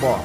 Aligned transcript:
Boah. 0.00 0.24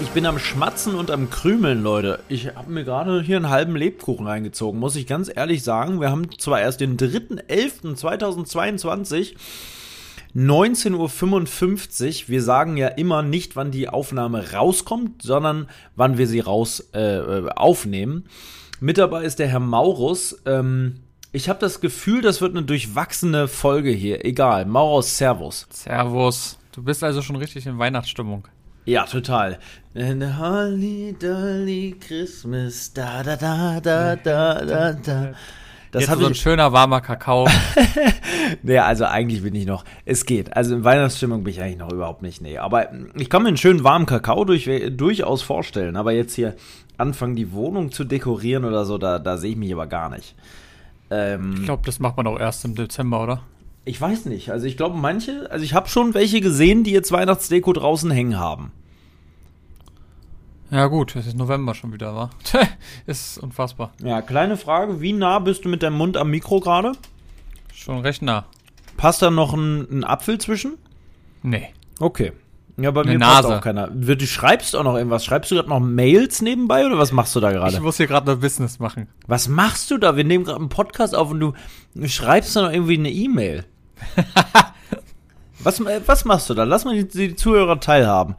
Ich 0.00 0.08
bin 0.10 0.26
am 0.26 0.38
Schmatzen 0.38 0.94
und 0.94 1.10
am 1.10 1.28
Krümeln, 1.28 1.82
Leute. 1.82 2.20
Ich 2.28 2.54
habe 2.54 2.70
mir 2.70 2.84
gerade 2.84 3.20
hier 3.20 3.36
einen 3.36 3.50
halben 3.50 3.76
Lebkuchen 3.76 4.26
reingezogen, 4.26 4.80
muss 4.80 4.96
ich 4.96 5.06
ganz 5.06 5.30
ehrlich 5.34 5.62
sagen. 5.62 6.00
Wir 6.00 6.10
haben 6.10 6.30
zwar 6.38 6.60
erst 6.60 6.80
den 6.80 6.96
3.11.2022, 6.96 9.34
19.55 10.34 10.94
Uhr. 10.94 11.08
Wir 12.28 12.42
sagen 12.42 12.78
ja 12.78 12.88
immer 12.88 13.22
nicht, 13.22 13.56
wann 13.56 13.70
die 13.70 13.88
Aufnahme 13.88 14.52
rauskommt, 14.52 15.22
sondern 15.22 15.68
wann 15.96 16.16
wir 16.16 16.26
sie 16.26 16.40
raus 16.40 16.88
äh, 16.92 17.42
aufnehmen. 17.54 18.24
Mit 18.80 18.98
dabei 18.98 19.24
ist 19.24 19.38
der 19.38 19.48
Herr 19.48 19.60
Maurus. 19.60 20.40
Ähm, 20.46 21.00
ich 21.32 21.48
habe 21.48 21.58
das 21.58 21.80
Gefühl, 21.80 22.22
das 22.22 22.40
wird 22.40 22.56
eine 22.56 22.64
durchwachsene 22.64 23.48
Folge 23.48 23.90
hier. 23.90 24.24
Egal. 24.24 24.66
Maurus, 24.66 25.18
Servus. 25.18 25.66
Servus. 25.70 26.58
Du 26.72 26.82
bist 26.82 27.02
also 27.02 27.20
schon 27.20 27.36
richtig 27.36 27.66
in 27.66 27.78
Weihnachtsstimmung. 27.78 28.46
Ja, 28.84 29.04
total. 29.04 29.58
And 29.94 30.38
holly 30.38 31.14
dolly 31.20 31.96
Christmas, 32.00 32.92
da 32.92 33.22
da 33.22 33.36
da 33.36 33.80
da 33.80 34.16
da 34.16 34.64
da 34.64 34.92
da. 34.92 35.32
Das 35.90 36.06
Jetzt 36.06 36.18
so 36.18 36.26
ein 36.26 36.34
schöner 36.34 36.72
warmer 36.72 37.00
Kakao. 37.00 37.48
nee, 38.62 38.78
also 38.78 39.06
eigentlich 39.06 39.42
bin 39.42 39.54
ich 39.54 39.66
noch, 39.66 39.84
es 40.04 40.24
geht. 40.24 40.54
Also 40.56 40.74
in 40.74 40.84
Weihnachtsstimmung 40.84 41.44
bin 41.44 41.54
ich 41.54 41.62
eigentlich 41.62 41.78
noch 41.78 41.92
überhaupt 41.92 42.22
nicht, 42.22 42.42
nee. 42.42 42.58
Aber 42.58 42.90
ich 43.14 43.28
kann 43.28 43.42
mir 43.42 43.48
einen 43.48 43.56
schönen 43.56 43.84
warmen 43.84 44.06
Kakao 44.06 44.44
durch, 44.44 44.70
durchaus 44.90 45.42
vorstellen. 45.42 45.96
Aber 45.96 46.12
jetzt 46.12 46.34
hier 46.34 46.54
anfangen, 46.98 47.36
die 47.36 47.52
Wohnung 47.52 47.90
zu 47.92 48.04
dekorieren 48.04 48.64
oder 48.64 48.84
so, 48.84 48.98
da, 48.98 49.18
da 49.18 49.38
sehe 49.38 49.52
ich 49.52 49.56
mich 49.56 49.72
aber 49.72 49.86
gar 49.86 50.10
nicht. 50.10 50.34
Ähm, 51.10 51.54
ich 51.58 51.64
glaube, 51.64 51.82
das 51.86 52.00
macht 52.00 52.16
man 52.16 52.26
auch 52.26 52.38
erst 52.38 52.64
im 52.64 52.74
Dezember, 52.74 53.22
oder? 53.22 53.42
Ich 53.84 54.00
weiß 54.00 54.26
nicht. 54.26 54.50
Also 54.50 54.66
ich 54.66 54.76
glaube, 54.76 54.98
manche, 54.98 55.50
also 55.50 55.64
ich 55.64 55.72
habe 55.72 55.88
schon 55.88 56.12
welche 56.12 56.40
gesehen, 56.40 56.84
die 56.84 56.90
jetzt 56.90 57.10
Weihnachtsdeko 57.10 57.72
draußen 57.72 58.10
hängen 58.10 58.38
haben. 58.38 58.72
Ja 60.70 60.86
gut, 60.88 61.16
es 61.16 61.26
ist 61.26 61.36
November 61.36 61.74
schon 61.74 61.94
wieder, 61.94 62.14
wa? 62.14 62.30
ist 63.06 63.38
unfassbar. 63.38 63.92
Ja, 64.02 64.20
kleine 64.20 64.58
Frage, 64.58 65.00
wie 65.00 65.14
nah 65.14 65.38
bist 65.38 65.64
du 65.64 65.70
mit 65.70 65.82
deinem 65.82 65.96
Mund 65.96 66.18
am 66.18 66.28
Mikro 66.28 66.60
gerade? 66.60 66.92
Schon 67.72 68.00
recht 68.00 68.20
nah. 68.20 68.44
Passt 68.98 69.22
da 69.22 69.30
noch 69.30 69.54
ein, 69.54 69.86
ein 69.90 70.04
Apfel 70.04 70.38
zwischen? 70.38 70.76
Nee. 71.42 71.68
Okay. 72.00 72.32
Ja, 72.80 72.92
bei 72.92 73.02
mir 73.04 73.18
Nase. 73.18 73.48
passt 73.48 73.58
auch 73.58 73.60
keiner. 73.60 73.88
Du 73.88 74.26
schreibst 74.26 74.76
auch 74.76 74.84
noch 74.84 74.94
irgendwas. 74.96 75.24
Schreibst 75.24 75.50
du 75.50 75.56
gerade 75.56 75.68
noch 75.68 75.80
Mails 75.80 76.42
nebenbei 76.42 76.86
oder 76.86 76.96
was 76.96 77.10
machst 77.12 77.34
du 77.34 77.40
da 77.40 77.48
Ich 77.50 77.56
gerade? 77.56 77.80
muss 77.80 77.96
hier 77.96 78.06
gerade 78.06 78.30
noch 78.32 78.38
Business 78.40 78.78
machen. 78.78 79.08
Was 79.26 79.48
machst 79.48 79.90
du 79.90 79.98
da? 79.98 80.16
Wir 80.16 80.22
nehmen 80.24 80.44
gerade 80.44 80.60
einen 80.60 80.68
Podcast 80.68 81.14
auf 81.16 81.30
und 81.32 81.40
du 81.40 81.52
schreibst 82.06 82.54
da 82.54 82.62
noch 82.62 82.72
irgendwie 82.72 82.96
eine 82.98 83.10
E-Mail. 83.10 83.64
was, 85.60 85.80
äh, 85.80 86.00
was 86.06 86.24
machst 86.24 86.48
du 86.50 86.54
da? 86.54 86.64
Lass 86.64 86.84
mal 86.84 86.94
die, 86.94 87.08
die 87.08 87.36
Zuhörer 87.36 87.80
teilhaben. 87.80 88.36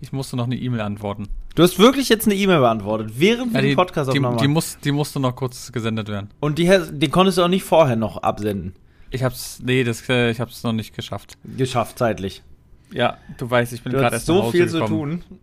Ich 0.00 0.12
musste 0.12 0.36
noch 0.36 0.44
eine 0.46 0.56
E-Mail 0.56 0.80
antworten. 0.80 1.28
Du 1.54 1.62
hast 1.62 1.78
wirklich 1.78 2.08
jetzt 2.08 2.26
eine 2.26 2.34
E-Mail 2.34 2.58
beantwortet, 2.58 3.12
während 3.16 3.52
wir 3.52 3.60
Ja, 3.60 3.62
den 3.62 3.70
die, 3.70 3.76
Podcast 3.76 4.12
die, 4.12 4.18
aufnehmen. 4.18 4.38
die, 4.38 4.48
muss, 4.48 4.78
die 4.82 4.90
musste 4.90 5.20
noch 5.20 5.36
kurz 5.36 5.70
gesendet 5.70 6.08
werden. 6.08 6.30
und 6.40 6.58
die, 6.58 6.68
die 6.90 7.08
konntest 7.08 7.38
du 7.38 7.42
auch 7.42 7.48
nicht 7.48 7.62
vorher 7.62 7.94
noch 7.96 8.16
absenden. 8.18 8.74
Ich 9.10 9.22
hab's, 9.22 9.60
nee, 9.64 9.84
das, 9.84 10.08
äh, 10.08 10.30
ich 10.32 10.40
hab's 10.40 10.64
noch 10.64 10.72
nicht 10.72 10.96
geschafft. 10.96 11.38
Geschafft, 11.56 11.98
zeitlich. 12.00 12.42
Ja, 12.92 13.16
du 13.38 13.50
weißt, 13.50 13.72
ich 13.72 13.82
bin 13.82 13.92
gerade 13.92 14.14
erst 14.16 14.28
nach 14.28 14.34
so 14.36 14.42
Hause 14.44 14.52
viel 14.52 14.68
zu 14.68 14.78
gekommen. 14.80 15.22
tun. 15.22 15.38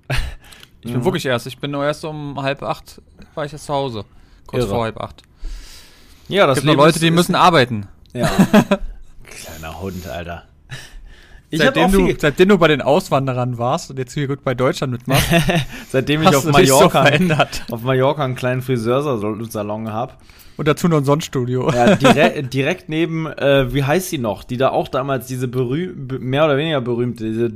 Ich 0.84 0.92
bin 0.94 1.04
wirklich 1.06 1.26
erst, 1.26 1.48
ich 1.48 1.58
bin 1.60 1.72
nur 1.72 1.84
erst 1.86 2.04
um 2.06 2.42
halb 2.42 2.64
acht, 2.64 3.02
war 3.36 3.46
ich 3.46 3.52
jetzt 3.52 3.66
zu 3.66 3.74
Hause. 3.74 4.06
Kurz 4.48 4.64
Irre. 4.64 4.74
vor 4.74 4.84
halb 4.84 5.00
acht. 5.00 5.22
Ja, 6.28 6.48
das 6.48 6.56
gibt 6.56 6.66
noch 6.66 6.74
Leben 6.74 6.82
Leute, 6.82 6.96
ist- 6.96 7.02
die 7.04 7.08
ist- 7.08 7.14
müssen 7.14 7.36
arbeiten. 7.36 7.88
Ja. 8.14 8.30
Kleiner 9.24 9.80
Hund, 9.82 10.08
Alter. 10.08 10.44
Ich 11.54 11.60
seitdem, 11.60 11.92
du, 11.92 12.14
seitdem 12.18 12.48
du 12.48 12.58
bei 12.58 12.70
den 12.70 12.82
Auswanderern 12.82 13.58
warst 13.58 13.90
und 13.92 14.00
jetzt 14.00 14.14
hier 14.14 14.26
gut 14.28 14.42
bei 14.46 14.54
Deutschland 14.56 14.94
mitmachst, 14.94 15.28
seitdem 15.90 16.22
ich 16.22 16.28
hast 16.30 16.36
auf 16.38 16.46
du 16.46 16.52
dich 16.54 16.70
so 16.70 16.76
Mallorca, 16.76 17.02
verändert. 17.04 17.64
auf 17.70 17.82
Mallorca 17.82 18.24
einen 18.24 18.36
kleinen 18.36 18.62
Friseursalon 18.62 19.92
habe. 19.92 20.14
Und 20.58 20.68
dazu 20.68 20.88
noch 20.88 20.98
ein 20.98 21.06
Sonnenstudio. 21.06 21.72
Ja, 21.72 21.96
direkt, 21.96 22.54
direkt 22.54 22.90
neben, 22.90 23.26
äh, 23.28 23.74
wie 23.74 23.84
heißt 23.84 24.10
sie 24.10 24.18
noch? 24.18 24.44
Die 24.44 24.58
da 24.58 24.70
auch 24.70 24.88
damals 24.88 25.28
diese 25.28 25.48
mehr 25.48 26.46
oder 26.46 26.58
weniger 26.58 26.82
berühmte, 26.82 27.24
diese 27.24 27.52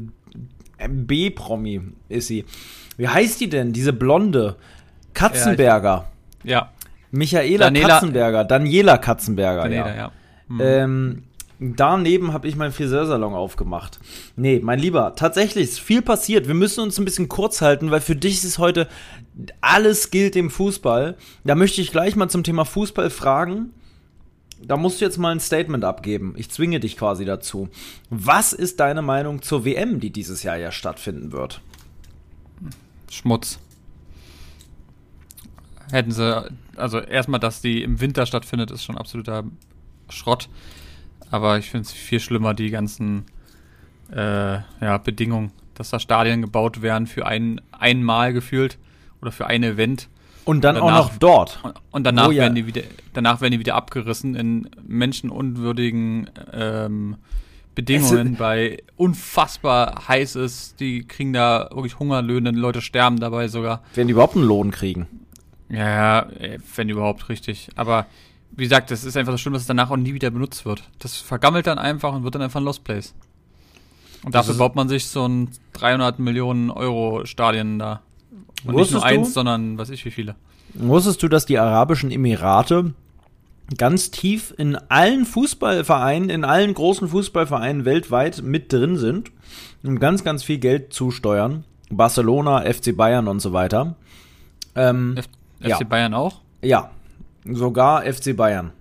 B-Promi 0.87 1.81
ist 2.09 2.27
sie. 2.27 2.45
Wie 2.97 3.07
heißt 3.07 3.41
die 3.41 3.49
denn? 3.49 3.73
Diese 3.73 3.93
blonde 3.93 4.55
Katzenberger. 5.13 6.05
Ja, 6.43 6.71
Michaela 7.11 7.67
Daniela- 7.67 7.87
Katzenberger, 7.87 8.43
Daniela 8.43 8.97
Katzenberger, 8.97 9.63
Daniela, 9.63 9.89
ja. 9.89 9.95
ja. 9.95 10.11
Hm. 10.47 10.59
Ähm, 10.61 11.23
daneben 11.59 12.33
habe 12.33 12.47
ich 12.47 12.55
meinen 12.55 12.71
Friseursalon 12.71 13.33
aufgemacht. 13.33 13.99
Nee, 14.35 14.59
mein 14.63 14.79
Lieber, 14.79 15.15
tatsächlich 15.15 15.65
ist 15.65 15.79
viel 15.79 16.01
passiert. 16.01 16.47
Wir 16.47 16.53
müssen 16.53 16.81
uns 16.81 16.97
ein 16.97 17.05
bisschen 17.05 17.29
kurz 17.29 17.61
halten, 17.61 17.91
weil 17.91 18.01
für 18.01 18.15
dich 18.15 18.43
ist 18.43 18.57
heute 18.57 18.87
alles 19.61 20.11
gilt 20.11 20.35
dem 20.35 20.49
Fußball. 20.49 21.17
Da 21.43 21.55
möchte 21.55 21.81
ich 21.81 21.91
gleich 21.91 22.15
mal 22.15 22.29
zum 22.29 22.43
Thema 22.43 22.65
Fußball 22.65 23.09
fragen. 23.09 23.71
Da 24.61 24.77
musst 24.77 25.01
du 25.01 25.05
jetzt 25.05 25.17
mal 25.17 25.31
ein 25.31 25.39
Statement 25.39 25.83
abgeben. 25.83 26.33
Ich 26.37 26.49
zwinge 26.49 26.79
dich 26.79 26.97
quasi 26.97 27.25
dazu. 27.25 27.69
Was 28.09 28.53
ist 28.53 28.79
deine 28.79 29.01
Meinung 29.01 29.41
zur 29.41 29.65
WM, 29.65 29.99
die 29.99 30.11
dieses 30.11 30.43
Jahr 30.43 30.57
ja 30.57 30.71
stattfinden 30.71 31.31
wird? 31.31 31.61
Schmutz. 33.11 33.59
Hätten 35.91 36.11
sie, 36.11 36.49
also 36.75 36.99
erstmal, 36.99 37.39
dass 37.39 37.61
die 37.61 37.83
im 37.83 38.01
Winter 38.01 38.25
stattfindet, 38.25 38.71
ist 38.71 38.83
schon 38.83 38.97
absoluter 38.97 39.43
Schrott. 40.09 40.49
Aber 41.31 41.57
ich 41.57 41.69
finde 41.69 41.85
es 41.85 41.91
viel 41.93 42.19
schlimmer, 42.19 42.53
die 42.53 42.69
ganzen 42.69 43.25
äh, 44.13 44.53
ja, 44.81 44.97
Bedingungen, 45.03 45.51
dass 45.73 45.89
da 45.89 45.99
Stadien 45.99 46.41
gebaut 46.41 46.81
werden 46.81 47.07
für 47.07 47.25
ein 47.25 47.59
einmal 47.71 48.33
gefühlt 48.33 48.77
oder 49.21 49.31
für 49.31 49.47
ein 49.47 49.63
Event. 49.63 50.07
Und 50.45 50.63
dann 50.63 50.75
Danach- 50.75 51.05
auch 51.07 51.11
noch 51.11 51.17
dort. 51.17 51.59
Und- 51.63 51.73
Und 51.91 52.03
danach, 52.03 52.27
Wo 52.27 52.31
ja- 52.31 52.43
werden 52.43 52.55
die 52.55 52.67
wieder, 52.67 52.83
danach 53.13 53.41
werden 53.41 53.53
die 53.53 53.59
wieder 53.59 53.75
abgerissen 53.75 54.35
in 54.35 54.69
menschenunwürdigen 54.87 56.29
ähm, 56.53 57.15
Bedingungen 57.73 58.35
bei 58.35 58.83
unfassbar 58.95 60.07
heißes. 60.07 60.75
Die 60.75 61.03
kriegen 61.05 61.33
da 61.33 61.67
wirklich 61.73 61.99
Hungerlöhne, 61.99 62.51
Leute 62.51 62.81
sterben 62.81 63.19
dabei 63.19 63.47
sogar. 63.47 63.81
Werden 63.95 64.07
die 64.07 64.11
überhaupt 64.13 64.35
einen 64.35 64.45
Lohn 64.45 64.71
kriegen? 64.71 65.07
Ja, 65.69 65.77
ja, 65.79 66.29
äh, 66.39 66.59
wenn 66.75 66.89
überhaupt 66.89 67.27
richtig. 67.29 67.69
Aber 67.75 68.05
wie 68.57 68.63
gesagt, 68.63 68.91
das 68.91 69.03
ist 69.03 69.17
einfach 69.17 69.33
so 69.33 69.37
schlimm, 69.37 69.53
dass 69.53 69.63
es 69.63 69.67
danach 69.67 69.89
auch 69.91 69.97
nie 69.97 70.13
wieder 70.13 70.29
benutzt 70.31 70.65
wird. 70.65 70.83
Das 70.99 71.17
vergammelt 71.17 71.67
dann 71.67 71.77
einfach 71.77 72.13
und 72.13 72.23
wird 72.23 72.35
dann 72.35 72.41
einfach 72.41 72.59
ein 72.59 72.63
Lost 72.65 72.83
Place. 72.83 73.13
Und 74.23 74.33
Das 74.33 74.47
dafür 74.47 74.57
baut 74.59 74.75
man 74.75 74.89
sich 74.89 75.07
so 75.07 75.27
ein 75.27 75.49
300 75.73 76.19
Millionen 76.19 76.69
Euro 76.71 77.25
Stadien 77.25 77.77
da. 77.79 78.01
Und 78.65 78.75
nicht 78.75 78.91
nur 78.91 79.03
eins, 79.05 79.27
du? 79.29 79.33
sondern 79.35 79.77
weiß 79.77 79.89
ich 79.89 80.03
wie 80.05 80.11
viele. 80.11 80.35
Wusstest 80.73 81.21
du, 81.21 81.27
dass 81.27 81.45
die 81.45 81.59
Arabischen 81.59 82.09
Emirate 82.11 82.93
ganz 83.77 84.09
tief 84.11 84.53
in 84.57 84.75
allen 84.89 85.25
Fußballvereinen, 85.25 86.29
in 86.29 86.43
allen 86.43 86.73
großen 86.73 87.07
Fußballvereinen 87.09 87.85
weltweit 87.85 88.41
mit 88.41 88.71
drin 88.73 88.97
sind 88.97 89.31
und 89.83 89.99
ganz, 89.99 90.23
ganz 90.23 90.43
viel 90.43 90.57
Geld 90.57 90.93
zusteuern? 90.93 91.63
Barcelona, 91.91 92.61
FC 92.61 92.95
Bayern 92.97 93.27
und 93.27 93.39
so 93.41 93.53
weiter. 93.53 93.95
Ähm, 94.75 95.15
F 95.17 95.25
Ja. 95.59 95.77
FC 95.77 95.87
Bayern 95.87 96.13
auch? 96.13 96.41
ja, 96.63 96.89
sogar 97.45 98.03
FC 98.03 98.35
Bayern. 98.35 98.71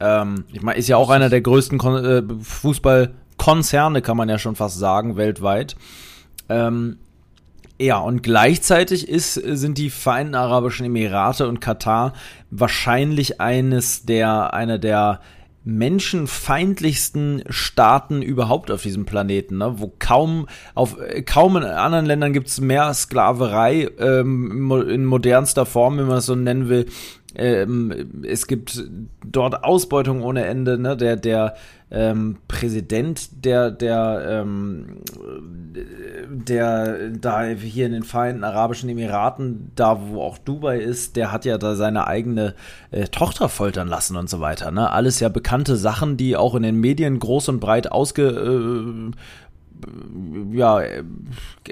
Ähm, 0.00 0.44
ich 0.52 0.62
meine, 0.62 0.78
ist 0.78 0.88
ja 0.88 0.96
auch 0.96 1.10
einer 1.10 1.28
der 1.28 1.40
größten 1.40 1.78
Kon 1.78 2.04
äh, 2.04 2.22
Fußballkonzerne, 2.42 4.02
kann 4.02 4.16
man 4.16 4.28
ja 4.28 4.38
schon 4.38 4.56
fast 4.56 4.78
sagen, 4.78 5.16
weltweit. 5.16 5.76
Ähm, 6.48 6.98
ja, 7.78 7.98
und 7.98 8.22
gleichzeitig 8.22 9.08
ist, 9.08 9.34
sind 9.34 9.78
die 9.78 9.88
Vereinten 9.88 10.34
Arabischen 10.34 10.84
Emirate 10.84 11.48
und 11.48 11.60
Katar 11.60 12.12
wahrscheinlich 12.50 13.40
eines 13.40 14.04
der, 14.04 14.52
einer 14.52 14.78
der 14.78 15.20
menschenfeindlichsten 15.64 17.44
Staaten 17.48 18.22
überhaupt 18.22 18.70
auf 18.70 18.82
diesem 18.82 19.04
Planeten, 19.04 19.58
ne? 19.58 19.74
wo 19.76 19.92
kaum 19.98 20.46
auf 20.74 20.96
kaum 21.26 21.56
in 21.58 21.64
anderen 21.64 22.06
Ländern 22.06 22.32
gibt 22.32 22.48
es 22.48 22.60
mehr 22.60 22.92
Sklaverei 22.94 23.88
ähm, 23.98 24.70
in 24.88 25.04
modernster 25.04 25.66
Form, 25.66 25.98
wenn 25.98 26.06
man 26.06 26.18
es 26.18 26.26
so 26.26 26.34
nennen 26.34 26.68
will, 26.68 26.86
Ähm, 27.34 28.24
es 28.26 28.46
gibt 28.46 28.82
dort 29.24 29.64
Ausbeutung 29.64 30.22
ohne 30.22 30.44
Ende. 30.46 30.78
Ne? 30.78 30.96
Der, 30.96 31.16
der 31.16 31.54
ähm, 31.92 32.38
Präsident 32.46 33.44
der, 33.44 33.70
der, 33.70 34.24
ähm, 34.44 34.98
der 36.28 37.10
da 37.10 37.44
hier 37.46 37.86
in 37.86 37.92
den 37.92 38.02
Vereinten 38.04 38.44
Arabischen 38.44 38.88
Emiraten, 38.88 39.72
da 39.74 40.00
wo 40.08 40.22
auch 40.22 40.38
Dubai 40.38 40.78
ist, 40.78 41.16
der 41.16 41.32
hat 41.32 41.44
ja 41.44 41.58
da 41.58 41.74
seine 41.74 42.06
eigene 42.06 42.54
äh, 42.90 43.08
Tochter 43.08 43.48
foltern 43.48 43.88
lassen 43.88 44.16
und 44.16 44.30
so 44.30 44.40
weiter. 44.40 44.70
Ne? 44.70 44.90
Alles 44.90 45.20
ja 45.20 45.28
bekannte 45.28 45.76
Sachen, 45.76 46.16
die 46.16 46.36
auch 46.36 46.54
in 46.54 46.62
den 46.62 46.76
Medien 46.76 47.18
groß 47.18 47.48
und 47.48 47.60
breit 47.60 47.90
ausge 47.90 48.28
äh, 48.28 49.10
ja, 50.52 50.82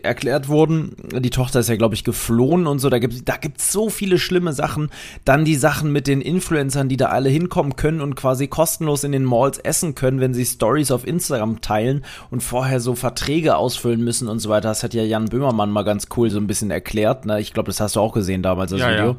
erklärt 0.02 0.48
wurden. 0.48 0.94
Die 1.18 1.30
Tochter 1.30 1.60
ist 1.60 1.68
ja, 1.68 1.76
glaube 1.76 1.94
ich, 1.94 2.04
geflohen 2.04 2.66
und 2.66 2.78
so. 2.78 2.90
Da 2.90 2.98
gibt 2.98 3.14
es 3.14 3.24
da 3.24 3.36
gibt's 3.36 3.72
so 3.72 3.90
viele 3.90 4.18
schlimme 4.18 4.52
Sachen. 4.52 4.90
Dann 5.24 5.44
die 5.44 5.54
Sachen 5.54 5.92
mit 5.92 6.06
den 6.06 6.20
Influencern, 6.20 6.88
die 6.88 6.96
da 6.96 7.06
alle 7.06 7.28
hinkommen 7.28 7.76
können 7.76 8.00
und 8.00 8.14
quasi 8.14 8.46
kostenlos 8.46 9.04
in 9.04 9.12
den 9.12 9.24
Malls 9.24 9.58
essen 9.58 9.94
können, 9.94 10.20
wenn 10.20 10.34
sie 10.34 10.44
Stories 10.44 10.90
auf 10.90 11.06
Instagram 11.06 11.60
teilen 11.60 12.04
und 12.30 12.42
vorher 12.42 12.80
so 12.80 12.94
Verträge 12.94 13.56
ausfüllen 13.56 14.02
müssen 14.02 14.28
und 14.28 14.38
so 14.38 14.48
weiter. 14.48 14.68
Das 14.68 14.82
hat 14.82 14.94
ja 14.94 15.02
Jan 15.02 15.26
Böhmermann 15.26 15.70
mal 15.70 15.84
ganz 15.84 16.08
cool 16.16 16.30
so 16.30 16.38
ein 16.38 16.46
bisschen 16.46 16.70
erklärt. 16.70 17.26
Ne? 17.26 17.40
Ich 17.40 17.52
glaube, 17.52 17.68
das 17.68 17.80
hast 17.80 17.96
du 17.96 18.00
auch 18.00 18.12
gesehen 18.12 18.42
damals, 18.42 18.70
das 18.70 18.80
ja, 18.80 18.90
Video. 18.90 19.10
Ja. 19.12 19.16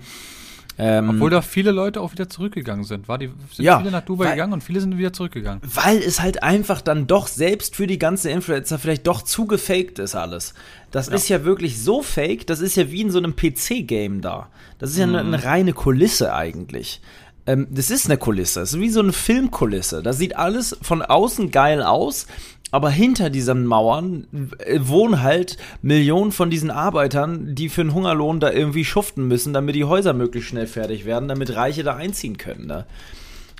Ähm, 0.82 1.10
Obwohl 1.10 1.30
da 1.30 1.42
viele 1.42 1.72
Leute 1.72 2.00
auch 2.00 2.14
wieder 2.14 2.30
zurückgegangen 2.30 2.86
sind. 2.86 3.10
War 3.10 3.18
die, 3.18 3.28
sind 3.52 3.66
ja, 3.66 3.80
viele 3.80 3.92
nach 3.92 4.02
Dubai 4.02 4.26
weil, 4.26 4.32
gegangen 4.32 4.54
und 4.54 4.64
viele 4.64 4.80
sind 4.80 4.98
wieder 4.98 5.12
zurückgegangen. 5.12 5.62
Weil 5.62 5.98
es 5.98 6.22
halt 6.22 6.42
einfach 6.42 6.80
dann 6.80 7.06
doch 7.06 7.28
selbst 7.28 7.76
für 7.76 7.86
die 7.86 8.00
ganzen 8.00 8.30
Influencer 8.30 8.80
vielleicht 8.80 9.06
doch 9.06 9.22
zu 9.22 9.46
gefaked 9.46 10.00
ist 10.00 10.16
alles. 10.16 10.54
Das 10.90 11.08
ja. 11.08 11.16
ist 11.16 11.28
ja 11.28 11.44
wirklich 11.44 11.82
so 11.82 12.02
fake, 12.02 12.48
das 12.48 12.62
ist 12.62 12.78
ja 12.78 12.90
wie 12.92 13.02
in 13.02 13.12
so 13.12 13.18
einem 13.18 13.36
PC-Game 13.36 14.22
da. 14.22 14.48
Das 14.78 14.92
ist 14.92 14.98
ja 14.98 15.06
mhm. 15.06 15.16
eine, 15.16 15.28
eine 15.28 15.44
reine 15.44 15.74
Kulisse 15.74 16.34
eigentlich 16.34 17.02
ähm, 17.46 17.68
das 17.72 17.90
ist 17.90 18.06
eine 18.06 18.18
Kulisse, 18.18 18.60
das 18.60 18.74
ist 18.74 18.80
wie 18.80 18.90
so 18.90 19.00
eine 19.00 19.14
Filmkulisse. 19.14 20.04
Da 20.04 20.14
sieht 20.14 20.36
alles 20.36 20.78
von 20.82 21.02
außen 21.02 21.50
geil 21.52 21.82
aus, 21.82 22.28
aber 22.72 22.90
hinter 22.90 23.30
diesen 23.30 23.66
Mauern 23.66 24.28
äh, 24.60 24.80
wohnen 24.84 25.22
halt 25.22 25.58
Millionen 25.82 26.32
von 26.32 26.50
diesen 26.50 26.72
Arbeitern, 26.72 27.56
die 27.56 27.70
für 27.70 27.82
einen 27.82 27.94
Hungerlohn 27.94 28.40
da 28.40 28.52
irgendwie 28.52 28.86
schuften 28.86 29.28
müssen, 29.28 29.54
damit 29.54 29.76
die 29.76 29.86
Häuser 29.86 30.14
möglichst 30.14 30.50
schnell 30.50 30.68
fertig 30.68 31.06
werden, 31.06 31.28
damit 31.28 31.56
Reiche 31.56 31.84
da 31.84 31.96
einziehen 31.96 32.38
können. 32.38 32.68
Ne? 32.68 32.86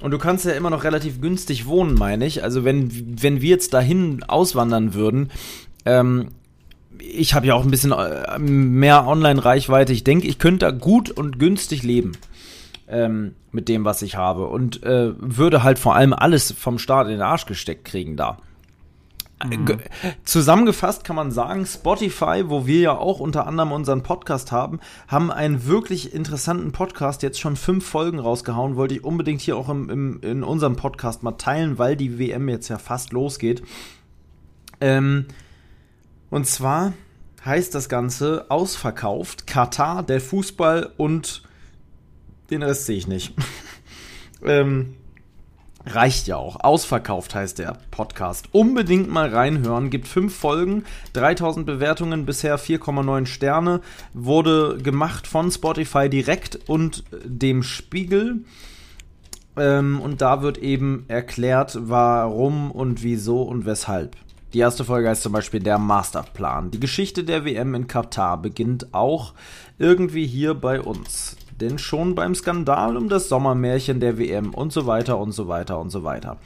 Und 0.02 0.12
du 0.12 0.18
kannst 0.18 0.46
ja 0.46 0.52
immer 0.52 0.70
noch 0.70 0.84
relativ 0.84 1.22
günstig 1.22 1.66
wohnen, 1.66 1.96
meine 1.96 2.26
ich. 2.26 2.44
Also 2.44 2.64
wenn, 2.64 3.22
wenn 3.22 3.42
wir 3.42 3.50
jetzt 3.50 3.74
dahin 3.74 4.24
auswandern 4.24 4.94
würden, 4.94 5.32
ähm, 5.86 6.30
ich 7.00 7.34
habe 7.34 7.48
ja 7.48 7.56
auch 7.56 7.64
ein 7.64 7.72
bisschen 7.72 7.94
äh, 7.94 8.38
mehr 8.40 9.08
Online-Reichweite. 9.08 9.94
Ich 9.94 10.04
denke, 10.04 10.28
ich 10.28 10.38
könnte 10.38 10.66
da 10.66 10.72
gut 10.72 11.10
und 11.10 11.40
günstig 11.40 11.84
leben. 11.84 12.12
Ähm, 12.88 13.36
mit 13.52 13.68
dem, 13.68 13.86
was 13.86 14.02
ich 14.02 14.16
habe. 14.16 14.48
Und 14.48 14.84
äh, 14.84 15.12
würde 15.18 15.64
halt 15.64 15.80
vor 15.80 15.96
allem 15.96 16.14
alles 16.14 16.52
vom 16.52 16.80
Staat 16.80 17.08
in 17.08 17.14
den 17.14 17.22
Arsch 17.22 17.46
gesteckt 17.46 17.86
kriegen 17.86 18.16
da. 18.16 18.38
Mhm. 19.46 19.80
Zusammengefasst 20.26 21.04
kann 21.04 21.16
man 21.16 21.32
sagen, 21.32 21.66
Spotify, 21.66 22.44
wo 22.48 22.66
wir 22.66 22.80
ja 22.80 22.98
auch 22.98 23.20
unter 23.20 23.48
anderem 23.48 23.72
unseren 23.72 24.04
Podcast 24.04 24.52
haben, 24.52 24.80
haben 25.08 25.32
einen 25.32 25.66
wirklich 25.66 26.14
interessanten 26.14 26.72
Podcast, 26.72 27.24
jetzt 27.24 27.40
schon 27.40 27.56
fünf 27.56 27.86
Folgen 27.86 28.20
rausgehauen, 28.20 28.76
wollte 28.76 28.96
ich 28.96 29.04
unbedingt 29.04 29.42
hier 29.42 29.56
auch 29.56 29.70
im, 29.70 29.90
im, 29.90 30.22
in 30.22 30.44
unserem 30.44 30.76
Podcast 30.76 31.24
mal 31.24 31.34
teilen, 31.34 31.78
weil 31.78 31.96
die 31.96 32.20
WM 32.20 32.50
jetzt 32.50 32.68
ja 32.68 32.78
fast 32.78 33.14
losgeht. 33.14 33.64
Ähm, 34.82 35.26
und 36.30 36.46
zwar 36.46 36.94
heißt 37.46 37.74
das 37.74 37.88
Ganze 37.88 38.46
ausverkauft, 38.50 39.48
Katar, 39.48 40.04
der 40.04 40.20
Fußball 40.20 40.94
und 40.98 41.44
den 42.50 42.64
Rest 42.64 42.86
sehe 42.86 42.98
ich 42.98 43.08
nicht. 43.08 43.34
ähm, 44.44 44.96
Reicht 45.86 46.28
ja 46.28 46.36
auch. 46.36 46.60
Ausverkauft 46.60 47.34
heißt 47.34 47.60
der 47.60 47.78
Podcast. 47.90 48.50
Unbedingt 48.52 49.10
mal 49.10 49.30
reinhören. 49.30 49.90
Gibt 49.90 50.08
fünf 50.08 50.36
Folgen, 50.36 50.84
3000 51.14 51.66
Bewertungen, 51.66 52.26
bisher 52.26 52.60
4,9 52.60 53.26
Sterne. 53.26 53.82
Wurde 54.14 54.78
gemacht 54.78 55.26
von 55.26 55.52
Spotify 55.52 56.10
direkt 56.10 56.60
und 56.68 57.04
dem 57.24 57.64
Spiegel. 57.64 58.44
Ähm, 59.58 60.02
und 60.02 60.22
da 60.22 60.42
wird 60.42 60.58
eben 60.58 61.06
erklärt, 61.08 61.78
warum 61.80 62.72
und 62.72 63.02
wieso 63.02 63.42
und 63.44 63.66
weshalb. 63.66 64.16
Die 64.54 64.60
erste 64.60 64.84
Folge 64.84 65.10
heißt 65.10 65.24
zum 65.24 65.32
Beispiel 65.32 65.60
der 65.60 65.78
Masterplan. 65.78 66.72
Die 66.72 66.80
Geschichte 66.80 67.24
der 67.24 67.46
WM 67.46 67.76
in 67.76 67.88
Katar 67.88 68.42
beginnt 68.42 68.94
auch 68.94 69.34
irgendwie 69.78 70.26
hier 70.26 70.56
bei 70.56 70.82
uns 70.82 71.38
denn 71.62 71.78
schon 71.78 72.16
beim 72.16 72.36
Skandal 72.36 72.98
um 72.98 73.10
das 73.10 73.30
Sommermärchen 73.30 74.00
der 74.00 74.18
WM 74.18 74.54
und 74.54 74.74
so 74.74 74.86
weiter 74.86 75.18
und 75.18 75.32
so 75.32 75.48
weiter 75.48 75.80
und 75.80 75.90
so 75.90 76.04
weiter. 76.04 76.38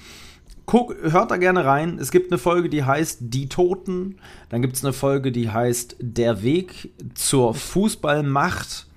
Guck, 0.65 0.95
hört 1.01 1.31
da 1.31 1.37
gerne 1.37 1.65
rein. 1.65 1.97
Es 1.99 2.11
gibt 2.11 2.31
eine 2.31 2.37
Folge, 2.37 2.69
die 2.69 2.83
heißt 2.83 3.19
Die 3.21 3.49
Toten. 3.49 4.17
Dann 4.49 4.61
gibt 4.61 4.75
es 4.75 4.83
eine 4.83 4.93
Folge, 4.93 5.31
die 5.31 5.49
heißt 5.49 5.97
Der 5.99 6.41
Weg 6.41 6.91
zur 7.15 7.53
Fußballmacht. 7.53 8.87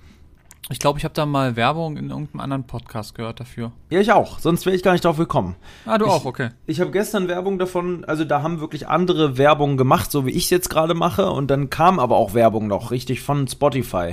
Ich 0.69 0.79
glaube, 0.79 0.99
ich 0.99 1.05
habe 1.05 1.13
da 1.13 1.25
mal 1.25 1.55
Werbung 1.55 1.95
in 1.95 2.09
irgendeinem 2.09 2.41
anderen 2.41 2.63
Podcast 2.65 3.15
gehört 3.15 3.39
dafür. 3.39 3.71
Ja, 3.89 4.01
ich 4.01 4.11
auch. 4.11 4.39
Sonst 4.39 4.65
wäre 4.65 4.75
ich 4.75 4.83
gar 4.83 4.91
nicht 4.91 5.05
drauf 5.05 5.17
gekommen. 5.17 5.55
Ah, 5.85 5.97
du 5.97 6.05
ich, 6.05 6.11
auch, 6.11 6.25
okay. 6.25 6.49
Ich 6.65 6.81
habe 6.81 6.91
gestern 6.91 7.29
Werbung 7.29 7.57
davon, 7.57 8.03
also 8.03 8.25
da 8.25 8.41
haben 8.41 8.59
wirklich 8.59 8.87
andere 8.87 9.37
Werbung 9.37 9.77
gemacht, 9.77 10.11
so 10.11 10.25
wie 10.25 10.31
ich 10.31 10.45
es 10.45 10.49
jetzt 10.49 10.69
gerade 10.69 10.93
mache. 10.93 11.29
Und 11.29 11.49
dann 11.51 11.69
kam 11.69 11.99
aber 11.99 12.17
auch 12.17 12.33
Werbung 12.33 12.67
noch, 12.67 12.91
richtig 12.91 13.21
von 13.21 13.47
Spotify. 13.47 14.11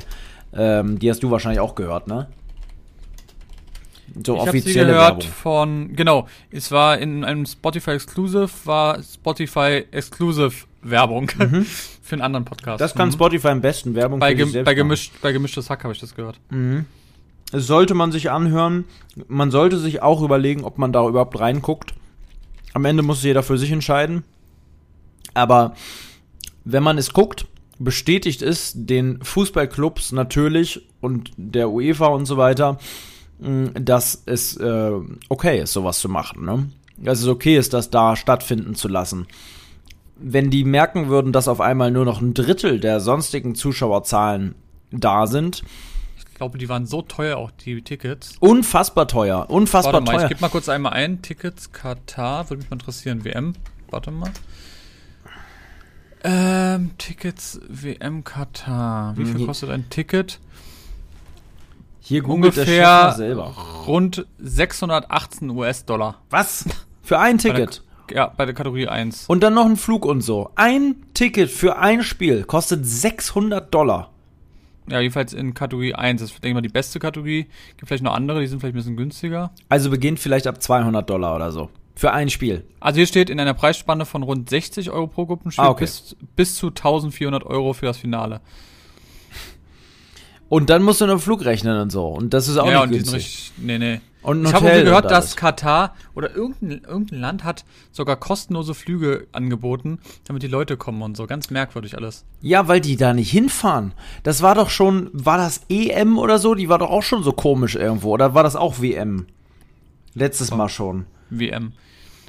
Ähm, 0.54 0.98
die 0.98 1.10
hast 1.10 1.22
du 1.22 1.30
wahrscheinlich 1.30 1.60
auch 1.60 1.74
gehört, 1.74 2.06
ne? 2.06 2.28
So 4.22 4.36
ich 4.36 4.40
offizielle 4.42 4.86
sie 4.86 4.92
gehört 4.92 5.16
Werbung. 5.16 5.22
von, 5.22 5.96
genau, 5.96 6.28
es 6.50 6.70
war 6.70 6.98
in 6.98 7.24
einem 7.24 7.46
Spotify 7.46 7.92
Exclusive, 7.92 8.48
war 8.64 9.02
Spotify 9.02 9.84
Exclusive 9.90 10.52
Werbung 10.82 11.30
mhm. 11.38 11.64
für 11.64 12.14
einen 12.14 12.22
anderen 12.22 12.44
Podcast. 12.44 12.80
Das 12.80 12.94
kann 12.94 13.08
mhm. 13.08 13.12
Spotify 13.12 13.48
am 13.48 13.60
besten 13.60 13.94
Werbung 13.94 14.20
bei, 14.20 14.34
gem 14.34 14.52
bei, 14.64 14.74
gemischt, 14.74 15.14
bei 15.20 15.32
gemischtes 15.32 15.68
Hack 15.70 15.82
habe 15.82 15.92
ich 15.92 16.00
das 16.00 16.14
gehört. 16.14 16.38
Mhm. 16.50 16.84
Das 17.50 17.66
sollte 17.66 17.94
man 17.94 18.12
sich 18.12 18.30
anhören. 18.30 18.84
Man 19.28 19.50
sollte 19.50 19.78
sich 19.78 20.02
auch 20.02 20.22
überlegen, 20.22 20.64
ob 20.64 20.78
man 20.78 20.92
da 20.92 21.06
überhaupt 21.06 21.38
reinguckt. 21.38 21.94
Am 22.72 22.84
Ende 22.84 23.02
muss 23.02 23.22
jeder 23.22 23.42
für 23.42 23.58
sich 23.58 23.70
entscheiden. 23.70 24.24
Aber 25.34 25.74
wenn 26.64 26.82
man 26.82 26.98
es 26.98 27.12
guckt, 27.12 27.46
bestätigt 27.84 28.42
es 28.42 28.72
den 28.74 29.22
Fußballclubs 29.22 30.12
natürlich 30.12 30.88
und 31.00 31.30
der 31.36 31.70
UEFA 31.70 32.06
und 32.06 32.26
so 32.26 32.36
weiter, 32.36 32.78
dass 33.38 34.22
es 34.26 34.56
äh, 34.56 34.92
okay 35.28 35.60
ist, 35.60 35.72
sowas 35.72 35.98
zu 35.98 36.08
machen. 36.08 36.44
Ne? 36.44 36.70
Dass 36.96 37.20
es 37.20 37.28
okay 37.28 37.56
ist, 37.56 37.72
das 37.72 37.90
da 37.90 38.16
stattfinden 38.16 38.74
zu 38.74 38.88
lassen. 38.88 39.26
Wenn 40.16 40.50
die 40.50 40.64
merken 40.64 41.08
würden, 41.08 41.32
dass 41.32 41.48
auf 41.48 41.60
einmal 41.60 41.90
nur 41.90 42.04
noch 42.04 42.20
ein 42.20 42.34
Drittel 42.34 42.80
der 42.80 43.00
sonstigen 43.00 43.54
Zuschauerzahlen 43.54 44.54
da 44.90 45.26
sind, 45.26 45.62
ich 46.34 46.38
glaube, 46.38 46.58
die 46.58 46.68
waren 46.68 46.84
so 46.84 47.00
teuer, 47.00 47.36
auch 47.36 47.52
die 47.52 47.80
Tickets. 47.82 48.34
Unfassbar 48.40 49.06
teuer, 49.06 49.46
unfassbar 49.50 49.92
Warte 49.92 50.06
mal, 50.06 50.12
teuer. 50.16 50.22
Ich 50.24 50.28
gebe 50.30 50.40
mal 50.40 50.48
kurz 50.48 50.68
einmal 50.68 50.92
ein. 50.92 51.22
Tickets 51.22 51.70
Katar, 51.70 52.50
würde 52.50 52.62
mich 52.62 52.70
mal 52.70 52.74
interessieren. 52.74 53.24
WM. 53.24 53.54
Warte 53.90 54.10
mal. 54.10 54.32
Ähm, 56.24 56.92
Tickets 56.96 57.60
WM 57.68 58.24
Katar. 58.24 59.14
Wie 59.16 59.26
viel 59.26 59.42
mhm. 59.42 59.46
kostet 59.46 59.68
ein 59.68 59.90
Ticket? 59.90 60.40
Hier 62.00 62.26
ungefähr 62.26 63.14
rund 63.86 64.26
618 64.38 65.50
US-Dollar. 65.50 66.22
Was? 66.30 66.64
Für 67.02 67.18
ein 67.18 67.36
Ticket? 67.36 67.82
Bei 68.08 68.14
der, 68.14 68.16
ja, 68.16 68.32
bei 68.34 68.46
der 68.46 68.54
Kategorie 68.54 68.88
1. 68.88 69.26
Und 69.26 69.42
dann 69.42 69.52
noch 69.52 69.66
ein 69.66 69.76
Flug 69.76 70.06
und 70.06 70.22
so. 70.22 70.50
Ein 70.54 70.96
Ticket 71.12 71.50
für 71.50 71.76
ein 71.76 72.02
Spiel 72.02 72.44
kostet 72.44 72.86
600 72.86 73.72
Dollar. 73.72 74.10
Ja, 74.88 75.00
jedenfalls 75.00 75.34
in 75.34 75.52
Kategorie 75.52 75.94
1. 75.94 76.20
Das 76.20 76.30
ist, 76.30 76.36
denke 76.36 76.48
ich 76.48 76.54
mal, 76.54 76.60
die 76.62 76.68
beste 76.68 76.98
Kategorie. 76.98 77.46
Gibt 77.76 77.88
vielleicht 77.88 78.02
noch 78.02 78.14
andere, 78.14 78.40
die 78.40 78.46
sind 78.46 78.60
vielleicht 78.60 78.74
ein 78.74 78.78
bisschen 78.78 78.96
günstiger. 78.96 79.50
Also 79.68 79.90
beginnt 79.90 80.20
vielleicht 80.20 80.46
ab 80.46 80.62
200 80.62 81.08
Dollar 81.08 81.36
oder 81.36 81.52
so. 81.52 81.70
Für 81.96 82.12
ein 82.12 82.28
Spiel. 82.28 82.64
Also 82.80 82.96
hier 82.96 83.06
steht 83.06 83.30
in 83.30 83.38
einer 83.38 83.54
Preisspanne 83.54 84.04
von 84.04 84.22
rund 84.22 84.50
60 84.50 84.90
Euro 84.90 85.06
pro 85.06 85.26
Gruppenspiel 85.26 85.64
ah, 85.64 85.70
okay. 85.70 85.84
bis, 85.84 86.16
bis 86.34 86.56
zu 86.56 86.68
1400 86.68 87.44
Euro 87.44 87.72
für 87.72 87.86
das 87.86 87.98
Finale. 87.98 88.40
Und 90.48 90.70
dann 90.70 90.82
musst 90.82 91.00
du 91.00 91.04
einen 91.04 91.18
Flug 91.18 91.44
rechnen 91.44 91.80
und 91.80 91.90
so. 91.90 92.06
Und 92.06 92.34
das 92.34 92.48
ist 92.48 92.58
auch 92.58 92.70
ja, 92.70 92.84
nicht 92.86 92.98
günstig. 92.98 93.14
Richtig, 93.14 93.52
nee, 93.58 93.78
nee. 93.78 94.00
Und 94.22 94.44
ich 94.46 94.54
habe 94.54 94.70
gehört, 94.82 95.10
dass 95.10 95.36
Katar 95.36 95.94
oder 96.14 96.34
irgendein, 96.34 96.82
irgendein 96.88 97.20
Land 97.20 97.44
hat 97.44 97.64
sogar 97.92 98.16
kostenlose 98.16 98.72
Flüge 98.72 99.26
angeboten, 99.32 99.98
damit 100.24 100.42
die 100.42 100.48
Leute 100.48 100.78
kommen 100.78 101.02
und 101.02 101.14
so. 101.16 101.26
Ganz 101.26 101.50
merkwürdig 101.50 101.96
alles. 101.96 102.24
Ja, 102.40 102.66
weil 102.66 102.80
die 102.80 102.96
da 102.96 103.12
nicht 103.12 103.30
hinfahren. 103.30 103.92
Das 104.22 104.40
war 104.40 104.54
doch 104.54 104.70
schon, 104.70 105.10
war 105.12 105.36
das 105.36 105.62
EM 105.68 106.18
oder 106.18 106.38
so? 106.38 106.54
Die 106.54 106.70
war 106.70 106.78
doch 106.78 106.90
auch 106.90 107.02
schon 107.02 107.22
so 107.22 107.32
komisch 107.32 107.74
irgendwo. 107.74 108.12
Oder 108.12 108.34
war 108.34 108.42
das 108.42 108.56
auch 108.56 108.80
WM? 108.80 109.26
Letztes 110.14 110.52
oh. 110.52 110.56
Mal 110.56 110.70
schon. 110.70 111.04
WM. 111.30 111.72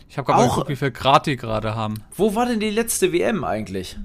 Ich 0.09 0.17
habe 0.17 0.27
gerade 0.27 0.43
mal 0.43 0.49
geguckt, 0.49 0.69
wie 0.69 0.75
viel 0.75 0.91
Grad 0.91 1.25
die 1.25 1.35
gerade 1.35 1.75
haben. 1.75 1.95
Wo 2.15 2.35
war 2.35 2.45
denn 2.45 2.59
die 2.59 2.69
letzte 2.69 3.11
WM 3.11 3.43
eigentlich? 3.43 3.97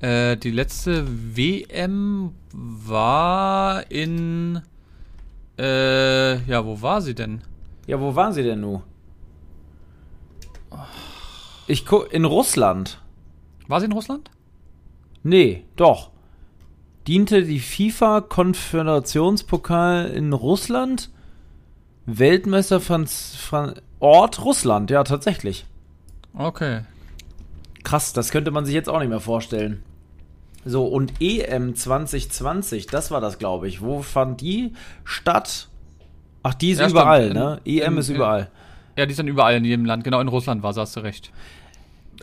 Äh, 0.00 0.36
die 0.36 0.50
letzte 0.50 1.06
WM 1.36 2.32
war 2.52 3.90
in 3.90 4.60
Äh, 5.58 6.36
ja, 6.44 6.64
wo 6.64 6.80
war 6.82 7.02
sie 7.02 7.16
denn? 7.16 7.42
Ja, 7.88 8.00
wo 8.00 8.14
waren 8.14 8.32
sie 8.32 8.44
denn 8.44 8.60
nun? 8.60 8.82
Ich 11.66 11.84
guck, 11.84 12.12
in 12.12 12.24
Russland. 12.24 13.02
War 13.66 13.80
sie 13.80 13.86
in 13.86 13.92
Russland? 13.92 14.30
Nee, 15.22 15.64
doch. 15.76 16.10
Diente 17.06 17.42
die 17.42 17.60
FIFA-Konföderationspokal 17.60 20.06
in 20.10 20.32
Russland? 20.32 21.10
Weltmeister 22.10 22.80
von 22.80 23.06
Fran 23.06 23.74
Ort 24.00 24.44
Russland, 24.44 24.90
ja, 24.90 25.04
tatsächlich. 25.04 25.66
Okay. 26.34 26.80
Krass, 27.84 28.12
das 28.12 28.30
könnte 28.30 28.50
man 28.50 28.64
sich 28.64 28.74
jetzt 28.74 28.88
auch 28.88 28.98
nicht 29.00 29.08
mehr 29.08 29.20
vorstellen. 29.20 29.82
So, 30.64 30.86
und 30.86 31.12
EM 31.20 31.74
2020, 31.74 32.86
das 32.86 33.10
war 33.10 33.20
das, 33.20 33.38
glaube 33.38 33.68
ich. 33.68 33.80
Wo 33.82 34.02
fand 34.02 34.40
die 34.40 34.72
statt? 35.04 35.68
Ach, 36.42 36.54
die 36.54 36.70
ist 36.70 36.80
Ja, 36.80 36.88
überall, 36.88 37.22
stimmt. 37.30 37.34
ne? 37.40 37.60
In- 37.64 37.78
EM 37.82 37.92
in- 37.94 37.98
ist 37.98 38.08
überall. 38.08 38.50
Ja, 38.96 39.06
die 39.06 39.12
ist 39.12 39.18
dann 39.18 39.28
überall 39.28 39.56
in 39.56 39.64
jedem 39.64 39.84
Land. 39.84 40.02
Genau, 40.04 40.20
in 40.20 40.28
Russland 40.28 40.62
war 40.62 40.72
sie, 40.72 40.80
hast 40.80 40.96
du 40.96 41.00
recht. 41.00 41.30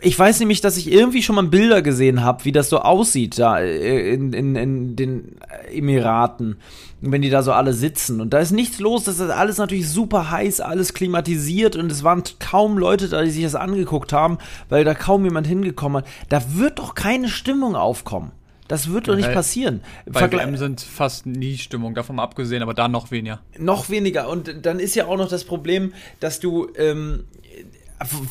Ich 0.02 0.18
weiß 0.18 0.40
nämlich, 0.40 0.60
dass 0.60 0.76
ich 0.76 0.90
irgendwie 0.92 1.22
schon 1.22 1.36
mal 1.36 1.44
Bilder 1.44 1.80
gesehen 1.80 2.22
habe, 2.22 2.44
wie 2.44 2.52
das 2.52 2.68
so 2.68 2.80
aussieht 2.80 3.38
da 3.38 3.58
äh, 3.60 4.12
in, 4.12 4.32
in, 4.32 4.54
in 4.56 4.96
den 4.96 5.36
Emiraten, 5.72 6.56
wenn 7.00 7.22
die 7.22 7.30
da 7.30 7.42
so 7.42 7.52
alle 7.52 7.72
sitzen. 7.72 8.20
Und 8.20 8.34
da 8.34 8.38
ist 8.38 8.50
nichts 8.50 8.78
los, 8.78 9.04
das 9.04 9.20
ist 9.20 9.30
alles 9.30 9.56
natürlich 9.56 9.88
super 9.88 10.30
heiß, 10.30 10.60
alles 10.60 10.92
klimatisiert 10.92 11.76
und 11.76 11.90
es 11.90 12.04
waren 12.04 12.22
kaum 12.38 12.76
Leute 12.76 13.08
da, 13.08 13.22
die 13.22 13.30
sich 13.30 13.44
das 13.44 13.54
angeguckt 13.54 14.12
haben, 14.12 14.38
weil 14.68 14.84
da 14.84 14.94
kaum 14.94 15.24
jemand 15.24 15.46
hingekommen 15.46 16.02
hat. 16.02 16.10
Da 16.28 16.42
wird 16.54 16.78
doch 16.78 16.94
keine 16.94 17.28
Stimmung 17.28 17.74
aufkommen. 17.74 18.32
Das 18.68 18.90
wird 18.90 19.06
doch 19.08 19.14
nicht 19.14 19.28
Weil- 19.28 19.34
passieren. 19.34 19.80
Bei 20.06 20.30
WM 20.30 20.56
sind 20.56 20.80
fast 20.80 21.24
nie 21.24 21.56
Stimmung, 21.56 21.94
davon 21.94 22.16
mal 22.16 22.24
abgesehen, 22.24 22.62
aber 22.62 22.74
da 22.74 22.88
noch 22.88 23.12
weniger. 23.12 23.40
noch 23.58 23.90
weniger. 23.90 24.28
Und 24.28 24.66
dann 24.66 24.80
ist 24.80 24.96
ja 24.96 25.06
auch 25.06 25.16
noch 25.16 25.28
das 25.28 25.44
Problem, 25.44 25.92
dass 26.20 26.40
du. 26.40 26.68
Ähm, 26.76 27.24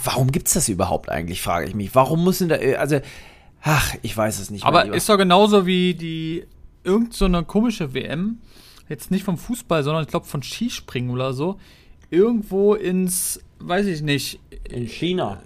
warum 0.04 0.32
gibt's 0.32 0.54
das 0.54 0.70
überhaupt 0.70 1.10
eigentlich, 1.10 1.42
frage 1.42 1.68
ich 1.68 1.76
mich. 1.76 1.96
Warum 1.96 2.24
muss 2.24 2.40
denn 2.40 2.50
da. 2.50 2.56
äh, 2.58 2.76
Also. 2.76 3.00
Ach, 3.68 3.96
ich 4.04 4.16
weiß 4.16 4.40
es 4.40 4.52
nicht. 4.52 4.64
Aber 4.64 4.94
ist 4.94 5.10
doch 5.10 5.18
genauso 5.18 5.66
wie 5.66 5.96
die 5.96 6.46
irgend 6.84 7.16
so 7.16 7.26
eine 7.26 7.44
komische 7.44 7.96
WM, 7.96 8.38
jetzt 8.88 9.10
nicht 9.10 9.24
vom 9.24 9.38
Fußball, 9.40 9.84
sondern 9.84 10.04
ich 10.04 10.10
glaube 10.10 10.28
von 10.28 10.44
Skispringen 10.44 11.10
oder 11.10 11.34
so, 11.34 11.60
irgendwo 12.12 12.76
ins, 12.76 13.40
weiß 13.60 13.88
ich 13.88 14.04
nicht, 14.04 14.40
in 14.70 14.88
China. 14.88 15.42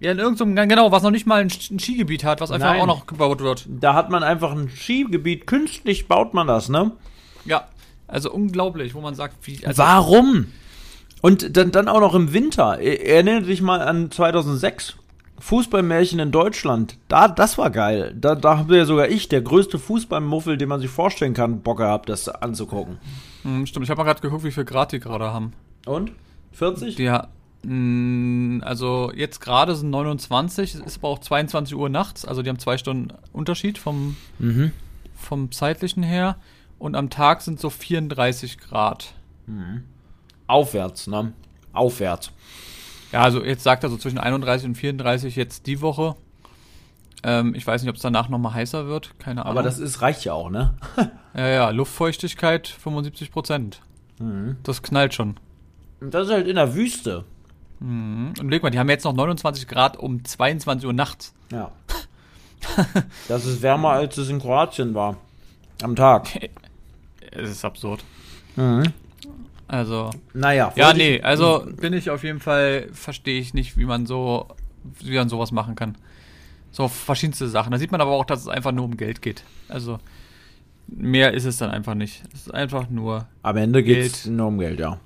ja 0.00 0.12
in 0.12 0.18
irgendeinem, 0.18 0.68
genau, 0.68 0.92
was 0.92 1.02
noch 1.02 1.10
nicht 1.10 1.26
mal 1.26 1.40
ein 1.40 1.48
Skigebiet 1.48 2.24
hat, 2.24 2.42
was 2.42 2.50
einfach 2.50 2.72
Nein. 2.72 2.82
auch 2.82 2.86
noch 2.86 3.06
gebaut 3.06 3.40
wird. 3.40 3.66
Da 3.68 3.94
hat 3.94 4.10
man 4.10 4.22
einfach 4.22 4.52
ein 4.52 4.68
Skigebiet, 4.68 5.46
künstlich 5.46 6.08
baut 6.08 6.34
man 6.34 6.46
das, 6.46 6.68
ne? 6.68 6.92
Ja, 7.46 7.68
also 8.06 8.30
unglaublich, 8.30 8.94
wo 8.94 9.00
man 9.00 9.14
sagt, 9.14 9.46
wie, 9.46 9.64
also, 9.66 9.82
Warum? 9.82 10.52
Und 11.26 11.56
dann, 11.56 11.72
dann 11.72 11.88
auch 11.88 12.00
noch 12.00 12.14
im 12.14 12.32
Winter. 12.32 12.80
E- 12.80 12.96
Erinnere 12.96 13.42
dich 13.42 13.60
mal 13.62 13.80
an 13.80 14.10
2006. 14.10 14.96
Fußballmärchen 15.38 16.18
in 16.18 16.30
Deutschland. 16.30 16.96
Da, 17.08 17.28
das 17.28 17.58
war 17.58 17.70
geil. 17.70 18.14
Da, 18.18 18.34
da 18.34 18.58
habe 18.58 18.76
ja 18.76 18.84
sogar 18.86 19.08
ich, 19.08 19.28
der 19.28 19.42
größte 19.42 19.78
Fußballmuffel, 19.78 20.56
den 20.56 20.68
man 20.68 20.80
sich 20.80 20.88
vorstellen 20.90 21.34
kann, 21.34 21.60
Bock 21.60 21.78
gehabt, 21.78 22.08
das 22.08 22.28
anzugucken. 22.28 22.98
Hm, 23.42 23.66
stimmt, 23.66 23.84
ich 23.84 23.90
habe 23.90 23.98
mal 23.98 24.04
gerade 24.04 24.20
geguckt, 24.22 24.44
wie 24.44 24.50
viel 24.50 24.64
Grad 24.64 24.92
die 24.92 25.00
gerade 25.00 25.32
haben. 25.32 25.52
Und? 25.84 26.12
40? 26.52 26.94
Die, 26.96 27.10
ha- 27.10 27.28
mh, 27.64 28.64
also 28.64 29.12
jetzt 29.14 29.40
gerade 29.40 29.76
sind 29.76 29.90
29, 29.90 30.74
es 30.74 30.80
ist 30.80 30.98
aber 30.98 31.08
auch 31.08 31.18
22 31.18 31.76
Uhr 31.76 31.90
nachts, 31.90 32.24
also 32.24 32.40
die 32.42 32.48
haben 32.48 32.58
zwei 32.58 32.78
Stunden 32.78 33.08
Unterschied 33.32 33.76
vom, 33.78 34.16
Mhm. 34.38 34.72
vom 35.16 35.52
zeitlichen 35.52 36.02
her. 36.02 36.36
Und 36.78 36.94
am 36.94 37.10
Tag 37.10 37.42
sind 37.42 37.60
so 37.60 37.68
34 37.68 38.58
Grad. 38.58 39.12
Aufwärts, 40.46 41.06
ne? 41.06 41.32
Aufwärts. 41.72 42.30
Ja, 43.12 43.22
also 43.22 43.44
jetzt 43.44 43.62
sagt 43.62 43.84
er 43.84 43.90
so 43.90 43.96
zwischen 43.96 44.18
31 44.18 44.68
und 44.68 44.74
34 44.74 45.36
jetzt 45.36 45.66
die 45.66 45.80
Woche. 45.80 46.16
Ähm, 47.22 47.54
ich 47.54 47.66
weiß 47.66 47.82
nicht, 47.82 47.90
ob 47.90 47.96
es 47.96 48.02
danach 48.02 48.28
nochmal 48.28 48.54
heißer 48.54 48.86
wird, 48.86 49.18
keine 49.18 49.42
Ahnung. 49.42 49.52
Aber 49.58 49.62
das 49.62 49.78
ist, 49.78 50.02
reicht 50.02 50.24
ja 50.24 50.32
auch, 50.32 50.50
ne? 50.50 50.74
ja, 51.34 51.48
ja, 51.48 51.70
Luftfeuchtigkeit 51.70 52.68
75 52.68 53.32
Prozent. 53.32 53.80
Mhm. 54.18 54.56
Das 54.62 54.82
knallt 54.82 55.14
schon. 55.14 55.36
Das 56.00 56.26
ist 56.26 56.32
halt 56.32 56.46
in 56.46 56.56
der 56.56 56.74
Wüste. 56.74 57.24
Mhm. 57.80 58.34
Und 58.38 58.50
leg 58.50 58.62
mal, 58.62 58.70
die 58.70 58.78
haben 58.78 58.88
jetzt 58.88 59.04
noch 59.04 59.12
29 59.14 59.66
Grad 59.66 59.96
um 59.96 60.24
22 60.24 60.86
Uhr 60.86 60.92
nachts. 60.92 61.34
Ja. 61.50 61.72
das 63.28 63.44
ist 63.44 63.62
wärmer, 63.62 63.90
als 63.90 64.16
es 64.18 64.28
in 64.28 64.40
Kroatien 64.40 64.94
war. 64.94 65.16
Am 65.82 65.96
Tag. 65.96 66.28
Es 67.38 67.50
ist 67.50 67.64
absurd. 67.66 68.02
Mhm. 68.54 68.94
Also, 69.68 70.10
Naja. 70.32 70.72
ja, 70.76 70.92
nee, 70.92 71.20
also 71.20 71.66
bin 71.80 71.92
ich 71.92 72.10
auf 72.10 72.22
jeden 72.22 72.38
Fall, 72.40 72.88
verstehe 72.92 73.40
ich 73.40 73.52
nicht, 73.54 73.76
wie 73.76 73.84
man 73.84 74.06
so, 74.06 74.46
wie 75.00 75.16
man 75.16 75.28
sowas 75.28 75.50
machen 75.52 75.74
kann. 75.74 75.96
So 76.70 76.88
verschiedenste 76.88 77.48
Sachen. 77.48 77.72
Da 77.72 77.78
sieht 77.78 77.90
man 77.90 78.00
aber 78.00 78.12
auch, 78.12 78.24
dass 78.24 78.40
es 78.42 78.48
einfach 78.48 78.70
nur 78.72 78.84
um 78.84 78.96
Geld 78.96 79.22
geht. 79.22 79.42
Also, 79.68 79.98
mehr 80.86 81.32
ist 81.34 81.44
es 81.46 81.56
dann 81.56 81.70
einfach 81.70 81.94
nicht. 81.94 82.22
Es 82.32 82.42
ist 82.42 82.54
einfach 82.54 82.88
nur, 82.90 83.26
Am 83.42 83.56
Ende 83.56 83.82
geht 83.82 84.04
es 84.06 84.26
nur 84.26 84.46
um 84.48 84.58
Geld, 84.58 84.78
ja. 84.78 85.00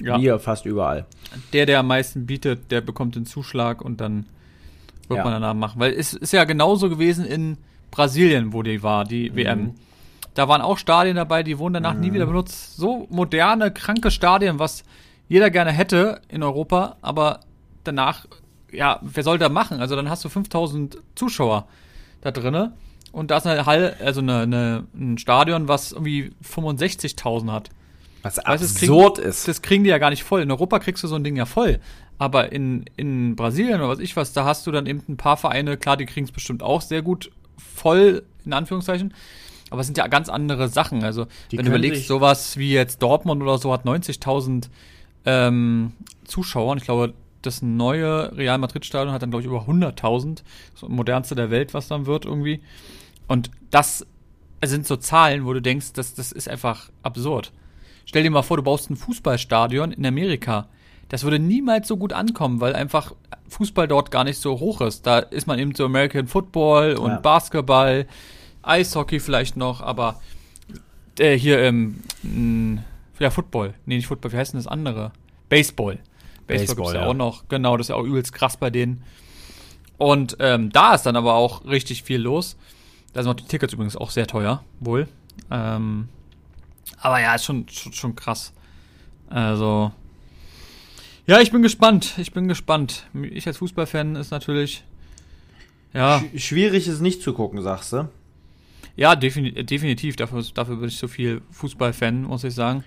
ja, 0.00 0.18
ja 0.18 0.38
fast 0.38 0.66
überall. 0.66 1.06
der, 1.52 1.66
der 1.66 1.78
am 1.80 1.86
meisten 1.86 2.26
bietet, 2.26 2.70
der 2.72 2.80
bekommt 2.80 3.14
den 3.14 3.26
Zuschlag 3.26 3.80
und 3.82 4.00
dann 4.00 4.26
wird 5.08 5.18
Ja. 5.18 5.24
man 5.24 5.34
danach 5.34 5.54
machen. 5.54 5.78
Weil 5.78 5.92
es 5.92 6.14
ist 6.14 6.32
ja 6.32 6.44
genauso 6.44 6.88
gewesen 6.88 7.24
in 7.24 7.58
Brasilien, 7.92 8.52
wo 8.52 8.62
die 8.64 8.82
war, 8.82 9.04
die 9.04 9.34
WM. 9.36 9.74
Da 10.34 10.48
waren 10.48 10.62
auch 10.62 10.78
Stadien 10.78 11.16
dabei, 11.16 11.42
die 11.42 11.58
wurden 11.58 11.74
danach 11.74 11.94
nie 11.94 12.12
wieder 12.12 12.26
benutzt. 12.26 12.76
So 12.76 13.06
moderne, 13.10 13.70
kranke 13.72 14.10
Stadien, 14.10 14.58
was 14.58 14.84
jeder 15.28 15.50
gerne 15.50 15.72
hätte 15.72 16.20
in 16.28 16.42
Europa, 16.42 16.96
aber 17.02 17.40
danach, 17.84 18.26
ja, 18.72 18.98
wer 19.02 19.22
soll 19.22 19.38
da 19.38 19.48
machen? 19.48 19.80
Also 19.80 19.96
dann 19.96 20.08
hast 20.08 20.24
du 20.24 20.28
5000 20.28 20.98
Zuschauer 21.14 21.66
da 22.20 22.30
drinne 22.30 22.72
und 23.12 23.30
da 23.30 23.38
ist 23.38 23.46
eine 23.46 23.66
Halle, 23.66 23.96
also 24.04 24.20
eine, 24.20 24.42
eine, 24.42 24.84
ein 24.94 25.18
Stadion, 25.18 25.68
was 25.68 25.92
irgendwie 25.92 26.32
65.000 26.44 27.50
hat. 27.50 27.70
Was 28.22 28.36
Weißt 28.36 28.46
du, 28.46 28.52
das 28.52 28.76
absurd 28.76 29.18
ist. 29.18 29.48
Das 29.48 29.62
kriegen 29.62 29.82
die 29.84 29.90
ja 29.90 29.98
gar 29.98 30.10
nicht 30.10 30.24
voll. 30.24 30.42
In 30.42 30.50
Europa 30.50 30.78
kriegst 30.78 31.02
du 31.02 31.08
so 31.08 31.16
ein 31.16 31.24
Ding 31.24 31.36
ja 31.36 31.46
voll. 31.46 31.80
Aber 32.18 32.52
in, 32.52 32.84
in 32.96 33.34
Brasilien 33.34 33.80
oder 33.80 33.88
was 33.88 33.98
ich 33.98 34.14
was, 34.14 34.32
da 34.32 34.44
hast 34.44 34.66
du 34.66 34.70
dann 34.70 34.86
eben 34.86 35.02
ein 35.08 35.16
paar 35.16 35.38
Vereine, 35.38 35.76
klar, 35.76 35.96
die 35.96 36.06
kriegen 36.06 36.26
es 36.26 36.32
bestimmt 36.32 36.62
auch 36.62 36.82
sehr 36.82 37.02
gut 37.02 37.30
voll, 37.56 38.24
in 38.44 38.52
Anführungszeichen. 38.52 39.14
Aber 39.70 39.80
es 39.80 39.86
sind 39.86 39.96
ja 39.96 40.06
ganz 40.08 40.28
andere 40.28 40.68
Sachen. 40.68 41.04
Also, 41.04 41.26
Die 41.50 41.58
wenn 41.58 41.64
du 41.64 41.70
überlegst, 41.70 42.06
sowas 42.08 42.56
wie 42.56 42.72
jetzt 42.72 43.02
Dortmund 43.02 43.42
oder 43.42 43.58
so 43.58 43.72
hat 43.72 43.86
90.000 43.86 44.68
ähm, 45.26 45.92
Zuschauer. 46.24 46.72
Und 46.72 46.78
ich 46.78 46.84
glaube, 46.84 47.14
das 47.42 47.62
neue 47.62 48.36
Real 48.36 48.58
Madrid-Stadion 48.58 49.12
hat 49.12 49.22
dann, 49.22 49.30
glaube 49.30 49.42
ich, 49.42 49.46
über 49.46 49.62
100.000. 49.62 50.42
Das 50.72 50.88
modernste 50.88 51.34
der 51.34 51.50
Welt, 51.50 51.72
was 51.72 51.88
dann 51.88 52.06
wird 52.06 52.24
irgendwie. 52.24 52.60
Und 53.28 53.50
das 53.70 54.06
sind 54.62 54.86
so 54.86 54.96
Zahlen, 54.96 55.46
wo 55.46 55.52
du 55.52 55.62
denkst, 55.62 55.92
das, 55.94 56.14
das 56.14 56.32
ist 56.32 56.48
einfach 56.48 56.90
absurd. 57.02 57.52
Stell 58.04 58.24
dir 58.24 58.30
mal 58.30 58.42
vor, 58.42 58.56
du 58.56 58.62
baust 58.62 58.90
ein 58.90 58.96
Fußballstadion 58.96 59.92
in 59.92 60.04
Amerika. 60.04 60.68
Das 61.08 61.24
würde 61.24 61.38
niemals 61.38 61.88
so 61.88 61.96
gut 61.96 62.12
ankommen, 62.12 62.60
weil 62.60 62.74
einfach 62.74 63.14
Fußball 63.48 63.88
dort 63.88 64.10
gar 64.10 64.24
nicht 64.24 64.38
so 64.38 64.60
hoch 64.60 64.80
ist. 64.80 65.06
Da 65.06 65.20
ist 65.20 65.46
man 65.46 65.58
eben 65.58 65.74
so 65.74 65.84
American 65.86 66.26
Football 66.26 66.94
und 66.94 67.10
Ja. 67.10 67.16
Basketball, 67.18 68.06
Eishockey 68.62 69.20
vielleicht 69.20 69.56
noch, 69.56 69.80
aber 69.80 70.20
äh, 71.18 71.36
hier 71.36 71.58
ähm, 71.60 72.02
mh, 72.22 72.82
ja 73.18 73.30
Football, 73.30 73.74
nee 73.86 73.96
nicht 73.96 74.06
Football, 74.06 74.32
wie 74.32 74.36
heißt 74.36 74.52
denn 74.52 74.58
das 74.60 74.66
andere? 74.66 75.12
Baseball. 75.48 75.98
Baseball, 76.46 76.46
Baseball, 76.46 76.76
gibt's 76.76 76.92
ja 76.94 77.06
auch 77.06 77.14
noch, 77.14 77.48
genau, 77.48 77.76
das 77.76 77.86
ist 77.86 77.88
ja 77.90 77.96
auch 77.96 78.04
übelst 78.04 78.32
krass 78.32 78.56
bei 78.56 78.70
denen. 78.70 79.02
Und 79.98 80.36
ähm, 80.40 80.70
da 80.70 80.94
ist 80.94 81.02
dann 81.02 81.16
aber 81.16 81.34
auch 81.34 81.64
richtig 81.66 82.02
viel 82.02 82.20
los. 82.20 82.56
Da 83.12 83.22
sind 83.22 83.30
auch 83.30 83.36
die 83.36 83.44
Tickets 83.44 83.72
übrigens 83.72 83.96
auch 83.96 84.10
sehr 84.10 84.26
teuer, 84.26 84.64
wohl. 84.80 85.08
Ähm, 85.50 86.08
aber 86.98 87.20
ja, 87.20 87.34
ist 87.34 87.44
schon, 87.44 87.68
schon, 87.68 87.92
schon 87.92 88.16
krass. 88.16 88.52
Also. 89.28 89.92
Ja, 91.26 91.40
ich 91.40 91.52
bin 91.52 91.62
gespannt. 91.62 92.14
Ich 92.18 92.32
bin 92.32 92.48
gespannt. 92.48 93.06
Ich 93.30 93.46
als 93.46 93.58
Fußballfan 93.58 94.16
ist 94.16 94.30
natürlich. 94.30 94.84
Ja, 95.92 96.20
Sch 96.20 96.44
schwierig 96.44 96.88
ist 96.88 97.00
nicht 97.00 97.22
zu 97.22 97.32
gucken, 97.32 97.62
sagst 97.62 97.92
du? 97.92 98.08
Ja, 98.96 99.16
defini 99.16 99.52
definitiv. 99.64 100.16
Dafür, 100.16 100.44
dafür 100.54 100.76
bin 100.76 100.88
ich 100.88 100.96
so 100.96 101.08
viel 101.08 101.42
Fußballfan, 101.50 102.22
muss 102.22 102.44
ich 102.44 102.54
sagen. 102.54 102.84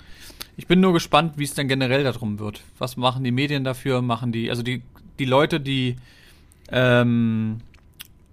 Ich 0.56 0.68
bin 0.68 0.80
nur 0.80 0.94
gespannt, 0.94 1.38
wie 1.38 1.44
es 1.44 1.54
dann 1.54 1.68
generell 1.68 2.04
darum 2.04 2.40
wird. 2.40 2.62
Was 2.78 2.98
machen 2.98 3.24
die 3.24 3.32
Medien 3.32 3.64
dafür? 3.64 4.02
Machen 4.02 4.32
die, 4.32 4.50
also 4.50 4.62
die, 4.62 4.84
die 5.18 5.26
Leute, 5.26 5.60
die 5.60 5.96
ähm, 6.70 7.60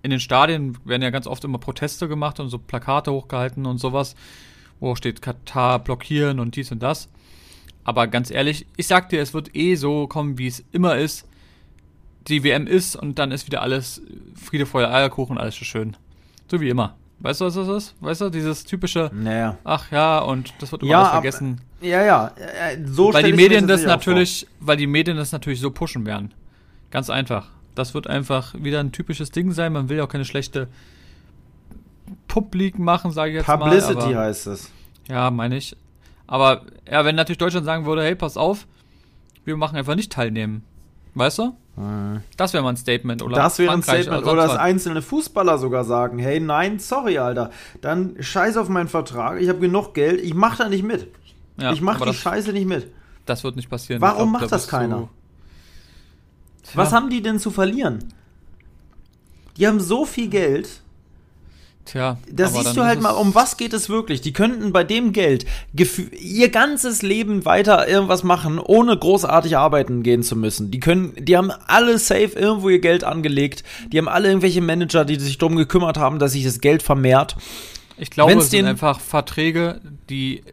in 0.03 0.11
den 0.11 0.21
Stadien 0.21 0.79
werden 0.85 1.03
ja 1.03 1.11
ganz 1.11 1.27
oft 1.27 1.45
immer 1.45 1.59
Proteste 1.59 2.09
gemacht 2.09 2.41
und 2.41 2.49
so 2.49 2.59
Plakate 2.59 3.13
hochgehalten 3.13 3.67
und 3.67 3.79
sowas, 3.79 4.15
wo 4.81 4.95
steht 4.95 5.23
Katar 5.23 5.79
blockieren 5.79 6.41
und 6.41 6.57
dies 6.57 6.73
und 6.73 6.83
das. 6.83 7.09
Aber 7.85 8.07
ganz 8.07 8.31
ehrlich, 8.31 8.67
ich 8.77 8.87
sag 8.87 9.09
dir, 9.09 9.21
es 9.21 9.35
wird 9.35 9.55
eh 9.57 9.75
so 9.75 10.07
kommen, 10.07 10.39
wie 10.39 10.47
es 10.47 10.65
immer 10.73 10.97
ist. 10.97 11.27
Die 12.29 12.45
WM 12.45 12.67
ist 12.67 12.97
und 12.97 13.19
dann 13.19 13.33
ist 13.33 13.47
wieder 13.47 13.63
alles 13.63 14.03
Friede, 14.35 14.67
Feuer, 14.67 14.91
Eierkuchen, 14.91 15.39
alles 15.39 15.57
so 15.57 15.65
schön. 15.65 15.97
So 16.51 16.61
wie 16.61 16.69
immer. 16.69 16.97
Weißt 17.21 17.41
du, 17.41 17.45
was 17.45 17.55
das 17.55 17.69
ist? 17.69 17.95
Weißt 18.01 18.21
du, 18.23 18.31
dieses 18.31 18.65
typische, 18.65 19.11
Naja. 19.13 19.59
ach 19.65 19.91
ja, 19.93 20.21
und 20.21 20.55
das 20.59 20.73
wird 20.73 20.83
immer 20.83 20.91
Ja, 20.93 21.05
vergessen. 21.11 21.61
Ja, 21.83 22.03
ja. 22.03 22.33
äh, 22.39 22.79
So 22.87 23.13
weil 23.13 23.25
die 23.25 23.33
Medien 23.35 23.67
das 23.67 23.83
vor. 23.83 23.89
natürlich, 23.91 24.47
weil 24.59 24.77
die 24.79 24.87
Medien 24.87 25.17
das 25.19 25.31
natürlich 25.33 25.61
so 25.61 25.71
pushen 25.71 26.07
werden. 26.07 26.33
Ganz 26.91 27.11
einfach. 27.11 27.49
Das 27.75 27.93
wird 27.95 28.07
einfach 28.07 28.55
wieder 28.55 28.81
ein 28.81 28.91
typisches 28.93 29.31
Ding 29.31 29.53
sein. 29.53 29.73
Man 29.75 29.89
will 29.91 29.99
ja 29.99 30.05
auch 30.05 30.09
keine 30.09 30.25
schlechte 30.25 30.69
Publik 32.29 32.79
machen, 32.79 33.11
sage 33.13 33.31
ich 33.33 33.37
jetzt 33.37 33.47
Publicity 33.47 33.95
mal. 33.95 34.05
Aber, 34.07 34.19
heißt 34.21 34.47
es. 34.49 34.71
ja, 35.09 35.31
meine 35.31 35.57
ich. 35.57 35.77
Aber 36.27 36.63
ja, 36.91 37.05
wenn 37.05 37.17
natürlich 37.17 37.39
Deutschland 37.39 37.67
sagen 37.67 37.87
würde, 37.87 38.03
hey, 38.03 38.15
pass 38.15 38.37
auf, 38.37 38.67
wir 39.45 39.57
machen 39.57 39.77
einfach 39.77 39.95
nicht 39.95 40.13
teilnehmen. 40.13 40.65
Weißt 41.15 41.39
du? 41.39 41.57
Das 42.37 42.53
wäre 42.53 42.63
mal 42.63 42.71
ein 42.71 42.77
Statement. 42.77 43.23
Oder 43.23 43.37
Das 43.37 43.59
wäre 43.59 43.73
ein 43.73 43.83
Statement. 43.83 44.25
Oder 44.27 44.43
dass 44.47 44.57
einzelne 44.57 45.03
Fußballer 45.03 45.59
sogar 45.59 45.85
sagen, 45.85 46.19
hey, 46.19 46.41
nein, 46.41 46.79
sorry, 46.79 47.19
Alter. 47.19 47.51
Dann 47.81 48.17
scheiß 48.21 48.57
auf 48.57 48.69
meinen 48.69 48.89
Vertrag, 48.89 49.41
ich 49.41 49.49
habe 49.49 49.59
genug 49.61 49.95
Geld, 49.95 50.21
ich 50.21 50.35
mach 50.35 50.57
da 50.57 50.69
nicht 50.69 50.83
mit. 50.85 51.09
Ja, 51.59 51.73
ich 51.73 51.81
mach 51.81 51.97
aber 51.97 52.07
die 52.07 52.13
das, 52.13 52.21
Scheiße 52.21 52.53
nicht 52.53 52.67
mit. 52.67 52.91
das 53.27 53.45
wird 53.45 53.57
nicht 53.57 53.69
passieren. 53.71 54.01
Warum 54.01 54.29
Ich 54.29 54.33
macht 54.33 54.45
da 54.45 54.49
das 54.49 54.69
keiner? 54.69 55.09
Was 56.75 56.93
haben 56.93 57.11
die 57.11 57.23
denn 57.23 57.39
zu 57.39 57.51
verlieren? 57.51 58.13
Die 59.57 59.67
haben 59.67 59.81
so 59.81 60.05
viel 60.05 60.29
Geld. 60.29 60.81
Tja, 61.91 62.19
Da 62.31 62.47
siehst 62.47 62.77
du 62.77 62.85
halt 62.85 63.01
mal, 63.01 63.11
um 63.11 63.35
was 63.35 63.57
geht 63.57 63.73
es 63.73 63.89
wirklich? 63.89 64.21
Die 64.21 64.33
könnten 64.33 64.73
bei 64.73 64.85
dem 64.85 65.13
Geld 65.13 65.45
ihr 65.73 66.49
ganzes 66.49 67.03
Leben 67.03 67.45
weiter 67.45 67.89
irgendwas 67.89 68.23
machen, 68.23 68.61
ohne 68.61 68.97
großartig 68.97 69.57
arbeiten 69.57 70.05
gehen 70.05 70.23
zu 70.23 70.37
müssen. 70.37 70.71
Die 70.71 70.79
können, 70.79 71.15
die 71.19 71.37
haben 71.37 71.51
alle 71.67 71.99
safe 71.99 72.31
irgendwo 72.37 72.69
ihr 72.69 72.79
Geld 72.79 73.03
angelegt. 73.03 73.65
Die 73.93 73.99
haben 73.99 74.07
alle 74.07 74.29
irgendwelche 74.29 74.61
Manager, 74.61 75.05
die 75.05 75.19
sich 75.19 75.39
darum 75.39 75.57
gekümmert 75.57 75.99
haben, 75.99 76.21
dass 76.21 76.31
sich 76.33 76.45
das 76.45 76.61
Geld 76.61 76.85
vermehrt. 76.85 77.37
Ich 77.99 78.11
glaube, 78.11 78.31
Wenn's 78.31 78.45
es 78.45 78.51
sind 78.51 78.67
einfach 78.67 79.01
Verträge, 79.01 79.81
die 80.09 80.45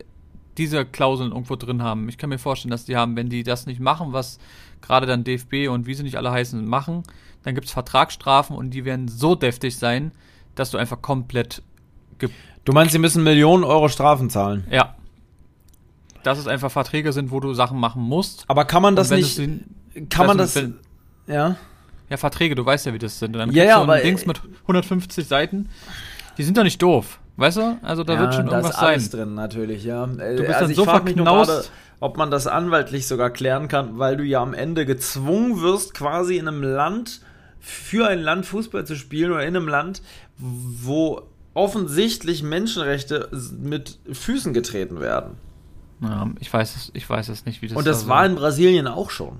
diese 0.58 0.86
Klauseln 0.86 1.34
irgendwo 1.34 1.56
drin 1.56 1.84
haben. 1.84 2.10
Ich 2.10 2.17
kann 2.17 2.32
mir 2.32 2.39
vorstellen, 2.39 2.72
dass 2.72 2.86
die 2.86 2.96
haben, 2.96 3.15
wenn 3.15 3.29
die 3.29 3.44
das 3.44 3.67
nicht 3.67 3.79
machen, 3.79 4.12
was 4.12 4.39
gerade 4.82 5.06
dann 5.06 5.24
DFB 5.24 5.70
und 5.70 5.86
wie 5.86 5.94
sie 5.94 6.01
nicht 6.01 6.17
alle 6.17 6.32
heißen, 6.32 6.65
machen, 6.65 7.03
dann 7.44 7.53
gibt 7.53 7.67
es 7.67 7.74
Vertragsstrafen 7.74 8.56
und 8.56 8.72
die 8.72 8.86
werden 8.86 9.08
so 9.08 9.36
deftig 9.36 9.77
sein, 9.77 10.12
dass 10.60 10.72
du 10.72 10.78
einfach 10.78 11.02
komplett. 11.02 11.62
Du 12.66 12.74
meinst, 12.74 12.92
sie 12.92 13.00
müssen 13.00 13.24
Millionen 13.24 13.64
Euro 13.64 13.88
Strafen 13.90 14.30
zahlen? 14.30 14.66
ja. 14.70 14.94
Dass 16.24 16.40
es 16.40 16.48
einfach 16.48 16.70
Verträge 16.72 17.14
sind, 17.14 17.32
wo 17.32 17.40
du 17.40 17.54
Sachen 17.54 17.80
machen 17.80 18.02
musst. 18.02 18.44
Aber 18.50 18.66
kann 18.66 18.82
man 18.82 18.98
das 18.98 19.12
nicht? 19.12 19.40
es 19.40 20.10
Kann 20.10 20.28
man 20.28 20.38
das- 20.38 20.56
wenn- 20.56 20.76
Ja. 21.26 21.56
Ja, 22.10 22.18
Verträge, 22.18 22.56
du 22.56 22.66
weißt 22.66 22.86
ja, 22.86 22.94
wie 22.94 22.98
das 23.00 23.20
sind. 23.20 23.34
Und 23.36 23.40
dann 23.40 23.52
Ja, 23.52 23.64
ja, 23.64 23.76
du 23.78 23.82
aber, 23.84 23.94
ein 23.94 24.02
Dings 24.04 24.24
äh, 24.24 24.28
mit 24.28 24.42
150 24.64 25.26
Seiten. 25.26 25.70
Die 26.38 26.44
sind 26.44 26.58
doch 26.58 26.64
nicht 26.64 26.82
doof. 26.82 27.20
Weißt 27.38 27.58
du? 27.58 27.78
Also 27.82 28.04
da 28.04 28.14
ja, 28.16 28.20
wird 28.22 28.34
schon 28.34 28.46
da 28.48 28.54
irgendwas 28.54 28.76
ist 28.76 28.82
alles 28.82 29.06
sein. 29.12 29.20
drin, 29.22 29.36
natürlich, 29.36 29.84
ja. 29.86 30.06
Du 30.06 30.16
bist 30.18 30.60
dann 30.60 30.70
ich 30.70 30.76
so 30.76 30.84
verknaust. 30.86 31.72
ob 32.02 32.18
man 32.18 32.30
das 32.32 32.48
anwaltlich 32.48 33.08
sogar 33.08 33.30
klären 33.30 33.68
kann, 33.70 33.98
weil 34.00 34.18
du 34.18 34.24
ja 34.24 34.42
am 34.42 34.54
Ende 34.54 34.86
gezwungen 34.86 35.62
wirst, 35.62 35.94
quasi 35.94 36.38
in 36.38 36.48
einem 36.48 36.64
Land, 36.64 37.22
für 37.60 38.08
ein 38.08 38.20
Land 38.20 38.46
Fußball 38.46 38.86
zu 38.86 38.96
spielen 38.96 39.32
oder 39.32 39.44
in 39.46 39.56
einem 39.56 39.68
Land, 39.68 40.02
wo 40.38 41.24
offensichtlich 41.53 42.44
Menschenrechte 42.44 43.29
mit 43.60 43.98
Füßen 44.12 44.53
getreten 44.53 45.00
werden. 45.00 45.32
Ja, 46.01 46.29
ich 46.39 46.53
weiß 46.53 46.75
es, 46.75 46.91
ich 46.94 47.10
weiß 47.10 47.29
es 47.29 47.46
nicht, 47.46 47.62
wie 47.62 47.67
das 47.67 47.77
Und 47.77 47.88
das 47.88 48.03
da 48.03 48.10
war 48.10 48.25
in 48.25 48.36
Brasilien 48.36 48.88
auch 48.88 49.10
schon. 49.10 49.39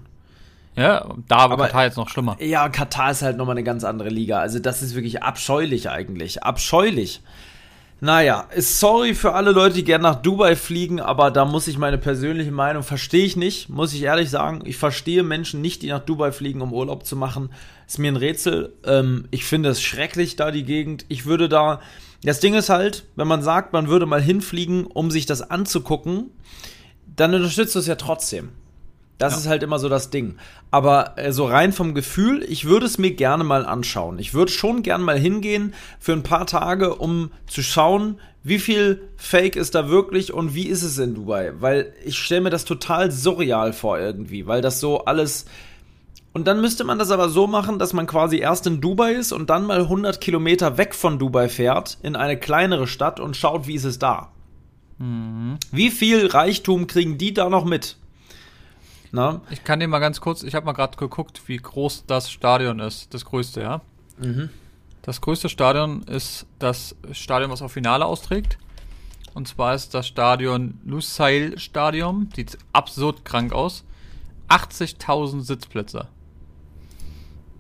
Ja, 0.76 1.06
da 1.28 1.36
war 1.38 1.52
Aber- 1.52 1.66
Katar 1.68 1.86
jetzt 1.86 1.98
noch 1.98 2.10
schlimmer. 2.10 2.36
Ja, 2.42 2.70
Katar 2.70 3.12
ist 3.12 3.22
halt 3.22 3.38
nochmal 3.38 3.54
eine 3.56 3.64
ganz 3.64 3.84
andere 3.84 4.10
Liga. 4.10 4.40
Also 4.40 4.60
das 4.60 4.82
ist 4.82 4.96
wirklich 4.96 5.22
abscheulich 5.24 5.90
eigentlich. 5.90 6.44
Abscheulich. 6.44 7.22
Naja, 8.00 8.46
sorry 8.56 9.16
für 9.16 9.34
alle 9.34 9.52
Leute, 9.52 9.74
die 9.76 9.84
gerne 9.84 10.04
nach 10.04 10.22
Dubai 10.22 10.56
fliegen, 10.56 11.00
aber 11.00 11.32
da 11.32 11.46
muss 11.46 11.68
ich 11.68 11.80
meine 11.80 11.98
persönliche 11.98 12.52
Meinung, 12.52 12.84
verstehe 12.84 13.26
ich 13.26 13.36
nicht, 13.36 13.70
muss 13.70 13.92
ich 13.94 14.04
ehrlich 14.04 14.30
sagen. 14.30 14.62
Ich 14.66 14.78
verstehe 14.78 15.24
Menschen 15.24 15.62
nicht, 15.62 15.82
die 15.82 15.88
nach 15.88 16.02
Dubai 16.06 16.32
fliegen, 16.32 16.62
um 16.62 16.74
Urlaub 16.74 17.08
zu 17.08 17.16
machen. 17.16 17.50
Ist 17.88 18.00
mir 18.00 18.12
ein 18.12 18.18
Rätsel. 18.18 18.74
Ähm, 18.84 19.26
ich 19.32 19.46
finde 19.46 19.70
es 19.70 19.82
schrecklich, 19.82 20.36
da 20.36 20.52
die 20.52 20.64
Gegend. 20.66 21.06
Ich 21.08 21.26
würde 21.26 21.48
da. 21.50 21.80
Das 22.24 22.40
Ding 22.40 22.54
ist 22.54 22.70
halt, 22.70 23.06
wenn 23.16 23.28
man 23.28 23.42
sagt, 23.44 23.74
man 23.74 23.88
würde 23.88 24.06
mal 24.06 24.22
hinfliegen, 24.22 24.86
um 24.86 25.10
sich 25.12 25.26
das 25.26 25.50
anzugucken, 25.50 26.32
dann 27.16 27.34
unterstützt 27.34 27.76
du 27.76 27.80
es 27.80 27.88
ja 27.88 27.96
trotzdem. 27.96 28.50
Das 29.20 29.34
Ja. 29.34 29.40
ist 29.40 29.48
halt 29.48 29.64
immer 29.64 29.80
so 29.80 29.88
das 29.90 30.10
Ding. 30.10 30.36
Aber 30.70 31.14
äh, 31.18 31.32
so 31.32 31.46
rein 31.46 31.72
vom 31.74 31.96
Gefühl, 31.96 32.44
ich 32.48 32.66
würde 32.66 32.86
es 32.86 32.98
mir 32.98 33.12
gerne 33.12 33.44
mal 33.44 33.66
anschauen. 33.66 34.20
Ich 34.20 34.34
würde 34.34 34.52
schon 34.52 34.84
gerne 34.84 35.04
mal 35.04 35.18
hingehen 35.18 35.74
für 36.00 36.14
ein 36.14 36.24
paar 36.24 36.46
Tage, 36.46 36.96
um 36.96 37.32
zu 37.48 37.64
schauen, 37.64 38.20
wie 38.44 38.60
viel 38.60 39.02
Fake 39.16 39.56
ist 39.56 39.76
da 39.76 39.90
wirklich 39.90 40.34
und 40.34 40.54
wie 40.54 40.68
ist 40.68 40.84
es 40.84 40.98
in 41.00 41.16
Dubai. 41.16 41.54
Weil 41.60 41.94
ich 42.06 42.18
stelle 42.18 42.42
mir 42.42 42.50
das 42.50 42.66
total 42.66 43.12
surreal 43.12 43.74
vor 43.74 43.98
irgendwie, 44.00 44.46
weil 44.46 44.62
das 44.62 44.80
so 44.80 45.06
alles. 45.06 45.46
Und 46.38 46.46
dann 46.46 46.62
müsste 46.62 46.84
man 46.84 47.00
das 47.00 47.10
aber 47.10 47.30
so 47.30 47.48
machen, 47.48 47.80
dass 47.80 47.94
man 47.94 48.06
quasi 48.06 48.38
erst 48.38 48.68
in 48.68 48.80
Dubai 48.80 49.14
ist 49.14 49.32
und 49.32 49.50
dann 49.50 49.66
mal 49.66 49.80
100 49.80 50.22
Kilometer 50.22 50.78
weg 50.78 50.94
von 50.94 51.18
Dubai 51.18 51.50
fährt, 51.50 51.98
in 52.04 52.16
eine 52.16 52.38
kleinere 52.38 52.86
Stadt 52.86 53.20
und 53.20 53.36
schaut, 53.36 53.66
wie 53.66 53.74
ist 53.74 53.86
es 53.86 53.98
da. 53.98 54.30
Wie 55.72 55.90
viel 55.90 56.28
Reichtum 56.28 56.86
kriegen 56.86 57.18
die 57.18 57.34
da 57.34 57.50
noch 57.50 57.66
mit? 57.66 57.98
Na? 59.12 59.42
Ich 59.50 59.64
kann 59.64 59.80
dir 59.80 59.88
mal 59.88 59.98
ganz 59.98 60.22
kurz, 60.22 60.44
ich 60.44 60.54
habe 60.54 60.68
mal 60.68 60.74
gerade 60.74 60.96
geguckt, 60.96 61.42
wie 61.48 61.58
groß 61.58 62.04
das 62.06 62.30
Stadion 62.30 62.82
ist, 62.82 63.16
das 63.16 63.26
größte, 63.26 63.62
ja. 63.62 63.82
Mhm. 64.20 64.52
Das 65.02 65.22
größte 65.22 65.50
Stadion 65.50 66.04
ist 66.04 66.46
das 66.60 66.96
Stadion, 67.14 67.50
was 67.50 67.64
auf 67.64 67.72
Finale 67.72 68.06
austrägt. 68.06 68.60
Und 69.34 69.48
zwar 69.48 69.74
ist 69.74 69.96
das 69.96 70.06
Stadion 70.06 70.80
Lusail 70.86 71.58
Stadion, 71.58 72.30
sieht 72.36 72.60
absurd 72.74 73.26
krank 73.26 73.54
aus. 73.54 73.86
80.000 74.50 75.42
Sitzplätze. 75.42 76.10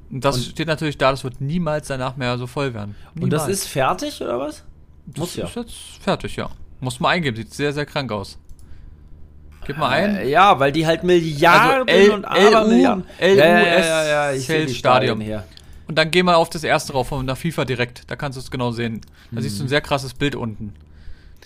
Das 0.10 0.38
Und- 0.38 0.43
steht 0.43 0.67
natürlich 0.67 0.98
da, 0.98 1.12
das 1.12 1.24
wird 1.24 1.41
niemals 1.41 1.88
danach 1.88 2.15
mehr 2.15 2.38
so 2.38 2.48
voll 2.48 2.74
werden. 2.74 2.96
Und 3.20 3.32
das 3.32 3.43
Niemals. 3.43 3.60
ist 3.63 3.67
fertig 3.67 4.22
oder 4.22 4.39
was? 4.39 4.63
Das 5.08 5.17
Muss 5.20 5.36
ja. 5.36 5.46
ist 5.46 5.56
jetzt 5.56 5.74
fertig, 6.02 6.36
ja. 6.36 6.50
Muss 6.80 7.00
mal 7.00 7.10
eingeben, 7.10 7.36
sieht 7.36 7.54
sehr, 7.54 7.74
sehr 7.74 7.86
krank 7.86 8.12
aus. 8.12 8.38
Gib 9.65 9.78
mal 9.78 9.89
ein. 9.89 10.15
Äh, 10.15 10.30
ja, 10.30 10.58
weil 10.60 10.72
die 10.72 10.86
halt 10.88 11.04
Milliarden 11.04 11.88
Also 11.89 11.91
L- 11.91 12.12
und 12.12 12.26
Abermilliarden. 12.26 13.04
LU 13.20 13.28
ja, 13.28 13.34
ja, 13.46 14.04
ja, 14.06 14.32
ja, 14.32 14.39
Stadion. 14.39 14.70
Stadion 14.76 15.22
hier. 15.22 15.43
Und 15.88 15.98
dann 15.98 16.10
geh 16.12 16.24
mal 16.24 16.36
auf 16.36 16.50
das 16.50 16.63
erste 16.63 16.93
rauf 16.93 17.08
von 17.10 17.26
der 17.26 17.36
FIFA 17.36 17.65
direkt. 17.65 18.10
Da 18.10 18.15
kannst 18.15 18.38
du 18.38 18.41
es 18.41 18.52
genau 18.52 18.72
sehen. 18.72 19.02
Da 19.32 19.41
siehst 19.41 19.60
du 19.60 19.63
ein 19.63 19.67
sehr 19.70 19.82
krasses 19.82 20.13
Bild 20.13 20.36
unten. 20.36 20.74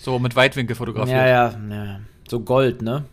So 0.00 0.18
mit 0.18 0.36
Weitwinkel 0.36 0.76
fotografiert. 0.76 1.16
Ja, 1.16 1.26
ja, 1.26 1.54
ja. 1.70 2.00
So 2.28 2.40
Gold, 2.40 2.82
ne? 2.82 3.04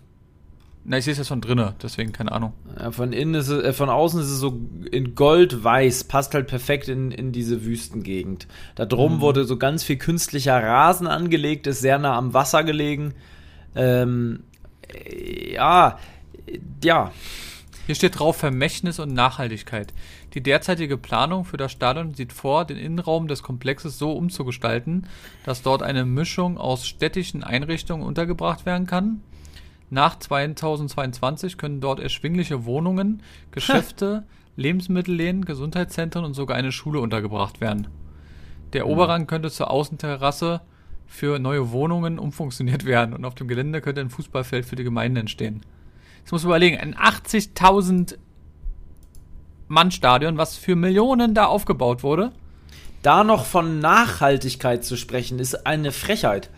Na, 0.92 0.98
ich 0.98 1.04
sehe 1.06 1.12
es 1.12 1.20
jetzt 1.20 1.28
von 1.28 1.40
drinnen, 1.40 1.76
deswegen 1.84 2.14
keine 2.14 2.32
Ahnung. 2.32 2.54
Ja, 2.76 2.90
von 2.92 3.14
innen 3.14 3.36
ist 3.36 3.50
es, 3.50 3.64
äh, 3.64 3.74
von 3.74 3.90
außen 3.90 4.20
ist 4.22 4.32
es 4.32 4.40
so 4.40 4.60
in 4.92 5.14
Gold-Weiß, 5.14 6.06
passt 6.06 6.34
halt 6.34 6.48
perfekt 6.48 6.88
in, 6.88 7.12
in 7.12 7.32
diese 7.32 7.64
Wüstengegend. 7.64 8.48
Da 8.74 8.86
drum 8.88 9.18
Mhm. 9.18 9.22
wurde 9.22 9.46
so 9.46 9.58
ganz 9.58 9.84
viel 9.84 9.98
künstlicher 9.98 10.58
Rasen 10.64 11.06
angelegt, 11.06 11.68
ist 11.68 11.82
sehr 11.82 12.00
nah 12.00 12.18
am 12.18 12.34
Wasser 12.34 12.64
gelegen. 12.64 13.14
Ähm, 13.76 14.42
äh, 14.92 15.54
ja, 15.54 16.00
äh, 16.48 16.58
ja. 16.84 17.12
Hier 17.86 17.94
steht 17.96 18.18
drauf 18.18 18.38
Vermächtnis 18.38 18.98
und 18.98 19.14
Nachhaltigkeit. 19.14 19.94
Die 20.34 20.42
derzeitige 20.42 20.98
Planung 20.98 21.46
für 21.46 21.58
das 21.58 21.72
Stadion 21.72 22.16
sieht 22.16 22.34
vor, 22.34 22.66
den 22.66 22.78
Innenraum 22.78 23.28
des 23.28 23.44
Komplexes 23.44 24.00
so 24.00 24.12
umzugestalten, 24.14 25.06
dass 25.44 25.62
dort 25.62 25.84
eine 25.84 26.06
Mischung 26.06 26.58
aus 26.58 26.88
städtischen 26.88 27.44
Einrichtungen 27.44 28.04
untergebracht 28.06 28.66
werden 28.66 28.88
kann. 28.88 29.22
Nach 29.90 30.18
2022 30.18 31.58
können 31.58 31.82
dort 31.82 32.00
erschwingliche 32.00 32.66
Wohnungen, 32.66 33.24
Geschäfte, 33.52 34.24
Lebensmittelläden, 34.56 35.46
Gesundheitszentren 35.46 36.26
und 36.26 36.34
sogar 36.34 36.58
eine 36.58 36.72
Schule 36.72 37.00
untergebracht 37.00 37.62
werden. 37.62 37.88
Der 38.74 38.88
Oberrang 38.88 39.26
könnte 39.26 39.50
zur 39.50 39.72
Außenterrasse 39.72 40.62
für 41.08 41.40
neue 41.40 41.72
Wohnungen 41.72 42.20
umfunktioniert 42.20 42.86
werden 42.86 43.16
und 43.16 43.26
auf 43.26 43.34
dem 43.34 43.48
Gelände 43.48 43.82
könnte 43.82 44.02
ein 44.02 44.12
Fußballfeld 44.12 44.66
für 44.66 44.76
die 44.76 44.84
Gemeinde 44.84 45.22
entstehen. 45.22 45.62
Jetzt 46.20 46.32
muss 46.32 46.44
man 46.44 46.52
überlegen, 46.52 46.78
ein 46.78 46.96
80.000 46.96 48.18
Mann-Stadion, 49.68 50.38
was 50.38 50.58
für 50.58 50.76
Millionen 50.76 51.34
da 51.34 51.46
aufgebaut 51.46 52.04
wurde. 52.04 52.32
Da 53.02 53.24
noch 53.24 53.46
von 53.46 53.80
Nachhaltigkeit 53.80 54.84
zu 54.84 54.98
sprechen, 54.98 55.40
ist 55.40 55.66
eine 55.66 55.92
Frechheit. 55.92 56.50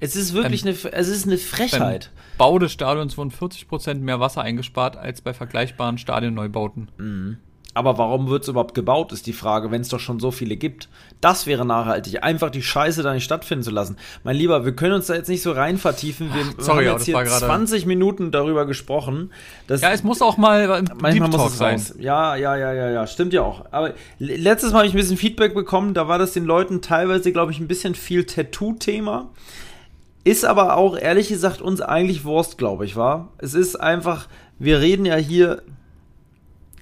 Es 0.00 0.16
ist 0.16 0.32
wirklich 0.34 0.64
Beim- 0.64 0.74
eine, 0.82 0.92
es 0.94 1.08
ist 1.08 1.26
eine 1.26 1.36
Beim 1.36 1.44
Frechheit. 1.44 2.10
Bau 2.38 2.58
des 2.58 2.72
Stadions 2.72 3.16
wurden 3.18 3.30
40% 3.30 3.94
mehr 4.02 4.18
Wasser 4.18 4.40
eingespart 4.42 4.96
als 4.96 5.20
bei 5.20 5.34
vergleichbaren 5.34 5.98
Stadionneubauten. 5.98 7.38
Aber 7.72 7.98
warum 7.98 8.28
wird 8.28 8.42
es 8.42 8.48
überhaupt 8.48 8.74
gebaut, 8.74 9.12
ist 9.12 9.26
die 9.28 9.32
Frage, 9.32 9.70
wenn 9.70 9.80
es 9.82 9.88
doch 9.90 10.00
schon 10.00 10.18
so 10.18 10.32
viele 10.32 10.56
gibt. 10.56 10.88
Das 11.20 11.46
wäre 11.46 11.64
nachhaltig, 11.64 12.24
einfach 12.24 12.50
die 12.50 12.62
Scheiße 12.62 13.02
da 13.04 13.12
nicht 13.14 13.22
stattfinden 13.22 13.62
zu 13.62 13.70
lassen. 13.70 13.96
Mein 14.24 14.34
Lieber, 14.34 14.64
wir 14.64 14.74
können 14.74 14.94
uns 14.94 15.06
da 15.06 15.14
jetzt 15.14 15.28
nicht 15.28 15.42
so 15.42 15.52
rein 15.52 15.78
vertiefen. 15.78 16.34
Wir 16.34 16.42
Ach, 16.58 16.62
sorry, 16.64 16.86
haben 16.86 16.94
jetzt 16.96 17.04
hier 17.04 17.24
20 17.24 17.86
Minuten 17.86 18.32
darüber 18.32 18.66
gesprochen. 18.66 19.30
ja, 19.68 19.92
es 19.92 20.02
muss 20.02 20.20
auch 20.20 20.36
mal 20.36 20.68
ein 20.72 20.90
manchmal 21.00 21.28
muss 21.28 21.52
es 21.52 21.58
sein. 21.58 21.74
Raus. 21.74 21.94
Ja, 22.00 22.34
ja, 22.34 22.56
ja, 22.56 22.72
ja, 22.72 22.90
ja, 22.90 23.06
stimmt 23.06 23.32
ja 23.34 23.42
auch. 23.42 23.64
Aber 23.70 23.94
letztes 24.18 24.72
Mal 24.72 24.78
habe 24.78 24.88
ich 24.88 24.94
ein 24.94 24.96
bisschen 24.98 25.16
Feedback 25.16 25.54
bekommen, 25.54 25.94
da 25.94 26.08
war 26.08 26.18
das 26.18 26.32
den 26.32 26.46
Leuten 26.46 26.82
teilweise, 26.82 27.30
glaube 27.32 27.52
ich, 27.52 27.60
ein 27.60 27.68
bisschen 27.68 27.94
viel 27.94 28.24
Tattoo-Thema. 28.24 29.28
Ist 30.22 30.44
aber 30.44 30.76
auch, 30.76 30.98
ehrlich 30.98 31.28
gesagt, 31.28 31.62
uns 31.62 31.80
eigentlich 31.80 32.24
Wurst, 32.24 32.58
glaube 32.58 32.84
ich, 32.84 32.96
war. 32.96 33.32
Es 33.38 33.54
ist 33.54 33.76
einfach, 33.76 34.28
wir 34.58 34.80
reden 34.80 35.06
ja 35.06 35.16
hier 35.16 35.62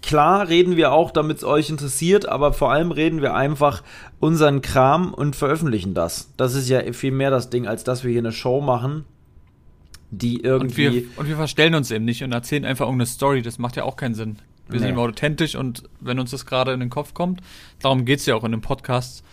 Klar 0.09 0.48
reden 0.48 0.77
wir 0.77 0.92
auch, 0.92 1.11
damit 1.11 1.38
es 1.38 1.44
euch 1.44 1.70
interessiert, 1.70 2.27
aber 2.29 2.53
vor 2.53 2.72
allem 2.72 2.92
reden 2.92 3.20
wir 3.20 3.35
einfach 3.35 3.83
unseren 4.20 4.62
Kram 4.62 5.12
und 5.12 5.37
veröffentlichen 5.37 5.92
das. 5.92 6.33
Das 6.37 6.55
ist 6.55 6.68
ja 6.68 6.92
viel 6.92 7.11
mehr 7.11 7.31
das 7.31 7.51
Ding, 7.51 7.66
als 7.66 7.85
dass 7.85 8.05
wir 8.05 8.11
hier 8.11 8.20
eine 8.20 8.33
Show 8.33 8.61
machen, 8.61 9.05
die 10.11 10.40
irgendwie. 10.40 10.87
Und 10.87 10.94
wir, 10.94 11.03
und 11.16 11.29
wir 11.29 11.37
verstellen 11.37 11.74
uns 11.74 11.90
eben 11.90 12.05
nicht 12.05 12.22
und 12.22 12.33
erzählen 12.33 12.64
einfach 12.64 12.87
irgendeine 12.87 13.07
Story. 13.07 13.42
Das 13.42 13.59
macht 13.59 13.77
ja 13.77 13.85
auch 13.85 13.96
keinen 13.96 14.14
Sinn. 14.14 14.38
Wir 14.68 14.77
nee. 14.77 14.87
sind 14.87 14.88
immer 14.94 15.03
authentisch 15.03 15.57
und 15.57 15.83
wenn 16.01 16.18
uns 16.18 16.31
das 16.31 16.46
gerade 16.46 16.72
in 16.72 16.81
den 16.81 16.90
Kopf 16.90 17.12
kommt, 17.12 17.42
darum 17.83 18.05
geht 18.05 18.20
es 18.20 18.27
ja 18.27 18.35
auch 18.35 18.44
in 18.44 18.53
dem 18.53 18.62
Podcast. 18.62 19.24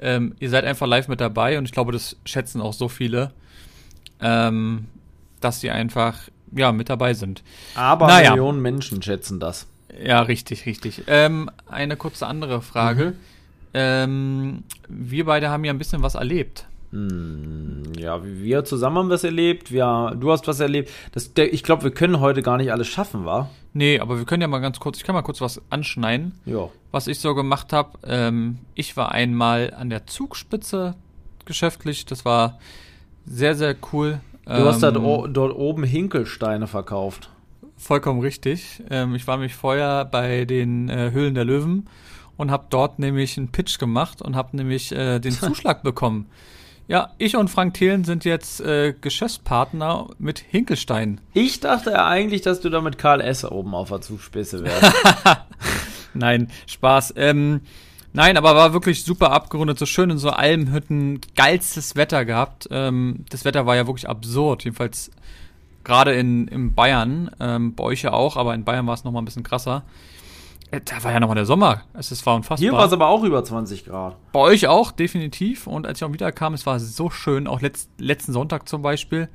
Ähm, 0.00 0.34
ihr 0.40 0.50
seid 0.50 0.64
einfach 0.64 0.86
live 0.86 1.06
mit 1.08 1.20
dabei 1.20 1.58
und 1.58 1.66
ich 1.66 1.72
glaube, 1.72 1.92
das 1.92 2.16
schätzen 2.24 2.60
auch 2.60 2.72
so 2.72 2.88
viele, 2.88 3.32
ähm, 4.24 4.86
dass 5.40 5.60
sie 5.60 5.70
einfach 5.70 6.18
ja 6.56 6.72
mit 6.72 6.88
dabei 6.88 7.14
sind. 7.14 7.42
Aber 7.74 8.06
naja. 8.06 8.30
Millionen 8.30 8.60
Menschen 8.60 9.02
schätzen 9.02 9.38
das. 9.38 9.66
Ja, 10.02 10.22
richtig, 10.22 10.66
richtig. 10.66 11.04
Ähm, 11.06 11.50
eine 11.68 11.96
kurze 11.96 12.26
andere 12.26 12.62
Frage. 12.62 13.10
Mhm. 13.10 13.16
Ähm, 13.74 14.64
wir 14.88 15.26
beide 15.26 15.50
haben 15.50 15.64
ja 15.64 15.72
ein 15.72 15.78
bisschen 15.78 16.02
was 16.02 16.14
erlebt. 16.14 16.66
Hm, 16.90 17.92
ja, 17.98 18.20
wir 18.24 18.64
zusammen 18.64 18.98
haben 18.98 19.10
was 19.10 19.24
erlebt. 19.24 19.72
Wir, 19.72 20.16
du 20.18 20.30
hast 20.30 20.46
was 20.46 20.60
erlebt. 20.60 20.90
Das, 21.12 21.34
der, 21.34 21.52
ich 21.52 21.64
glaube, 21.64 21.82
wir 21.82 21.90
können 21.90 22.20
heute 22.20 22.40
gar 22.40 22.56
nicht 22.56 22.70
alles 22.70 22.86
schaffen, 22.86 23.24
wa? 23.24 23.50
Nee, 23.72 23.98
aber 23.98 24.18
wir 24.18 24.24
können 24.24 24.42
ja 24.42 24.48
mal 24.48 24.60
ganz 24.60 24.78
kurz, 24.78 24.98
ich 24.98 25.04
kann 25.04 25.14
mal 25.14 25.22
kurz 25.22 25.40
was 25.40 25.60
anschneiden. 25.70 26.38
Ja. 26.46 26.68
Was 26.92 27.08
ich 27.08 27.18
so 27.18 27.34
gemacht 27.34 27.72
habe. 27.72 27.98
Ähm, 28.04 28.60
ich 28.76 28.96
war 28.96 29.10
einmal 29.10 29.74
an 29.76 29.90
der 29.90 30.06
Zugspitze 30.06 30.94
geschäftlich. 31.44 32.06
Das 32.06 32.24
war 32.24 32.60
sehr, 33.26 33.54
sehr 33.54 33.74
cool. 33.92 34.20
Du 34.46 34.52
hast 34.52 34.82
dort, 34.82 34.96
ähm, 34.96 35.32
dort 35.32 35.56
oben 35.56 35.84
Hinkelsteine 35.84 36.66
verkauft. 36.66 37.30
Vollkommen 37.76 38.20
richtig. 38.20 38.82
Ähm, 38.90 39.14
ich 39.14 39.26
war 39.26 39.38
mich 39.38 39.54
vorher 39.54 40.04
bei 40.04 40.44
den 40.44 40.88
äh, 40.88 41.10
Höhlen 41.12 41.34
der 41.34 41.44
Löwen 41.44 41.88
und 42.36 42.50
habe 42.50 42.66
dort 42.70 42.98
nämlich 42.98 43.38
einen 43.38 43.48
Pitch 43.48 43.78
gemacht 43.78 44.20
und 44.20 44.36
habe 44.36 44.56
nämlich 44.56 44.92
äh, 44.92 45.18
den 45.18 45.32
Zuschlag 45.40 45.82
bekommen. 45.82 46.26
Ja, 46.86 47.12
ich 47.16 47.36
und 47.36 47.48
Frank 47.48 47.74
Thelen 47.74 48.04
sind 48.04 48.26
jetzt 48.26 48.60
äh, 48.60 48.94
Geschäftspartner 49.00 50.08
mit 50.18 50.38
Hinkelstein. 50.38 51.18
Ich 51.32 51.60
dachte 51.60 51.92
ja 51.92 52.06
eigentlich, 52.06 52.42
dass 52.42 52.60
du 52.60 52.68
da 52.68 52.82
mit 52.82 52.98
Karl 52.98 53.22
S. 53.22 53.44
oben 53.44 53.74
auf 53.74 53.88
der 53.88 54.02
Zugspitze 54.02 54.62
wärst. 54.62 54.92
nein, 56.14 56.50
Spaß. 56.66 57.14
Ähm, 57.16 57.62
nein, 58.14 58.36
aber 58.36 58.54
war 58.54 58.72
wirklich 58.72 59.04
super 59.04 59.30
abgerundet, 59.30 59.78
so 59.78 59.86
schön 59.86 60.10
in 60.10 60.18
so 60.18 60.30
Almhütten, 60.30 61.20
geilstes 61.36 61.94
Wetter 61.96 62.24
gehabt. 62.24 62.68
Ähm, 62.70 63.24
das 63.28 63.44
Wetter 63.44 63.66
war 63.66 63.76
ja 63.76 63.86
wirklich 63.86 64.08
absurd. 64.08 64.64
Jedenfalls 64.64 65.10
gerade 65.84 66.14
in, 66.14 66.48
in 66.48 66.74
Bayern, 66.74 67.30
ähm, 67.38 67.74
bei 67.74 67.84
euch 67.84 68.02
ja 68.02 68.12
auch, 68.12 68.36
aber 68.36 68.54
in 68.54 68.64
Bayern 68.64 68.86
war 68.86 68.94
es 68.94 69.04
nochmal 69.04 69.22
ein 69.22 69.26
bisschen 69.26 69.42
krasser. 69.42 69.84
Äh, 70.70 70.80
da 70.84 71.04
war 71.04 71.12
ja 71.12 71.20
nochmal 71.20 71.36
der 71.36 71.46
Sommer. 71.46 71.82
Es, 71.92 72.10
es 72.10 72.24
war 72.26 72.34
unfassbar. 72.34 72.58
Hier 72.58 72.72
war 72.72 72.86
es 72.86 72.92
aber 72.92 73.08
auch 73.08 73.22
über 73.22 73.44
20 73.44 73.84
Grad. 73.84 74.16
Bei 74.32 74.40
euch 74.40 74.66
auch, 74.66 74.90
definitiv. 74.90 75.66
Und 75.66 75.86
als 75.86 76.00
ich 76.00 76.04
auch 76.04 76.12
wieder 76.12 76.32
kam, 76.32 76.54
es 76.54 76.66
war 76.66 76.80
so 76.80 77.10
schön, 77.10 77.46
auch 77.46 77.60
letzt, 77.60 77.90
letzten 77.98 78.32
Sonntag 78.32 78.68
zum 78.68 78.82
Beispiel. 78.82 79.28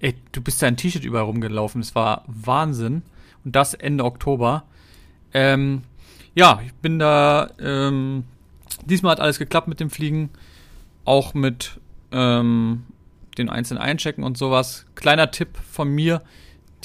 Ey, 0.00 0.14
du 0.32 0.40
bist 0.40 0.60
da 0.62 0.66
in 0.66 0.76
T-Shirt 0.76 1.04
überall 1.04 1.24
rumgelaufen. 1.24 1.80
Es 1.80 1.94
war 1.94 2.24
Wahnsinn. 2.26 3.02
Und 3.44 3.54
das 3.54 3.74
Ende 3.74 4.04
Oktober. 4.04 4.64
Ähm, 5.34 5.82
ja, 6.34 6.60
ich 6.64 6.72
bin 6.74 6.98
da. 6.98 7.50
Ähm, 7.58 8.24
diesmal 8.84 9.12
hat 9.12 9.20
alles 9.20 9.38
geklappt 9.38 9.68
mit 9.68 9.80
dem 9.80 9.90
Fliegen. 9.90 10.30
Auch 11.04 11.34
mit 11.34 11.80
ähm, 12.12 12.84
den 13.38 13.48
einzelnen 13.48 13.82
einchecken 13.82 14.24
und 14.24 14.38
sowas. 14.38 14.86
Kleiner 14.94 15.30
Tipp 15.30 15.56
von 15.70 15.88
mir, 15.88 16.22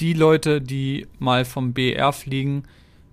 die 0.00 0.12
Leute, 0.12 0.60
die 0.60 1.06
mal 1.18 1.44
vom 1.44 1.72
BR 1.72 2.12
fliegen, 2.12 2.64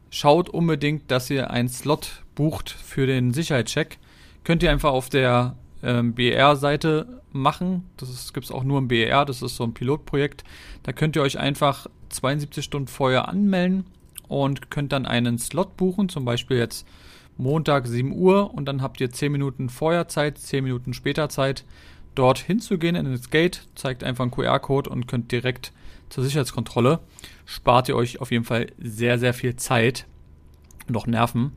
schaut 0.09 0.49
unbedingt, 0.49 1.11
dass 1.11 1.29
ihr 1.29 1.51
einen 1.51 1.69
Slot 1.69 2.23
bucht 2.33 2.69
für 2.69 3.05
den 3.05 3.33
Sicherheitscheck. 3.33 3.97
Könnt 4.43 4.63
ihr 4.63 4.71
einfach 4.71 4.91
auf 4.91 5.09
der 5.09 5.55
ähm, 5.83 6.13
BR-Seite 6.13 7.21
machen. 7.31 7.89
Das 7.97 8.33
gibt 8.33 8.45
es 8.45 8.51
auch 8.51 8.63
nur 8.63 8.79
im 8.79 8.87
BR, 8.87 9.25
das 9.25 9.41
ist 9.41 9.55
so 9.55 9.63
ein 9.63 9.73
Pilotprojekt. 9.73 10.43
Da 10.83 10.91
könnt 10.91 11.15
ihr 11.15 11.21
euch 11.21 11.37
einfach 11.37 11.87
72 12.09 12.63
Stunden 12.63 12.87
vorher 12.87 13.27
anmelden 13.27 13.85
und 14.43 14.69
könnt 14.69 14.91
dann 14.91 15.05
einen 15.05 15.39
Slot 15.39 15.77
buchen, 15.77 16.09
zum 16.09 16.25
Beispiel 16.25 16.57
jetzt 16.57 16.85
Montag 17.37 17.87
7 17.87 18.11
Uhr 18.11 18.53
und 18.53 18.65
dann 18.65 18.81
habt 18.81 18.99
ihr 18.99 19.09
10 19.09 19.31
Minuten 19.31 19.69
vorher 19.69 20.07
Zeit, 20.07 20.37
10 20.37 20.63
Minuten 20.63 20.93
später 20.93 21.29
Zeit 21.29 21.63
dort 22.15 22.39
hinzugehen 22.39 22.95
in 22.95 23.11
das 23.11 23.29
Gate, 23.29 23.67
zeigt 23.75 24.03
einfach 24.03 24.23
einen 24.23 24.31
QR-Code 24.31 24.89
und 24.89 25.07
könnt 25.07 25.31
direkt 25.31 25.71
zur 26.09 26.23
Sicherheitskontrolle. 26.23 26.99
Spart 27.45 27.87
ihr 27.89 27.95
euch 27.95 28.19
auf 28.19 28.31
jeden 28.31 28.45
Fall 28.45 28.67
sehr, 28.77 29.19
sehr 29.19 29.33
viel 29.33 29.55
Zeit 29.55 30.05
und 30.87 30.97
auch 30.97 31.07
Nerven. 31.07 31.53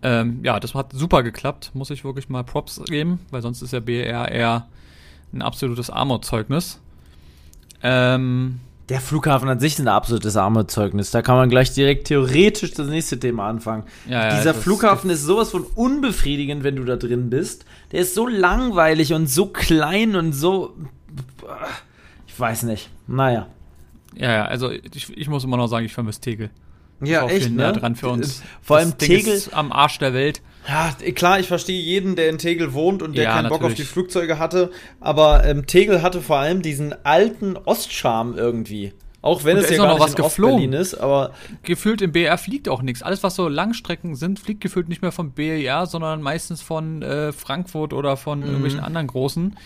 Ähm, 0.00 0.40
ja, 0.44 0.60
das 0.60 0.74
hat 0.74 0.92
super 0.92 1.22
geklappt, 1.22 1.72
muss 1.74 1.90
ich 1.90 2.04
wirklich 2.04 2.28
mal 2.28 2.44
Props 2.44 2.82
geben, 2.86 3.20
weil 3.30 3.42
sonst 3.42 3.62
ist 3.62 3.72
ja 3.72 3.80
BR 3.80 4.30
eher 4.30 4.68
ein 5.32 5.42
absolutes 5.42 5.90
Armutzeugnis. 5.90 6.80
Ähm, 7.82 8.60
der 8.88 9.00
Flughafen 9.00 9.48
an 9.48 9.60
sich 9.60 9.74
ist 9.74 9.80
ein 9.80 9.88
absolutes 9.88 10.36
Armutszeugnis. 10.36 11.10
Da 11.10 11.20
kann 11.20 11.36
man 11.36 11.50
gleich 11.50 11.72
direkt 11.74 12.06
theoretisch 12.06 12.72
das 12.72 12.88
nächste 12.88 13.20
Thema 13.20 13.48
anfangen. 13.48 13.84
Ja, 14.08 14.28
ja, 14.28 14.36
Dieser 14.36 14.54
Flughafen 14.54 15.10
ist 15.10 15.24
sowas 15.24 15.50
von 15.50 15.64
unbefriedigend, 15.64 16.64
wenn 16.64 16.76
du 16.76 16.84
da 16.84 16.96
drin 16.96 17.28
bist. 17.28 17.66
Der 17.92 18.00
ist 18.00 18.14
so 18.14 18.26
langweilig 18.26 19.12
und 19.12 19.28
so 19.28 19.46
klein 19.46 20.16
und 20.16 20.32
so. 20.32 20.74
Ich 22.26 22.38
weiß 22.38 22.62
nicht. 22.62 22.88
Naja. 23.06 23.48
Ja, 24.14 24.32
ja, 24.32 24.44
also 24.46 24.70
ich, 24.70 25.16
ich 25.16 25.28
muss 25.28 25.44
immer 25.44 25.58
noch 25.58 25.68
sagen, 25.68 25.84
ich 25.84 25.92
vermisse 25.92 26.20
Tegel. 26.20 26.50
Ja, 27.00 27.26
echt, 27.28 27.50
ne? 27.50 27.72
dran 27.72 27.94
für 27.94 28.08
uns. 28.08 28.42
Vor 28.62 28.78
allem 28.78 28.94
das 28.98 29.06
Tegel 29.06 29.34
ist 29.34 29.54
am 29.54 29.70
Arsch 29.70 29.98
der 29.98 30.14
Welt. 30.14 30.40
Ja, 30.68 30.92
klar, 31.12 31.40
ich 31.40 31.48
verstehe 31.48 31.80
jeden, 31.80 32.14
der 32.14 32.28
in 32.28 32.36
Tegel 32.36 32.74
wohnt 32.74 33.02
und 33.02 33.16
der 33.16 33.24
ja, 33.24 33.30
keinen 33.30 33.44
natürlich. 33.44 33.60
Bock 33.60 33.70
auf 33.70 33.74
die 33.74 33.84
Flugzeuge 33.84 34.38
hatte. 34.38 34.70
Aber 35.00 35.44
ähm, 35.44 35.66
Tegel 35.66 36.02
hatte 36.02 36.20
vor 36.20 36.36
allem 36.36 36.60
diesen 36.60 36.94
alten 37.06 37.56
Ostcharme 37.56 38.36
irgendwie. 38.36 38.92
Auch 39.22 39.44
wenn 39.44 39.56
und 39.56 39.64
es 39.64 39.70
ja 39.70 39.78
gar 39.78 39.94
nicht 39.94 40.00
was 40.00 40.14
geflogen. 40.14 40.74
ist, 40.74 40.94
aber. 40.94 41.32
Gefühlt 41.62 42.02
im 42.02 42.12
BR 42.12 42.36
fliegt 42.36 42.68
auch 42.68 42.82
nichts. 42.82 43.02
Alles, 43.02 43.22
was 43.22 43.34
so 43.34 43.48
Langstrecken 43.48 44.14
sind, 44.14 44.38
fliegt 44.38 44.60
gefühlt 44.60 44.90
nicht 44.90 45.00
mehr 45.00 45.10
von 45.10 45.32
BR, 45.32 45.86
sondern 45.86 46.20
meistens 46.20 46.60
von 46.60 47.02
äh, 47.02 47.32
Frankfurt 47.32 47.94
oder 47.94 48.18
von 48.18 48.40
mhm. 48.40 48.44
irgendwelchen 48.44 48.80
anderen 48.80 49.06
großen. 49.06 49.56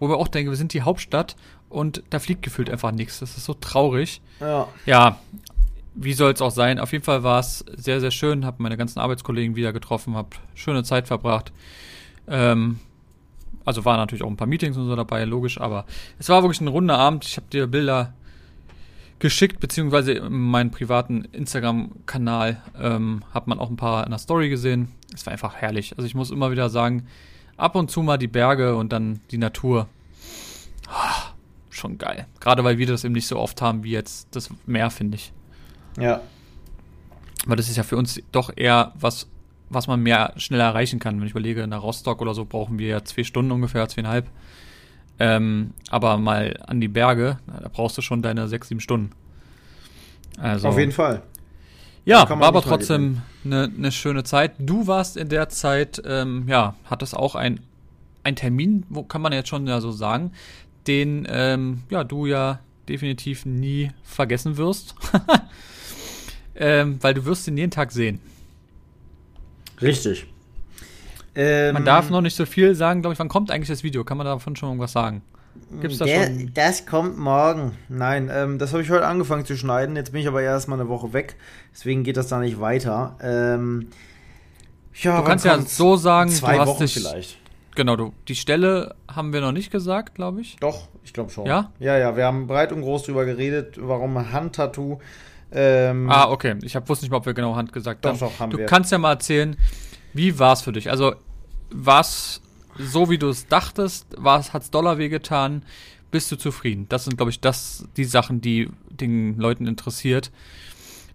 Wo 0.00 0.08
wir 0.08 0.16
auch 0.16 0.28
denken, 0.28 0.50
wir 0.50 0.56
sind 0.56 0.72
die 0.72 0.82
Hauptstadt 0.82 1.36
und 1.68 2.02
da 2.08 2.20
fliegt 2.20 2.42
gefühlt 2.42 2.70
einfach 2.70 2.92
nichts. 2.92 3.20
Das 3.20 3.36
ist 3.36 3.44
so 3.44 3.52
traurig. 3.52 4.22
Ja. 4.40 4.68
Ja, 4.86 5.18
wie 6.00 6.12
soll 6.12 6.32
es 6.32 6.40
auch 6.40 6.50
sein? 6.50 6.78
Auf 6.78 6.92
jeden 6.92 7.04
Fall 7.04 7.22
war 7.24 7.40
es 7.40 7.64
sehr, 7.76 8.00
sehr 8.00 8.10
schön. 8.10 8.44
Habe 8.44 8.62
meine 8.62 8.76
ganzen 8.76 9.00
Arbeitskollegen 9.00 9.56
wieder 9.56 9.72
getroffen, 9.72 10.14
habe 10.14 10.30
schöne 10.54 10.84
Zeit 10.84 11.08
verbracht. 11.08 11.52
Ähm, 12.28 12.78
also 13.64 13.84
waren 13.84 13.98
natürlich 13.98 14.22
auch 14.22 14.28
ein 14.28 14.36
paar 14.36 14.46
Meetings 14.46 14.76
und 14.76 14.86
so 14.86 14.96
dabei, 14.96 15.24
logisch, 15.24 15.60
aber 15.60 15.84
es 16.18 16.28
war 16.28 16.42
wirklich 16.42 16.60
ein 16.60 16.68
runder 16.68 16.98
Abend. 16.98 17.24
Ich 17.26 17.36
habe 17.36 17.48
dir 17.50 17.66
Bilder 17.66 18.14
geschickt, 19.18 19.60
beziehungsweise 19.60 20.12
in 20.12 20.32
meinem 20.32 20.70
privaten 20.70 21.24
Instagram-Kanal 21.24 22.62
ähm, 22.80 23.24
hat 23.34 23.48
man 23.48 23.58
auch 23.58 23.68
ein 23.68 23.76
paar 23.76 24.04
in 24.04 24.10
der 24.10 24.18
Story 24.18 24.48
gesehen. 24.48 24.92
Es 25.12 25.26
war 25.26 25.32
einfach 25.32 25.56
herrlich. 25.56 25.94
Also 25.96 26.06
ich 26.06 26.14
muss 26.14 26.30
immer 26.30 26.50
wieder 26.50 26.70
sagen, 26.70 27.08
ab 27.56 27.74
und 27.74 27.90
zu 27.90 28.02
mal 28.02 28.18
die 28.18 28.28
Berge 28.28 28.76
und 28.76 28.92
dann 28.92 29.20
die 29.32 29.38
Natur. 29.38 29.88
Oh, 30.88 31.32
schon 31.68 31.98
geil. 31.98 32.26
Gerade 32.40 32.62
weil 32.62 32.78
wir 32.78 32.86
das 32.86 33.04
eben 33.04 33.14
nicht 33.14 33.26
so 33.26 33.38
oft 33.38 33.60
haben 33.60 33.82
wie 33.82 33.90
jetzt 33.90 34.28
das 34.30 34.50
Meer, 34.66 34.90
finde 34.90 35.16
ich. 35.16 35.32
Ja. 35.96 36.20
Aber 37.46 37.56
das 37.56 37.68
ist 37.68 37.76
ja 37.76 37.82
für 37.82 37.96
uns 37.96 38.20
doch 38.32 38.50
eher 38.54 38.92
was, 38.98 39.28
was 39.70 39.86
man 39.86 40.02
mehr 40.02 40.34
schneller 40.36 40.64
erreichen 40.64 40.98
kann. 40.98 41.18
Wenn 41.18 41.26
ich 41.26 41.32
überlege, 41.32 41.66
nach 41.66 41.82
Rostock 41.82 42.20
oder 42.20 42.34
so 42.34 42.44
brauchen 42.44 42.78
wir 42.78 42.88
ja 42.88 43.04
zwei 43.04 43.24
Stunden 43.24 43.52
ungefähr, 43.52 43.88
zweieinhalb. 43.88 44.28
Ähm, 45.20 45.72
aber 45.90 46.16
mal 46.18 46.60
an 46.66 46.80
die 46.80 46.88
Berge, 46.88 47.38
da 47.46 47.68
brauchst 47.72 47.98
du 47.98 48.02
schon 48.02 48.22
deine 48.22 48.48
sechs, 48.48 48.68
sieben 48.68 48.80
Stunden. 48.80 49.10
Also, 50.38 50.68
Auf 50.68 50.78
jeden 50.78 50.92
Fall. 50.92 51.22
Ja, 52.04 52.28
war 52.28 52.42
aber 52.42 52.62
trotzdem 52.62 53.22
eine 53.44 53.68
ne 53.68 53.92
schöne 53.92 54.24
Zeit. 54.24 54.52
Du 54.58 54.86
warst 54.86 55.16
in 55.16 55.28
der 55.28 55.48
Zeit, 55.48 56.00
ähm, 56.06 56.44
ja, 56.48 56.74
hattest 56.84 57.16
auch 57.16 57.34
ein, 57.34 57.60
ein 58.22 58.36
Termin, 58.36 58.86
wo 58.88 59.02
kann 59.02 59.20
man 59.20 59.32
jetzt 59.32 59.48
schon 59.48 59.66
ja 59.66 59.80
so 59.80 59.90
sagen, 59.90 60.32
den 60.86 61.26
ähm, 61.30 61.82
ja 61.90 62.04
du 62.04 62.26
ja 62.26 62.60
definitiv 62.88 63.44
nie 63.44 63.90
vergessen 64.02 64.56
wirst. 64.56 64.94
ähm, 66.58 66.98
weil 67.00 67.14
du 67.14 67.24
wirst 67.24 67.48
ihn 67.48 67.56
jeden 67.56 67.70
Tag 67.70 67.92
sehen. 67.92 68.20
Richtig. 69.80 70.26
Ähm, 71.34 71.72
man 71.72 71.84
darf 71.84 72.10
noch 72.10 72.20
nicht 72.20 72.34
so 72.34 72.46
viel 72.46 72.74
sagen, 72.74 73.00
glaube 73.00 73.12
ich. 73.12 73.18
Wann 73.18 73.28
kommt 73.28 73.50
eigentlich 73.50 73.68
das 73.68 73.84
Video? 73.84 74.04
Kann 74.04 74.18
man 74.18 74.26
davon 74.26 74.56
schon 74.56 74.70
irgendwas 74.70 74.92
sagen? 74.92 75.22
Gibt's 75.80 75.98
da 75.98 76.04
Der, 76.04 76.26
schon? 76.26 76.50
Das 76.54 76.86
kommt 76.86 77.18
morgen. 77.18 77.76
Nein, 77.88 78.30
ähm, 78.32 78.58
das 78.58 78.72
habe 78.72 78.82
ich 78.82 78.90
heute 78.90 79.06
angefangen 79.06 79.44
zu 79.44 79.56
schneiden. 79.56 79.96
Jetzt 79.96 80.12
bin 80.12 80.20
ich 80.20 80.28
aber 80.28 80.42
erstmal 80.42 80.80
eine 80.80 80.88
Woche 80.88 81.12
weg. 81.12 81.36
Deswegen 81.72 82.02
geht 82.02 82.16
das 82.16 82.28
da 82.28 82.40
nicht 82.40 82.60
weiter. 82.60 83.16
Ähm, 83.22 83.88
ja, 84.94 85.18
du 85.20 85.24
kannst 85.24 85.44
ja 85.44 85.60
so 85.60 85.96
sagen, 85.96 86.30
zwei 86.30 86.54
du 86.54 86.60
hast 86.60 86.68
Wochen 86.68 86.82
dich, 86.82 86.94
vielleicht. 86.94 87.38
Genau, 87.76 87.94
du, 87.94 88.12
die 88.26 88.34
Stelle 88.34 88.96
haben 89.06 89.32
wir 89.32 89.40
noch 89.40 89.52
nicht 89.52 89.70
gesagt, 89.70 90.16
glaube 90.16 90.40
ich. 90.40 90.56
Doch, 90.56 90.88
ich 91.04 91.12
glaube 91.12 91.30
schon. 91.30 91.46
Ja? 91.46 91.70
Ja, 91.78 91.96
ja, 91.96 92.16
wir 92.16 92.24
haben 92.24 92.48
breit 92.48 92.72
und 92.72 92.80
groß 92.80 93.04
drüber 93.04 93.24
geredet, 93.24 93.76
warum 93.80 94.32
Handtattoo. 94.32 94.98
Ähm, 95.50 96.10
ah, 96.10 96.28
okay. 96.28 96.56
Ich 96.62 96.76
hab, 96.76 96.88
wusste 96.88 97.04
nicht 97.04 97.10
mal, 97.10 97.18
ob 97.18 97.26
wir 97.26 97.34
genau 97.34 97.56
Hand 97.56 97.72
gesagt 97.72 98.04
doch, 98.04 98.10
haben. 98.10 98.18
Doch, 98.18 98.40
haben 98.40 98.50
du 98.50 98.58
wir. 98.58 98.66
kannst 98.66 98.92
ja 98.92 98.98
mal 98.98 99.12
erzählen, 99.12 99.56
wie 100.12 100.38
war 100.38 100.52
es 100.52 100.62
für 100.62 100.72
dich? 100.72 100.90
Also, 100.90 101.14
war 101.70 102.00
es 102.00 102.40
so, 102.78 103.10
wie 103.10 103.18
du 103.18 103.28
es 103.28 103.46
dachtest? 103.46 104.06
Hat 104.22 104.62
es 104.62 104.70
Dollar 104.70 104.98
wehgetan? 104.98 105.62
Bist 106.10 106.32
du 106.32 106.36
zufrieden? 106.36 106.86
Das 106.88 107.04
sind, 107.04 107.16
glaube 107.16 107.30
ich, 107.30 107.40
das, 107.40 107.84
die 107.96 108.04
Sachen, 108.04 108.40
die 108.40 108.70
den 108.88 109.38
Leuten 109.38 109.66
interessiert. 109.66 110.30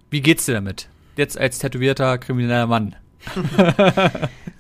Wie 0.09 0.21
geht's 0.21 0.45
dir 0.45 0.53
damit? 0.53 0.89
Jetzt 1.15 1.37
als 1.37 1.59
tätowierter 1.59 2.17
krimineller 2.17 2.67
Mann. 2.67 2.95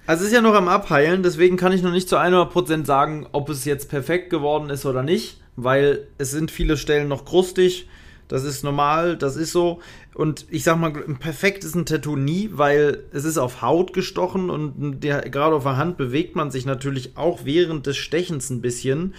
also 0.07 0.21
es 0.21 0.29
ist 0.29 0.33
ja 0.33 0.41
noch 0.41 0.55
am 0.55 0.67
Abheilen, 0.67 1.21
deswegen 1.21 1.57
kann 1.57 1.73
ich 1.73 1.83
noch 1.83 1.91
nicht 1.91 2.07
zu 2.07 2.17
100% 2.17 2.85
sagen, 2.85 3.27
ob 3.31 3.49
es 3.49 3.65
jetzt 3.65 3.89
perfekt 3.89 4.29
geworden 4.29 4.69
ist 4.69 4.85
oder 4.85 5.03
nicht, 5.03 5.41
weil 5.55 6.07
es 6.17 6.31
sind 6.31 6.49
viele 6.49 6.77
Stellen 6.77 7.07
noch 7.07 7.25
krustig. 7.25 7.87
Das 8.27 8.43
ist 8.43 8.63
normal, 8.63 9.17
das 9.17 9.35
ist 9.35 9.51
so. 9.51 9.81
Und 10.13 10.45
ich 10.49 10.63
sag 10.63 10.77
mal, 10.77 10.91
perfekt 10.91 11.63
ist 11.63 11.75
ein 11.75 11.85
Tattoo 11.85 12.15
nie, 12.15 12.49
weil 12.53 13.03
es 13.11 13.25
ist 13.25 13.37
auf 13.37 13.61
Haut 13.61 13.93
gestochen 13.93 14.49
und 14.49 15.01
gerade 15.01 15.55
auf 15.55 15.63
der 15.63 15.77
Hand 15.77 15.97
bewegt 15.97 16.35
man 16.35 16.51
sich 16.51 16.65
natürlich 16.65 17.17
auch 17.17 17.45
während 17.45 17.85
des 17.85 17.97
Stechens 17.97 18.49
ein 18.49 18.61
bisschen. 18.61 19.13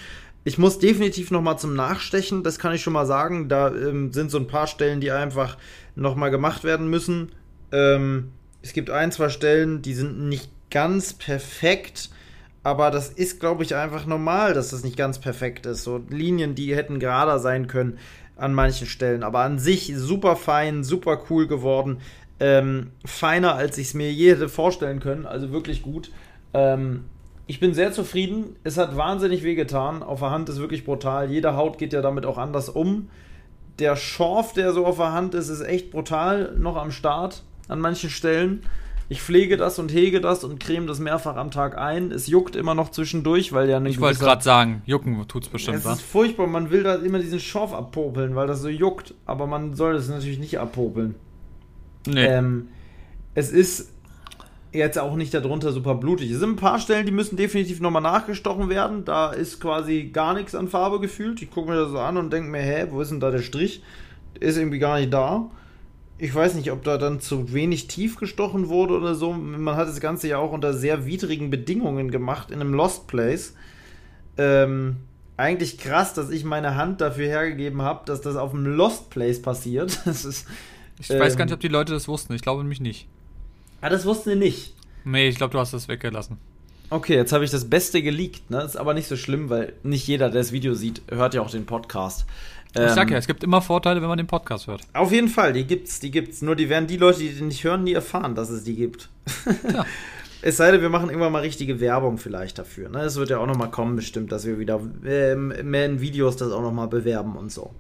Ich 0.44 0.58
muss 0.58 0.78
definitiv 0.78 1.30
noch 1.30 1.40
mal 1.40 1.56
zum 1.56 1.74
Nachstechen, 1.74 2.42
das 2.42 2.58
kann 2.58 2.74
ich 2.74 2.82
schon 2.82 2.92
mal 2.92 3.06
sagen. 3.06 3.48
Da 3.48 3.74
ähm, 3.74 4.12
sind 4.12 4.30
so 4.30 4.38
ein 4.38 4.46
paar 4.46 4.66
Stellen, 4.66 5.00
die 5.00 5.10
einfach 5.10 5.56
noch 5.96 6.16
mal 6.16 6.30
gemacht 6.30 6.64
werden 6.64 6.88
müssen. 6.88 7.32
Ähm, 7.72 8.30
es 8.62 8.72
gibt 8.72 8.90
ein, 8.90 9.10
zwei 9.10 9.30
Stellen, 9.30 9.80
die 9.80 9.94
sind 9.94 10.28
nicht 10.28 10.50
ganz 10.70 11.14
perfekt, 11.14 12.10
aber 12.62 12.90
das 12.90 13.10
ist, 13.10 13.40
glaube 13.40 13.62
ich, 13.62 13.74
einfach 13.74 14.06
normal, 14.06 14.54
dass 14.54 14.70
das 14.70 14.84
nicht 14.84 14.96
ganz 14.96 15.18
perfekt 15.18 15.66
ist. 15.66 15.82
So 15.82 16.02
Linien, 16.08 16.54
die 16.54 16.74
hätten 16.74 16.98
gerader 16.98 17.38
sein 17.38 17.66
können 17.66 17.98
an 18.36 18.54
manchen 18.54 18.86
Stellen, 18.86 19.22
aber 19.22 19.40
an 19.40 19.58
sich 19.58 19.92
super 19.96 20.36
fein, 20.36 20.84
super 20.84 21.22
cool 21.30 21.46
geworden. 21.46 21.98
Ähm, 22.40 22.90
feiner, 23.04 23.54
als 23.54 23.78
ich 23.78 23.88
es 23.88 23.94
mir 23.94 24.12
je 24.12 24.32
hätte 24.32 24.48
vorstellen 24.48 25.00
können, 25.00 25.24
also 25.24 25.52
wirklich 25.52 25.82
gut. 25.82 26.10
Ähm, 26.52 27.04
ich 27.46 27.60
bin 27.60 27.74
sehr 27.74 27.92
zufrieden. 27.92 28.56
Es 28.64 28.78
hat 28.78 28.96
wahnsinnig 28.96 29.42
wehgetan. 29.42 30.02
Auf 30.02 30.20
der 30.20 30.30
Hand 30.30 30.48
ist 30.48 30.58
wirklich 30.58 30.84
brutal. 30.84 31.30
Jede 31.30 31.56
Haut 31.56 31.78
geht 31.78 31.92
ja 31.92 32.00
damit 32.00 32.24
auch 32.24 32.38
anders 32.38 32.68
um. 32.68 33.10
Der 33.78 33.96
Schorf, 33.96 34.52
der 34.52 34.72
so 34.72 34.86
auf 34.86 34.96
der 34.96 35.12
Hand 35.12 35.34
ist, 35.34 35.48
ist 35.48 35.60
echt 35.60 35.90
brutal 35.90 36.54
noch 36.58 36.76
am 36.76 36.90
Start 36.90 37.42
an 37.68 37.80
manchen 37.80 38.10
Stellen. 38.10 38.62
Ich 39.08 39.20
pflege 39.20 39.56
das 39.56 39.78
und 39.78 39.92
hege 39.92 40.20
das 40.20 40.44
und 40.44 40.58
creme 40.58 40.86
das 40.86 40.98
mehrfach 40.98 41.36
am 41.36 41.50
Tag 41.50 41.76
ein. 41.76 42.10
Es 42.10 42.26
juckt 42.26 42.56
immer 42.56 42.74
noch 42.74 42.90
zwischendurch, 42.90 43.52
weil 43.52 43.68
ja 43.68 43.76
eine 43.76 43.90
Ich 43.90 44.00
wollte 44.00 44.18
gerade 44.18 44.42
sagen, 44.42 44.82
jucken 44.86 45.26
tut's 45.28 45.48
bestimmt, 45.48 45.78
Es 45.78 45.84
ist 45.84 46.00
furchtbar, 46.00 46.46
man 46.46 46.70
will 46.70 46.82
da 46.82 46.94
immer 46.94 47.18
diesen 47.18 47.40
Schorf 47.40 47.74
abpopeln, 47.74 48.34
weil 48.34 48.46
das 48.46 48.62
so 48.62 48.68
juckt, 48.68 49.14
aber 49.26 49.46
man 49.46 49.74
soll 49.74 49.94
das 49.94 50.08
natürlich 50.08 50.38
nicht 50.38 50.58
abpopeln. 50.58 51.16
Nee. 52.06 52.24
Ähm, 52.24 52.68
es 53.34 53.50
ist 53.50 53.90
jetzt 54.72 54.98
auch 54.98 55.16
nicht 55.16 55.34
darunter 55.34 55.72
super 55.72 55.94
blutig. 55.94 56.30
Es 56.30 56.38
sind 56.38 56.50
ein 56.50 56.56
paar 56.56 56.78
Stellen, 56.78 57.06
die 57.06 57.12
müssen 57.12 57.36
definitiv 57.36 57.80
nochmal 57.80 58.02
nachgestochen 58.02 58.68
werden. 58.70 59.04
Da 59.04 59.32
ist 59.32 59.60
quasi 59.60 60.10
gar 60.12 60.34
nichts 60.34 60.54
an 60.54 60.68
Farbe 60.68 60.98
gefühlt. 60.98 61.40
Ich 61.42 61.50
gucke 61.50 61.70
mir 61.70 61.76
das 61.76 61.90
so 61.90 61.98
an 61.98 62.16
und 62.16 62.32
denke 62.32 62.50
mir, 62.50 62.62
hä, 62.62 62.86
wo 62.90 63.00
ist 63.00 63.10
denn 63.10 63.20
da 63.20 63.30
der 63.30 63.42
Strich? 63.42 63.82
Ist 64.40 64.56
irgendwie 64.56 64.78
gar 64.78 64.98
nicht 64.98 65.12
da 65.12 65.50
ich 66.18 66.34
weiß 66.34 66.54
nicht, 66.54 66.70
ob 66.70 66.84
da 66.84 66.96
dann 66.96 67.20
zu 67.20 67.52
wenig 67.52 67.88
tief 67.88 68.16
gestochen 68.16 68.68
wurde 68.68 68.94
oder 68.94 69.14
so. 69.14 69.32
Man 69.32 69.76
hat 69.76 69.88
das 69.88 70.00
Ganze 70.00 70.28
ja 70.28 70.38
auch 70.38 70.52
unter 70.52 70.72
sehr 70.72 71.06
widrigen 71.06 71.50
Bedingungen 71.50 72.10
gemacht 72.10 72.50
in 72.50 72.60
einem 72.60 72.72
Lost 72.72 73.06
Place. 73.08 73.54
Ähm, 74.36 74.96
eigentlich 75.36 75.78
krass, 75.78 76.14
dass 76.14 76.30
ich 76.30 76.44
meine 76.44 76.76
Hand 76.76 77.00
dafür 77.00 77.26
hergegeben 77.26 77.82
habe, 77.82 78.04
dass 78.06 78.20
das 78.20 78.36
auf 78.36 78.54
einem 78.54 78.66
Lost 78.66 79.10
Place 79.10 79.42
passiert. 79.42 80.00
Das 80.04 80.24
ist, 80.24 80.46
ich 81.00 81.10
ähm, 81.10 81.18
weiß 81.18 81.36
gar 81.36 81.44
nicht, 81.44 81.54
ob 81.54 81.60
die 81.60 81.68
Leute 81.68 81.92
das 81.92 82.06
wussten. 82.06 82.34
Ich 82.34 82.42
glaube 82.42 82.62
nämlich 82.62 82.80
nicht. 82.80 83.08
Ah, 83.80 83.88
das 83.88 84.06
wussten 84.06 84.30
sie 84.30 84.36
nicht. 84.36 84.74
Nee, 85.04 85.28
ich 85.28 85.36
glaube, 85.36 85.52
du 85.52 85.58
hast 85.58 85.74
das 85.74 85.88
weggelassen. 85.88 86.38
Okay, 86.90 87.16
jetzt 87.16 87.32
habe 87.32 87.44
ich 87.44 87.50
das 87.50 87.68
Beste 87.68 88.02
geleakt. 88.02 88.50
Ne? 88.50 88.62
Ist 88.62 88.76
aber 88.76 88.94
nicht 88.94 89.08
so 89.08 89.16
schlimm, 89.16 89.50
weil 89.50 89.72
nicht 89.82 90.06
jeder, 90.06 90.30
der 90.30 90.40
das 90.40 90.52
Video 90.52 90.74
sieht, 90.74 91.02
hört 91.10 91.34
ja 91.34 91.42
auch 91.42 91.50
den 91.50 91.66
Podcast. 91.66 92.24
Ich 92.74 92.90
sag 92.90 93.08
ja, 93.08 93.16
ähm, 93.16 93.20
es 93.20 93.26
gibt 93.26 93.44
immer 93.44 93.62
Vorteile, 93.62 94.02
wenn 94.02 94.08
man 94.08 94.18
den 94.18 94.26
Podcast 94.26 94.66
hört. 94.66 94.82
Auf 94.92 95.12
jeden 95.12 95.28
Fall, 95.28 95.52
die 95.52 95.64
gibt's, 95.64 96.00
die 96.00 96.10
gibt's. 96.10 96.42
Nur 96.42 96.56
die 96.56 96.68
werden 96.68 96.86
die 96.86 96.96
Leute, 96.96 97.20
die 97.20 97.28
den 97.28 97.48
nicht 97.48 97.62
hören, 97.62 97.84
nie 97.84 97.92
erfahren, 97.92 98.34
dass 98.34 98.50
es 98.50 98.64
die 98.64 98.74
gibt. 98.74 99.10
Ja. 99.72 99.84
es 100.42 100.56
sei 100.56 100.72
denn, 100.72 100.82
wir 100.82 100.88
machen 100.88 101.08
irgendwann 101.08 101.32
mal 101.32 101.42
richtige 101.42 101.80
Werbung 101.80 102.18
vielleicht 102.18 102.58
dafür. 102.58 102.88
Ne? 102.88 103.02
Es 103.02 103.16
wird 103.16 103.30
ja 103.30 103.38
auch 103.38 103.46
noch 103.46 103.56
mal 103.56 103.70
kommen, 103.70 103.94
bestimmt, 103.94 104.32
dass 104.32 104.44
wir 104.44 104.58
wieder 104.58 104.80
äh, 105.04 105.36
mehr 105.36 105.86
in 105.86 106.00
Videos 106.00 106.36
das 106.36 106.50
auch 106.50 106.62
noch 106.62 106.72
mal 106.72 106.88
bewerben 106.88 107.36
und 107.36 107.52
so. 107.52 107.70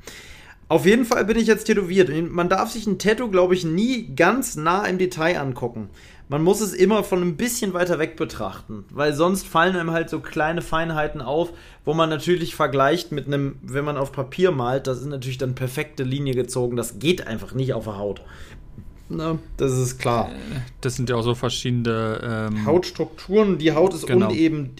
Auf 0.68 0.86
jeden 0.86 1.04
Fall 1.04 1.24
bin 1.26 1.36
ich 1.36 1.46
jetzt 1.46 1.64
tätowiert. 1.64 2.10
Man 2.30 2.48
darf 2.48 2.70
sich 2.70 2.86
ein 2.86 2.98
Tattoo, 2.98 3.28
glaube 3.28 3.54
ich, 3.54 3.64
nie 3.64 4.14
ganz 4.14 4.56
nah 4.56 4.86
im 4.86 4.98
Detail 4.98 5.38
angucken 5.38 5.90
man 6.28 6.42
muss 6.42 6.60
es 6.60 6.72
immer 6.72 7.04
von 7.04 7.22
ein 7.22 7.36
bisschen 7.36 7.74
weiter 7.74 7.98
weg 7.98 8.16
betrachten, 8.16 8.84
weil 8.90 9.12
sonst 9.12 9.46
fallen 9.46 9.76
einem 9.76 9.90
halt 9.90 10.08
so 10.08 10.20
kleine 10.20 10.62
Feinheiten 10.62 11.20
auf, 11.20 11.50
wo 11.84 11.92
man 11.92 12.08
natürlich 12.08 12.54
vergleicht 12.54 13.12
mit 13.12 13.26
einem, 13.26 13.56
wenn 13.62 13.84
man 13.84 13.96
auf 13.96 14.12
Papier 14.12 14.50
malt, 14.50 14.86
das 14.86 15.00
ist 15.00 15.06
natürlich 15.06 15.38
dann 15.38 15.54
perfekte 15.54 16.02
Linie 16.02 16.34
gezogen, 16.34 16.76
das 16.76 16.98
geht 16.98 17.26
einfach 17.26 17.52
nicht 17.52 17.74
auf 17.74 17.84
der 17.84 17.98
Haut. 17.98 18.22
Na, 19.10 19.38
das 19.58 19.72
ist 19.72 19.98
klar. 19.98 20.30
Das 20.80 20.96
sind 20.96 21.10
ja 21.10 21.16
auch 21.16 21.22
so 21.22 21.34
verschiedene 21.34 22.48
ähm 22.50 22.64
Hautstrukturen. 22.64 23.58
Die 23.58 23.72
Haut 23.72 23.92
ist 23.92 24.06
genau. 24.06 24.28
uneben 24.28 24.70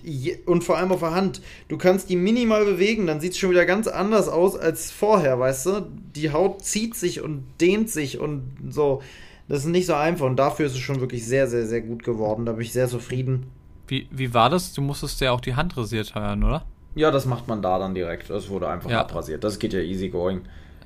und 0.47 0.65
vor 0.65 0.79
allem 0.79 0.93
auf 0.93 1.01
der 1.01 1.11
Hand. 1.11 1.43
Du 1.69 1.77
kannst 1.77 2.09
die 2.09 2.17
minimal 2.17 2.65
bewegen, 2.65 3.07
dann 3.07 3.21
sieht 3.21 3.33
es 3.33 3.39
schon 3.39 3.51
wieder 3.51 3.67
ganz 3.67 3.87
anders 3.87 4.29
aus 4.29 4.57
als 4.57 4.91
vorher, 4.91 5.39
weißt 5.39 5.67
du? 5.67 5.87
Die 6.17 6.33
Haut 6.33 6.65
zieht 6.65 6.95
sich 6.95 7.21
und 7.21 7.45
dehnt 7.61 7.91
sich 7.91 8.19
und 8.19 8.45
so. 8.71 9.03
Das 9.49 9.59
ist 9.61 9.67
nicht 9.67 9.87
so 9.87 9.95
einfach 9.95 10.27
und 10.27 10.37
dafür 10.37 10.67
ist 10.67 10.73
es 10.73 10.79
schon 10.79 11.01
wirklich 11.01 11.27
sehr, 11.27 11.47
sehr, 11.49 11.67
sehr 11.67 11.83
gut 11.83 12.03
geworden. 12.03 12.47
Da 12.47 12.53
bin 12.53 12.63
ich 12.63 12.73
sehr 12.73 12.89
zufrieden. 12.89 13.47
Wie, 13.87 14.09
wie 14.11 14.33
war 14.33 14.49
das? 14.49 14.73
Du 14.73 14.81
musstest 14.81 15.21
ja 15.21 15.33
auch 15.33 15.41
die 15.41 15.55
Hand 15.55 15.77
rasiert 15.77 16.15
haben, 16.15 16.43
oder? 16.43 16.65
Ja, 16.95 17.11
das 17.11 17.27
macht 17.27 17.49
man 17.49 17.61
da 17.61 17.79
dann 17.79 17.95
direkt. 17.95 18.31
Das 18.31 18.49
wurde 18.49 18.69
einfach 18.69 18.91
ja. 18.91 19.01
abrasiert. 19.01 19.45
Das 19.45 19.59
geht 19.59 19.73
ja 19.73 19.81
easy 19.81 20.09
going. 20.09 20.43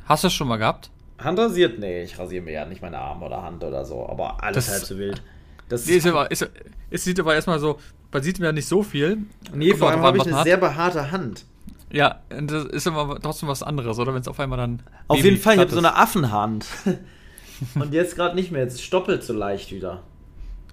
Hast 0.06 0.24
du 0.24 0.28
es 0.28 0.34
schon 0.34 0.48
mal 0.48 0.56
gehabt? 0.56 0.90
Hand 1.18 1.38
rasiert? 1.38 1.78
Nee, 1.78 2.02
ich 2.02 2.18
rasiere 2.18 2.44
mir 2.44 2.52
ja 2.52 2.64
nicht 2.64 2.82
meine 2.82 2.98
Arme 2.98 3.26
oder 3.26 3.42
Hand 3.42 3.62
oder 3.62 3.84
so, 3.84 4.08
aber 4.08 4.42
alles 4.42 4.66
das, 4.66 4.74
halb 4.74 4.84
so 4.84 4.98
wild. 4.98 5.22
Das 5.68 5.86
nee, 5.86 5.96
ist 5.96 6.06
aber, 6.06 6.30
ist, 6.30 6.48
es 6.90 7.04
sieht 7.04 7.20
aber 7.20 7.34
erstmal 7.34 7.58
so, 7.58 7.78
man 8.10 8.22
sieht 8.22 8.38
mir 8.38 8.46
ja 8.46 8.52
nicht 8.52 8.66
so 8.66 8.82
viel. 8.82 9.18
Nee, 9.52 9.70
Kommt 9.70 9.80
vor 9.80 9.90
allem 9.90 10.00
habe 10.00 10.16
ich 10.16 10.26
eine 10.26 10.36
hat. 10.36 10.44
sehr 10.44 10.56
behaarte 10.56 11.10
Hand. 11.10 11.44
Ja, 11.90 12.20
das 12.28 12.64
ist 12.66 12.86
aber 12.86 13.20
trotzdem 13.20 13.48
was 13.48 13.62
anderes, 13.62 13.98
oder? 13.98 14.14
Wenn 14.14 14.20
es 14.20 14.28
auf 14.28 14.40
einmal 14.40 14.58
dann. 14.58 14.82
Auf 15.08 15.22
jeden 15.22 15.38
Fall, 15.38 15.54
ich 15.54 15.60
habe 15.60 15.70
so 15.70 15.78
eine 15.78 15.96
Affenhand. 15.96 16.66
Und 17.74 17.92
jetzt 17.92 18.16
gerade 18.16 18.34
nicht 18.34 18.50
mehr. 18.50 18.62
Jetzt 18.62 18.82
stoppelt 18.82 19.22
so 19.22 19.32
leicht 19.32 19.72
wieder. 19.72 20.02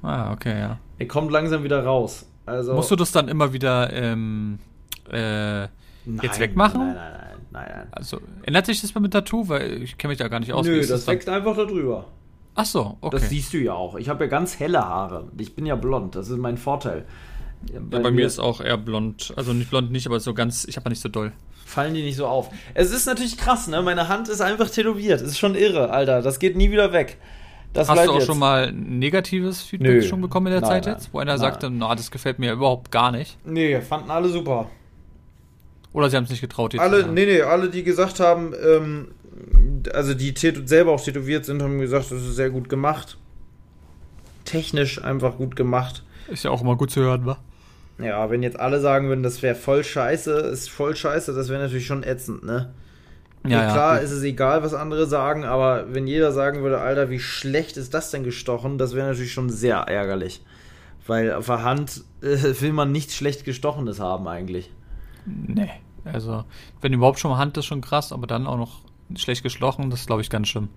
Ah, 0.01 0.31
okay, 0.31 0.59
ja. 0.59 0.79
Er 0.97 1.07
kommt 1.07 1.31
langsam 1.31 1.63
wieder 1.63 1.83
raus. 1.83 2.27
Also 2.45 2.73
Musst 2.75 2.91
du 2.91 2.95
das 2.95 3.11
dann 3.11 3.27
immer 3.27 3.53
wieder 3.53 3.91
ähm, 3.91 4.59
äh, 5.09 5.61
nein, 5.61 5.69
jetzt 6.21 6.39
wegmachen? 6.39 6.79
Nein, 6.79 6.95
nein, 6.95 7.11
nein, 7.11 7.37
nein, 7.51 7.71
nein. 7.75 7.87
Also 7.91 8.19
ändert 8.43 8.67
sich 8.67 8.81
das 8.81 8.93
mal 8.93 9.01
mit 9.01 9.13
Tattoo? 9.13 9.47
Weil 9.49 9.81
ich 9.81 9.97
kenne 9.97 10.11
mich 10.11 10.19
da 10.19 10.27
gar 10.27 10.39
nicht 10.39 10.53
aus. 10.53 10.65
Nö, 10.65 10.77
das, 10.77 10.89
das 10.89 11.07
wächst 11.07 11.27
einfach 11.27 11.55
da 11.55 11.65
drüber. 11.65 12.05
Ach 12.53 12.65
so, 12.65 12.97
okay. 13.01 13.17
Das 13.17 13.29
siehst 13.29 13.51
du 13.53 13.57
ja 13.57 13.73
auch. 13.73 13.95
Ich 13.95 14.07
habe 14.07 14.23
ja 14.25 14.29
ganz 14.29 14.59
helle 14.59 14.79
Haare. 14.79 15.27
Ich 15.37 15.55
bin 15.55 15.65
ja 15.65 15.75
blond. 15.75 16.15
Das 16.15 16.29
ist 16.29 16.37
mein 16.37 16.57
Vorteil. 16.57 17.05
Bei, 17.73 17.97
ja, 17.97 18.03
bei 18.03 18.11
mir 18.11 18.25
ist 18.25 18.39
auch 18.39 18.61
eher 18.61 18.77
blond. 18.77 19.33
Also 19.35 19.53
nicht 19.53 19.69
blond 19.69 19.91
nicht, 19.91 20.07
aber 20.07 20.19
so 20.19 20.33
ganz, 20.33 20.65
ich 20.65 20.77
habe 20.77 20.85
ja 20.85 20.89
nicht 20.91 21.01
so 21.01 21.09
doll 21.09 21.31
fallen 21.65 21.93
die 21.93 22.03
nicht 22.03 22.15
so 22.15 22.27
auf. 22.27 22.51
Es 22.73 22.91
ist 22.91 23.05
natürlich 23.05 23.37
krass, 23.37 23.67
ne? 23.67 23.81
Meine 23.81 24.07
Hand 24.07 24.29
ist 24.29 24.39
einfach 24.39 24.69
tätowiert. 24.69 25.19
Es 25.19 25.31
ist 25.31 25.39
schon 25.39 25.55
irre, 25.55 25.89
Alter. 25.89 26.21
Das 26.21 26.39
geht 26.39 26.55
nie 26.55 26.71
wieder 26.71 26.93
weg. 26.93 27.17
Das 27.73 27.89
Hast 27.89 28.05
du 28.05 28.11
auch 28.11 28.15
jetzt. 28.15 28.27
schon 28.27 28.39
mal 28.39 28.71
negatives 28.71 29.61
Feedback 29.61 29.95
Nö. 29.95 30.01
schon 30.01 30.21
bekommen 30.21 30.47
in 30.47 30.53
der 30.53 30.61
nein, 30.61 30.69
Zeit 30.69 30.85
nein, 30.85 30.95
jetzt? 30.95 31.13
Wo 31.13 31.19
einer 31.19 31.33
nein. 31.33 31.39
sagte, 31.39 31.69
na, 31.69 31.93
das 31.93 32.09
gefällt 32.09 32.39
mir 32.39 32.53
überhaupt 32.53 32.89
gar 32.91 33.11
nicht. 33.11 33.37
Nee, 33.43 33.81
fanden 33.81 34.09
alle 34.11 34.29
super. 34.29 34.69
Oder 35.91 36.09
sie 36.09 36.15
haben 36.15 36.23
es 36.23 36.29
nicht 36.29 36.41
getraut, 36.41 36.71
die 36.73 36.79
Alle, 36.79 37.07
nee, 37.07 37.25
nee, 37.25 37.41
alle, 37.41 37.69
die 37.69 37.83
gesagt 37.83 38.21
haben, 38.21 38.53
ähm, 38.53 39.09
also 39.93 40.13
die 40.13 40.33
selber 40.37 40.91
auch 40.91 41.01
tätowiert 41.01 41.45
sind, 41.45 41.61
haben 41.61 41.79
gesagt, 41.79 42.11
das 42.11 42.21
ist 42.21 42.35
sehr 42.35 42.49
gut 42.49 42.69
gemacht. 42.69 43.17
Technisch 44.45 45.03
einfach 45.03 45.35
gut 45.35 45.57
gemacht. 45.57 46.03
Ist 46.29 46.43
ja 46.43 46.51
auch 46.51 46.61
immer 46.61 46.77
gut 46.77 46.91
zu 46.91 47.01
hören, 47.01 47.25
wa? 47.25 47.37
Ja, 47.97 48.29
wenn 48.29 48.43
jetzt 48.43 48.59
alle 48.59 48.79
sagen 48.79 49.07
würden, 49.07 49.23
das 49.23 49.41
wäre 49.41 49.55
voll 49.55 49.83
scheiße, 49.83 50.31
ist 50.31 50.69
voll 50.69 50.95
scheiße, 50.95 51.33
das 51.33 51.49
wäre 51.49 51.61
natürlich 51.61 51.85
schon 51.85 52.03
ätzend, 52.03 52.43
ne? 52.43 52.73
Ja, 53.47 53.61
ja, 53.61 53.71
klar 53.71 54.01
ist 54.01 54.11
es 54.11 54.23
egal, 54.23 54.63
was 54.63 54.73
andere 54.73 55.05
sagen, 55.05 55.43
aber 55.43 55.93
wenn 55.93 56.07
jeder 56.07 56.31
sagen 56.31 56.63
würde, 56.63 56.79
Alter, 56.79 57.09
wie 57.09 57.19
schlecht 57.19 57.77
ist 57.77 57.93
das 57.93 58.09
denn 58.09 58.23
gestochen, 58.23 58.77
das 58.77 58.95
wäre 58.95 59.07
natürlich 59.07 59.33
schon 59.33 59.49
sehr 59.49 59.77
ärgerlich. 59.77 60.43
Weil 61.07 61.31
auf 61.33 61.45
der 61.45 61.63
Hand 61.63 62.03
äh, 62.21 62.37
will 62.61 62.73
man 62.73 62.91
nichts 62.91 63.15
schlecht 63.15 63.45
gestochenes 63.45 63.99
haben 63.99 64.27
eigentlich. 64.27 64.71
Nee, 65.25 65.69
also 66.03 66.43
wenn 66.81 66.93
überhaupt 66.93 67.19
schon 67.19 67.31
mal 67.31 67.37
Hand 67.37 67.57
ist 67.57 67.65
schon 67.65 67.81
krass, 67.81 68.11
aber 68.11 68.25
dann 68.27 68.47
auch 68.47 68.57
noch 68.57 68.81
schlecht 69.15 69.43
gestochen, 69.43 69.89
das 69.91 70.01
ist 70.01 70.07
glaube 70.07 70.21
ich 70.23 70.29
ganz 70.29 70.47
schlimm. 70.47 70.69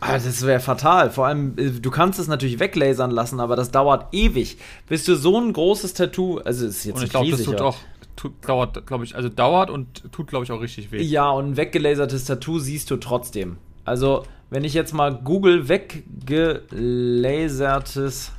Ah, 0.00 0.12
das 0.12 0.44
wäre 0.44 0.60
fatal. 0.60 1.10
Vor 1.10 1.26
allem, 1.26 1.54
äh, 1.56 1.70
du 1.70 1.90
kannst 1.90 2.18
es 2.18 2.28
natürlich 2.28 2.60
weglasern 2.60 3.10
lassen, 3.10 3.40
aber 3.40 3.56
das 3.56 3.70
dauert 3.70 4.12
ewig, 4.12 4.58
bis 4.88 5.04
du 5.04 5.16
so 5.16 5.40
ein 5.40 5.52
großes 5.52 5.94
Tattoo, 5.94 6.38
also 6.38 6.66
es 6.66 6.78
ist 6.78 6.84
jetzt 6.84 6.96
und 6.96 7.04
ich 7.04 7.10
glaube, 7.10 7.30
das 7.30 7.42
tut 7.42 7.60
auch 7.60 7.76
tut, 8.16 8.32
dauert, 8.46 8.86
glaube 8.86 9.04
ich, 9.04 9.14
also 9.14 9.28
dauert 9.28 9.70
und 9.70 10.10
tut, 10.12 10.26
glaube 10.28 10.44
ich, 10.44 10.52
auch 10.52 10.60
richtig 10.60 10.90
weh. 10.90 11.00
Ja, 11.02 11.30
und 11.30 11.50
ein 11.50 11.56
weggelasertes 11.56 12.24
Tattoo 12.24 12.58
siehst 12.58 12.90
du 12.90 12.96
trotzdem. 12.96 13.58
Also, 13.84 14.24
wenn 14.50 14.64
ich 14.64 14.74
jetzt 14.74 14.92
mal 14.92 15.14
google 15.14 15.68
weggelasertes 15.68 18.32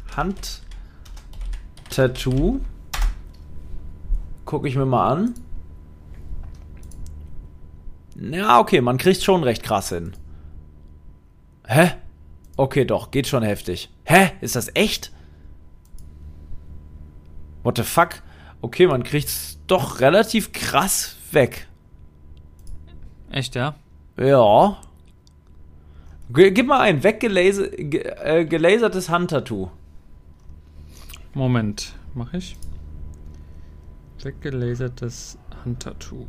Handtattoo, 1.89 2.59
gucke 4.45 4.67
ich 4.67 4.75
mir 4.75 4.85
mal 4.85 5.11
an. 5.11 5.33
Ja, 8.19 8.59
okay, 8.59 8.81
man 8.81 8.97
kriegt 8.97 9.23
schon 9.23 9.43
recht 9.43 9.63
krass 9.63 9.89
hin. 9.89 10.13
Hä? 11.67 11.91
Okay, 12.55 12.85
doch, 12.85 13.11
geht 13.11 13.27
schon 13.27 13.43
heftig. 13.43 13.89
Hä? 14.05 14.31
Ist 14.41 14.55
das 14.55 14.71
echt? 14.73 15.11
What 17.63 17.77
the 17.77 17.83
fuck? 17.83 18.23
Okay, 18.61 18.87
man 18.87 19.03
kriegt's 19.03 19.59
doch 19.67 19.99
relativ 19.99 20.53
krass 20.53 21.17
weg. 21.31 21.67
Echt, 23.29 23.53
ja? 23.55 23.75
Ja. 24.17 24.77
G 26.29 26.51
gib 26.51 26.67
mal 26.67 26.79
ein 26.79 27.03
weggelasertes 27.03 29.09
äh, 29.09 29.11
Handtattoo. 29.11 29.69
Moment, 31.33 31.93
mach 32.15 32.33
ich. 32.33 32.55
Weggelasertes 34.23 35.37
Handtattoo. 35.63 36.25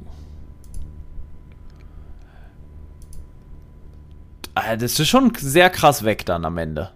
Das 4.78 4.98
ist 4.98 5.08
schon 5.08 5.32
sehr 5.34 5.70
krass 5.70 6.04
weg 6.04 6.24
dann 6.26 6.44
am 6.44 6.58
Ende. 6.58 6.92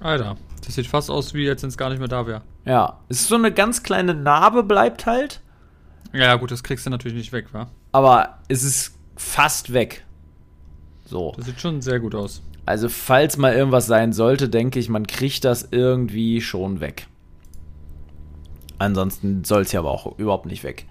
Alter, 0.00 0.36
das 0.64 0.74
sieht 0.74 0.86
fast 0.86 1.10
aus, 1.10 1.34
wie 1.34 1.44
jetzt, 1.44 1.62
wenn 1.62 1.68
es 1.68 1.76
gar 1.76 1.90
nicht 1.90 1.98
mehr 1.98 2.08
da 2.08 2.26
wäre. 2.26 2.42
Ja, 2.64 3.00
es 3.08 3.20
ist 3.20 3.28
so 3.28 3.34
eine 3.34 3.52
ganz 3.52 3.82
kleine 3.82 4.14
Narbe, 4.14 4.62
bleibt 4.62 5.06
halt. 5.06 5.40
Ja, 6.12 6.34
gut, 6.36 6.50
das 6.50 6.62
kriegst 6.62 6.86
du 6.86 6.90
natürlich 6.90 7.16
nicht 7.16 7.32
weg, 7.32 7.52
wa? 7.52 7.68
Aber 7.92 8.38
es 8.48 8.62
ist 8.62 8.98
fast 9.16 9.72
weg. 9.72 10.04
So. 11.04 11.32
Das 11.36 11.46
sieht 11.46 11.60
schon 11.60 11.82
sehr 11.82 12.00
gut 12.00 12.14
aus. 12.14 12.42
Also, 12.66 12.88
falls 12.88 13.36
mal 13.36 13.54
irgendwas 13.54 13.86
sein 13.86 14.12
sollte, 14.12 14.48
denke 14.48 14.78
ich, 14.78 14.88
man 14.88 15.06
kriegt 15.06 15.44
das 15.44 15.68
irgendwie 15.70 16.40
schon 16.40 16.80
weg. 16.80 17.06
Ansonsten 18.78 19.44
soll 19.44 19.62
es 19.62 19.72
ja 19.72 19.80
aber 19.80 19.90
auch 19.90 20.18
überhaupt 20.18 20.46
nicht 20.46 20.64
weg. 20.64 20.86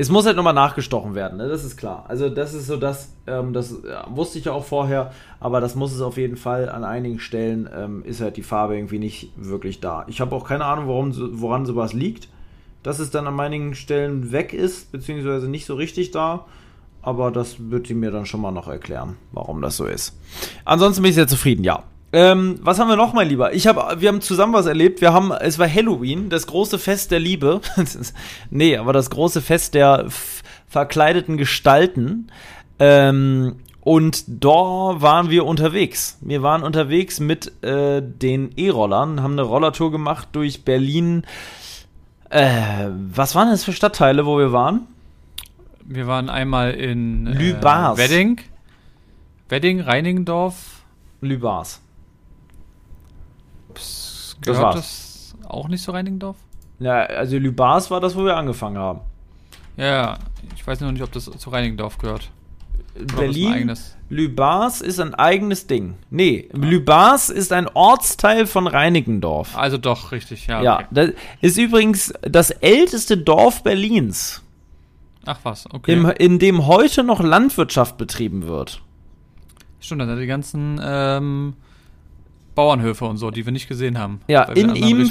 Es 0.00 0.10
muss 0.10 0.26
halt 0.26 0.36
nochmal 0.36 0.54
nachgestochen 0.54 1.16
werden, 1.16 1.38
ne? 1.38 1.48
das 1.48 1.64
ist 1.64 1.76
klar. 1.76 2.04
Also 2.06 2.30
das 2.30 2.54
ist 2.54 2.68
so 2.68 2.76
das, 2.76 3.12
ähm, 3.26 3.52
das 3.52 3.74
ja, 3.84 4.06
wusste 4.08 4.38
ich 4.38 4.44
ja 4.44 4.52
auch 4.52 4.64
vorher, 4.64 5.10
aber 5.40 5.60
das 5.60 5.74
muss 5.74 5.92
es 5.92 6.00
auf 6.00 6.16
jeden 6.16 6.36
Fall. 6.36 6.68
An 6.68 6.84
einigen 6.84 7.18
Stellen 7.18 7.68
ähm, 7.74 8.04
ist 8.04 8.20
halt 8.20 8.36
die 8.36 8.44
Farbe 8.44 8.76
irgendwie 8.76 9.00
nicht 9.00 9.32
wirklich 9.34 9.80
da. 9.80 10.04
Ich 10.06 10.20
habe 10.20 10.36
auch 10.36 10.46
keine 10.46 10.66
Ahnung, 10.66 10.86
warum, 10.86 11.40
woran 11.40 11.66
sowas 11.66 11.94
liegt, 11.94 12.28
dass 12.84 13.00
es 13.00 13.10
dann 13.10 13.26
an 13.26 13.40
einigen 13.40 13.74
Stellen 13.74 14.30
weg 14.30 14.52
ist, 14.52 14.92
beziehungsweise 14.92 15.48
nicht 15.48 15.66
so 15.66 15.74
richtig 15.74 16.12
da. 16.12 16.46
Aber 17.02 17.32
das 17.32 17.70
wird 17.70 17.88
die 17.88 17.94
mir 17.94 18.12
dann 18.12 18.24
schon 18.24 18.40
mal 18.40 18.52
noch 18.52 18.68
erklären, 18.68 19.16
warum 19.32 19.60
das 19.62 19.76
so 19.76 19.84
ist. 19.84 20.16
Ansonsten 20.64 21.02
bin 21.02 21.10
ich 21.10 21.16
sehr 21.16 21.26
zufrieden, 21.26 21.64
ja. 21.64 21.82
Ähm, 22.12 22.58
was 22.62 22.78
haben 22.78 22.88
wir 22.88 22.96
noch, 22.96 23.12
mein 23.12 23.28
Lieber? 23.28 23.52
Ich 23.52 23.66
hab, 23.66 24.00
wir 24.00 24.08
haben 24.08 24.20
zusammen 24.20 24.54
was 24.54 24.66
erlebt. 24.66 25.00
Wir 25.00 25.12
haben, 25.12 25.30
es 25.32 25.58
war 25.58 25.68
Halloween, 25.68 26.30
das 26.30 26.46
große 26.46 26.78
Fest 26.78 27.10
der 27.10 27.20
Liebe. 27.20 27.60
nee, 28.50 28.76
aber 28.76 28.92
das 28.92 29.10
große 29.10 29.42
Fest 29.42 29.74
der 29.74 30.06
verkleideten 30.66 31.36
Gestalten. 31.36 32.30
Ähm, 32.78 33.56
und 33.80 34.24
da 34.26 34.50
waren 35.00 35.30
wir 35.30 35.44
unterwegs. 35.44 36.18
Wir 36.20 36.42
waren 36.42 36.62
unterwegs 36.62 37.20
mit 37.20 37.62
äh, 37.62 38.02
den 38.02 38.52
E-Rollern, 38.56 39.22
haben 39.22 39.32
eine 39.32 39.42
Rollertour 39.42 39.90
gemacht 39.90 40.28
durch 40.32 40.64
Berlin. 40.64 41.24
Äh, 42.30 42.88
was 42.90 43.34
waren 43.34 43.50
das 43.50 43.64
für 43.64 43.72
Stadtteile, 43.72 44.26
wo 44.26 44.38
wir 44.38 44.52
waren? 44.52 44.86
Wir 45.84 46.06
waren 46.06 46.28
einmal 46.28 46.72
in 46.72 47.26
äh, 47.26 47.32
Lübars. 47.32 47.98
Wedding, 47.98 48.40
Wedding, 49.48 49.80
Reinigendorf. 49.80 50.82
Lübars. 51.20 51.80
Gehört 54.40 54.76
das, 54.76 55.34
das 55.40 55.50
auch 55.50 55.68
nicht 55.68 55.82
zu 55.82 55.90
Reinigendorf? 55.92 56.36
Ja, 56.78 57.04
also 57.04 57.38
Lübars 57.38 57.90
war 57.90 58.00
das, 58.00 58.16
wo 58.16 58.24
wir 58.24 58.36
angefangen 58.36 58.78
haben. 58.78 59.00
Ja, 59.76 60.18
ich 60.56 60.66
weiß 60.66 60.80
noch 60.80 60.92
nicht, 60.92 61.02
ob 61.02 61.12
das 61.12 61.24
zu 61.24 61.50
Reinigendorf 61.50 61.98
gehört. 61.98 62.30
Berlin, 63.16 63.72
Lübars 64.08 64.80
ist 64.80 64.98
ein 64.98 65.14
eigenes 65.14 65.66
Ding. 65.66 65.94
Nee, 66.10 66.48
ja. 66.52 66.58
Lübars 66.58 67.30
ist 67.30 67.52
ein 67.52 67.68
Ortsteil 67.68 68.46
von 68.46 68.66
Reinigendorf. 68.66 69.56
Also 69.56 69.78
doch, 69.78 70.10
richtig, 70.10 70.46
ja. 70.46 70.62
Ja, 70.62 70.74
okay. 70.76 70.86
das 70.90 71.10
ist 71.40 71.58
übrigens 71.58 72.12
das 72.22 72.50
älteste 72.50 73.16
Dorf 73.16 73.62
Berlins. 73.62 74.42
Ach 75.26 75.38
was, 75.42 75.66
okay. 75.72 75.92
Im, 75.92 76.06
in 76.06 76.38
dem 76.38 76.66
heute 76.66 77.04
noch 77.04 77.20
Landwirtschaft 77.20 77.98
betrieben 77.98 78.46
wird. 78.46 78.82
Stimmt, 79.80 80.00
dann 80.00 80.18
die 80.18 80.26
ganzen 80.26 80.80
ähm, 80.82 81.54
Bauernhöfe 82.58 83.04
und 83.04 83.18
so, 83.18 83.30
die 83.30 83.46
wir 83.46 83.52
nicht 83.52 83.68
gesehen 83.68 84.00
haben. 84.00 84.20
Ja, 84.26 84.42
in 84.42 84.74
ihm, 84.74 85.08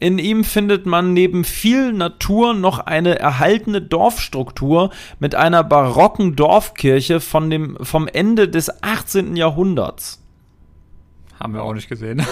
in 0.00 0.18
ihm 0.18 0.42
findet 0.42 0.86
man 0.86 1.12
neben 1.12 1.44
viel 1.44 1.92
Natur 1.92 2.52
noch 2.52 2.80
eine 2.80 3.16
erhaltene 3.16 3.80
Dorfstruktur 3.80 4.90
mit 5.20 5.36
einer 5.36 5.62
barocken 5.62 6.34
Dorfkirche 6.34 7.20
von 7.20 7.48
dem, 7.48 7.76
vom 7.80 8.08
Ende 8.08 8.48
des 8.48 8.82
18. 8.82 9.36
Jahrhunderts. 9.36 10.20
Haben 11.38 11.54
wir 11.54 11.62
auch 11.62 11.74
nicht 11.74 11.88
gesehen. 11.88 12.26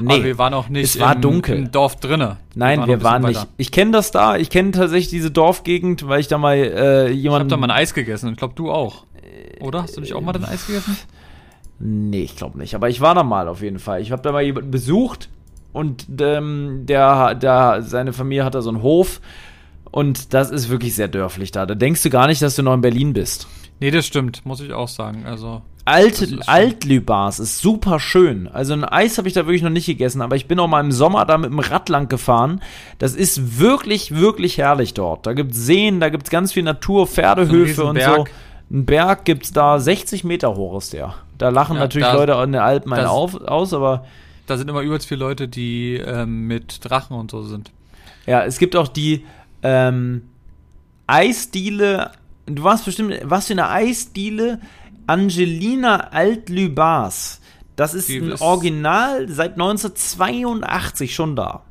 nee, 0.00 0.12
Aber 0.12 0.24
wir 0.24 0.36
waren 0.36 0.52
auch 0.52 0.68
nicht 0.68 0.84
es 0.84 1.00
war 1.00 1.14
im, 1.14 1.22
dunkel. 1.22 1.56
im 1.56 1.72
Dorf 1.72 1.96
drinne. 1.96 2.36
Nein, 2.54 2.80
wir 2.80 3.02
waren, 3.02 3.22
wir 3.22 3.28
waren 3.28 3.32
nicht. 3.32 3.48
Ich 3.56 3.72
kenne 3.72 3.92
das 3.92 4.10
da. 4.10 4.36
Ich 4.36 4.50
kenne 4.50 4.72
tatsächlich 4.72 5.08
diese 5.08 5.30
Dorfgegend, 5.30 6.06
weil 6.06 6.20
ich 6.20 6.28
da 6.28 6.36
mal 6.36 6.56
äh, 6.56 7.10
jemanden. 7.10 7.16
Ich 7.16 7.30
habe 7.30 7.46
da 7.46 7.56
mal 7.56 7.70
ein 7.70 7.78
Eis 7.78 7.94
gegessen. 7.94 8.32
Ich 8.32 8.36
glaube, 8.36 8.52
du 8.54 8.70
auch. 8.70 9.06
Oder? 9.60 9.82
Hast 9.82 9.96
du 9.96 10.02
nicht 10.02 10.12
auch 10.12 10.20
mal 10.20 10.34
dein 10.34 10.44
Eis 10.44 10.66
gegessen? 10.66 10.94
Nee, 11.80 12.22
ich 12.22 12.36
glaube 12.36 12.58
nicht. 12.58 12.74
Aber 12.74 12.88
ich 12.88 13.00
war 13.00 13.14
da 13.14 13.22
mal 13.22 13.48
auf 13.48 13.62
jeden 13.62 13.78
Fall. 13.78 14.00
Ich 14.00 14.10
habe 14.10 14.22
da 14.22 14.32
mal 14.32 14.42
jemanden 14.42 14.70
besucht 14.70 15.28
und 15.72 16.06
ähm, 16.20 16.84
der, 16.86 17.34
der, 17.34 17.82
seine 17.82 18.12
Familie 18.12 18.44
hat 18.44 18.54
da 18.54 18.62
so 18.62 18.70
einen 18.70 18.82
Hof 18.82 19.20
und 19.90 20.34
das 20.34 20.50
ist 20.50 20.68
wirklich 20.68 20.94
sehr 20.94 21.08
dörflich 21.08 21.52
da. 21.52 21.66
Da 21.66 21.74
denkst 21.74 22.02
du 22.02 22.10
gar 22.10 22.26
nicht, 22.26 22.42
dass 22.42 22.56
du 22.56 22.62
noch 22.62 22.74
in 22.74 22.80
Berlin 22.80 23.12
bist. 23.12 23.46
Nee, 23.80 23.90
das 23.90 24.06
stimmt, 24.06 24.44
muss 24.44 24.60
ich 24.60 24.72
auch 24.72 24.88
sagen. 24.88 25.24
Also 25.24 25.62
Altlübars 26.46 27.38
ist 27.38 27.60
super 27.60 27.98
schön. 27.98 28.46
Also 28.48 28.74
ein 28.74 28.84
Eis 28.84 29.16
habe 29.16 29.26
ich 29.26 29.34
da 29.34 29.46
wirklich 29.46 29.62
noch 29.62 29.70
nicht 29.70 29.86
gegessen, 29.86 30.20
aber 30.20 30.36
ich 30.36 30.46
bin 30.46 30.58
auch 30.58 30.68
mal 30.68 30.84
im 30.84 30.92
Sommer 30.92 31.24
da 31.24 31.38
mit 31.38 31.50
dem 31.50 31.60
Rad 31.60 31.88
lang 31.88 32.08
gefahren. 32.08 32.60
Das 32.98 33.14
ist 33.14 33.58
wirklich, 33.58 34.14
wirklich 34.14 34.58
herrlich 34.58 34.94
dort. 34.94 35.26
Da 35.26 35.32
gibt 35.32 35.52
es 35.52 35.64
Seen, 35.64 36.00
da 36.00 36.10
gibt 36.10 36.24
es 36.24 36.30
ganz 36.30 36.52
viel 36.52 36.62
Natur, 36.62 37.06
Pferdehöfe 37.06 37.84
und 37.84 38.00
so. 38.00 38.26
Ein 38.70 38.84
Berg 38.84 39.24
gibt 39.24 39.44
es 39.44 39.52
da 39.52 39.78
60 39.78 40.24
Meter 40.24 40.56
hoch 40.56 40.76
ist 40.76 40.92
der. 40.92 41.14
Da 41.38 41.50
lachen 41.50 41.76
ja, 41.76 41.82
natürlich 41.82 42.08
da, 42.08 42.14
Leute 42.14 42.36
an 42.36 42.52
den 42.52 42.60
Alpen 42.60 42.92
einen 42.92 43.06
auf, 43.06 43.40
aus, 43.40 43.72
aber. 43.72 44.04
Da 44.46 44.56
sind 44.56 44.68
immer 44.68 44.80
übelst 44.80 45.06
viele 45.06 45.20
Leute, 45.20 45.46
die 45.46 45.94
ähm, 45.94 46.46
mit 46.46 46.80
Drachen 46.82 47.16
und 47.16 47.30
so 47.30 47.42
sind. 47.42 47.70
Ja, 48.26 48.44
es 48.44 48.58
gibt 48.58 48.76
auch 48.76 48.88
die 48.88 49.24
ähm, 49.62 50.22
Eisdiele. 51.06 52.12
Du 52.46 52.64
warst 52.64 52.84
bestimmt, 52.84 53.14
was 53.24 53.46
für 53.46 53.52
eine 53.52 53.68
Eisdiele? 53.68 54.60
Angelina 55.06 56.08
Altlübars. 56.10 57.40
Das 57.76 57.94
ist 57.94 58.08
die 58.08 58.18
ein 58.18 58.32
ist 58.32 58.40
Original 58.40 59.28
seit 59.28 59.52
1982 59.52 61.14
schon 61.14 61.36
da. 61.36 61.62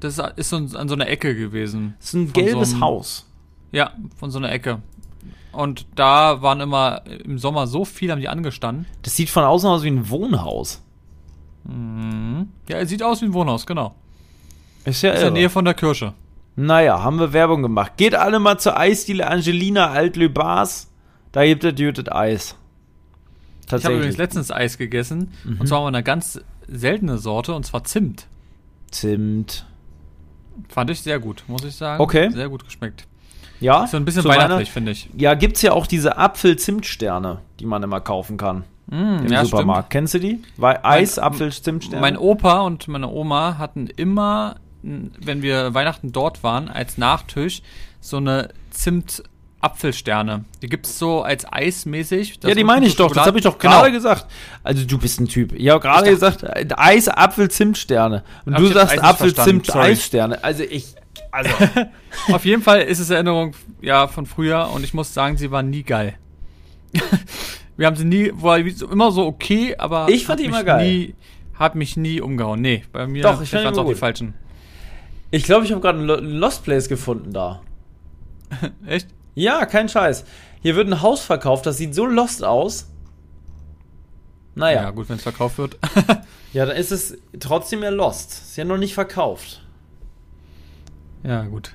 Das 0.00 0.20
ist 0.36 0.48
so 0.48 0.56
an 0.56 0.88
so 0.88 0.94
einer 0.94 1.08
Ecke 1.08 1.36
gewesen. 1.36 1.94
Das 1.98 2.08
ist 2.08 2.14
ein 2.14 2.32
gelbes 2.32 2.70
so 2.70 2.76
einem, 2.76 2.84
Haus. 2.84 3.26
Ja, 3.70 3.92
von 4.16 4.30
so 4.30 4.38
einer 4.38 4.50
Ecke. 4.50 4.80
Und 5.52 5.86
da 5.96 6.42
waren 6.42 6.60
immer 6.60 7.02
im 7.06 7.38
Sommer 7.38 7.66
so 7.66 7.84
viel, 7.84 8.10
haben 8.10 8.20
die 8.20 8.28
angestanden. 8.28 8.86
Das 9.02 9.16
sieht 9.16 9.30
von 9.30 9.44
außen 9.44 9.68
aus 9.68 9.82
wie 9.82 9.90
ein 9.90 10.08
Wohnhaus. 10.08 10.82
Mhm. 11.64 12.48
Ja, 12.68 12.78
es 12.78 12.88
sieht 12.88 13.02
aus 13.02 13.20
wie 13.20 13.26
ein 13.26 13.34
Wohnhaus, 13.34 13.66
genau. 13.66 13.94
Ist 14.84 15.02
ja 15.02 15.10
ist 15.10 15.18
in 15.18 15.24
der 15.24 15.30
Nähe 15.32 15.50
von 15.50 15.64
der 15.64 15.74
Kirche. 15.74 16.14
Naja, 16.56 17.02
haben 17.02 17.18
wir 17.18 17.32
Werbung 17.32 17.62
gemacht. 17.62 17.96
Geht 17.96 18.14
alle 18.14 18.38
mal 18.38 18.58
zur 18.58 18.76
Eisdiele 18.76 19.26
Angelina 19.26 19.90
Altlübars. 19.90 20.90
Da 21.32 21.44
gibt 21.44 21.64
es 21.64 21.78
jütet 21.78 22.12
Eis. 22.12 22.56
Ich 23.66 23.84
habe 23.84 23.94
übrigens 23.94 24.16
letztens 24.16 24.50
Eis 24.50 24.78
gegessen. 24.78 25.32
Mhm. 25.44 25.60
Und 25.60 25.66
zwar 25.66 25.86
eine 25.86 26.02
ganz 26.02 26.40
seltene 26.66 27.18
Sorte, 27.18 27.54
und 27.54 27.64
zwar 27.64 27.84
Zimt. 27.84 28.26
Zimt. 28.90 29.66
Fand 30.68 30.90
ich 30.90 31.00
sehr 31.00 31.18
gut, 31.20 31.44
muss 31.46 31.64
ich 31.64 31.76
sagen. 31.76 32.02
Okay. 32.02 32.30
Sehr 32.30 32.48
gut 32.48 32.64
geschmeckt. 32.64 33.06
Ja, 33.60 33.86
So 33.86 33.96
ein 33.98 34.04
bisschen 34.04 34.24
weihnachtlich, 34.24 34.70
finde 34.72 34.92
ich. 34.92 35.08
Ja, 35.16 35.34
gibt's 35.34 35.62
ja 35.62 35.72
auch 35.72 35.86
diese 35.86 36.16
Apfel-Zimtsterne, 36.16 37.38
die 37.60 37.66
man 37.66 37.82
immer 37.82 38.00
kaufen 38.00 38.36
kann 38.36 38.64
Mm, 38.86 39.24
im 39.26 39.44
Supermarkt. 39.44 39.90
Kennst 39.90 40.14
du 40.14 40.18
die? 40.18 40.42
Wei- 40.56 40.82
Eis, 40.84 41.18
Apfel, 41.20 41.52
Zimtsterne. 41.52 42.00
Mein 42.00 42.16
Opa 42.16 42.62
und 42.62 42.88
meine 42.88 43.06
Oma 43.08 43.56
hatten 43.58 43.86
immer, 43.86 44.56
wenn 44.82 45.42
wir 45.42 45.74
Weihnachten 45.74 46.10
dort 46.10 46.42
waren, 46.42 46.68
als 46.68 46.98
Nachtisch 46.98 47.62
so 48.00 48.16
eine 48.16 48.48
Zimt-Apfelsterne. 48.70 50.44
Die 50.62 50.68
gibt's 50.68 50.98
so 50.98 51.22
als 51.22 51.46
eismäßig. 51.50 52.40
ja, 52.42 52.54
die 52.54 52.64
meine 52.64 52.86
ich 52.86 52.96
doch. 52.96 53.12
Das 53.12 53.26
habe 53.26 53.38
ich 53.38 53.44
doch 53.44 53.58
Genau. 53.58 53.74
gerade 53.80 53.92
gesagt. 53.92 54.26
Also 54.64 54.84
du 54.84 54.98
bist 54.98 55.20
ein 55.20 55.28
Typ. 55.28 55.52
Ich 55.52 55.68
habe 55.68 55.80
gerade 55.80 56.10
gesagt, 56.10 56.42
äh, 56.42 56.66
Eis, 56.76 57.08
Apfel, 57.08 57.50
Zimtsterne. 57.50 58.24
Und 58.44 58.54
Hab 58.54 58.60
du 58.60 58.68
sagst 58.68 59.02
Apfel, 59.02 59.34
Zimt, 59.34 59.66
sorry. 59.66 59.88
Eissterne. 59.90 60.42
Also 60.42 60.62
ich, 60.62 60.94
also 61.30 61.50
Auf 62.32 62.44
jeden 62.44 62.62
Fall 62.62 62.80
ist 62.82 62.98
es 62.98 63.10
Erinnerung 63.10 63.54
ja 63.80 64.08
von 64.08 64.26
früher 64.26 64.70
und 64.74 64.84
ich 64.84 64.94
muss 64.94 65.14
sagen, 65.14 65.36
sie 65.36 65.50
war 65.50 65.62
nie 65.62 65.82
geil. 65.82 66.14
wir 67.76 67.86
haben 67.86 67.96
sie 67.96 68.04
nie, 68.04 68.30
war 68.34 68.58
immer 68.58 69.12
so 69.12 69.26
okay, 69.26 69.76
aber 69.78 70.08
Ich 70.08 70.26
fand 70.26 70.40
hat 70.40 70.44
die 70.44 70.48
immer 70.48 70.64
geil. 70.64 70.86
Nie, 70.88 71.14
hat 71.54 71.74
mich 71.74 71.96
nie 71.96 72.20
umgehauen. 72.20 72.60
Nee, 72.60 72.84
bei 72.92 73.06
mir 73.06 73.22
Doch, 73.22 73.40
ich 73.40 73.50
fand 73.50 73.78
auch 73.78 73.86
die 73.88 73.94
falschen. 73.94 74.34
ich 75.30 75.44
glaube, 75.44 75.64
ich 75.64 75.70
habe 75.72 75.80
gerade 75.80 75.98
einen 75.98 76.06
Lo- 76.06 76.20
Lost 76.20 76.64
Place 76.64 76.88
gefunden 76.88 77.32
da. 77.32 77.62
Echt? 78.86 79.08
Ja, 79.34 79.64
kein 79.66 79.88
Scheiß. 79.88 80.24
Hier 80.62 80.74
wird 80.76 80.88
ein 80.88 81.00
Haus 81.00 81.22
verkauft, 81.22 81.64
das 81.66 81.76
sieht 81.78 81.94
so 81.94 82.04
lost 82.06 82.42
aus. 82.44 82.88
Ja, 84.56 84.60
Naja, 84.66 84.90
gut, 84.90 85.08
wenn 85.08 85.16
es 85.16 85.22
verkauft 85.22 85.58
wird. 85.58 85.78
ja, 86.52 86.66
dann 86.66 86.76
ist 86.76 86.90
es 86.90 87.16
trotzdem 87.38 87.82
ja 87.82 87.90
lost. 87.90 88.32
Ist 88.32 88.56
ja 88.56 88.64
noch 88.64 88.76
nicht 88.76 88.92
verkauft. 88.94 89.62
Ja, 91.24 91.42
gut. 91.44 91.74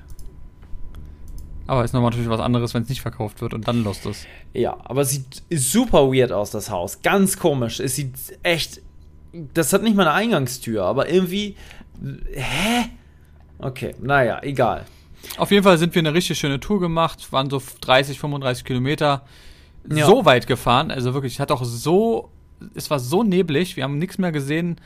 Aber 1.66 1.84
ist 1.84 1.92
nochmal 1.92 2.10
natürlich 2.10 2.28
was 2.30 2.40
anderes, 2.40 2.74
wenn 2.74 2.82
es 2.84 2.88
nicht 2.88 3.02
verkauft 3.02 3.40
wird 3.40 3.52
und 3.52 3.66
dann 3.66 3.82
lost 3.82 4.06
ist. 4.06 4.26
Ja, 4.52 4.76
aber 4.84 5.00
es 5.02 5.10
sieht 5.10 5.42
super 5.50 6.12
weird 6.12 6.30
aus, 6.30 6.50
das 6.50 6.70
Haus. 6.70 7.02
Ganz 7.02 7.38
komisch. 7.38 7.80
Es 7.80 7.96
sieht 7.96 8.14
echt. 8.44 8.80
Das 9.52 9.72
hat 9.72 9.82
nicht 9.82 9.96
mal 9.96 10.06
eine 10.06 10.12
Eingangstür, 10.12 10.84
aber 10.84 11.10
irgendwie. 11.10 11.56
Hä? 12.32 12.86
Okay, 13.58 13.94
naja, 14.00 14.40
egal. 14.42 14.84
Auf 15.38 15.50
jeden 15.50 15.64
Fall 15.64 15.76
sind 15.78 15.94
wir 15.94 16.00
eine 16.00 16.14
richtig 16.14 16.38
schöne 16.38 16.60
Tour 16.60 16.78
gemacht, 16.78 17.32
waren 17.32 17.50
so 17.50 17.60
30, 17.80 18.18
35 18.20 18.64
Kilometer 18.64 19.24
Ja. 19.90 20.06
so 20.06 20.24
weit 20.24 20.46
gefahren. 20.46 20.90
Also 20.90 21.14
wirklich, 21.14 21.34
es 21.34 21.40
hat 21.40 21.50
auch 21.50 21.64
so, 21.64 22.30
es 22.74 22.90
war 22.90 23.00
so 23.00 23.22
neblig, 23.24 23.76
wir 23.76 23.82
haben 23.84 23.98
nichts 23.98 24.18
mehr 24.18 24.30
gesehen. 24.30 24.76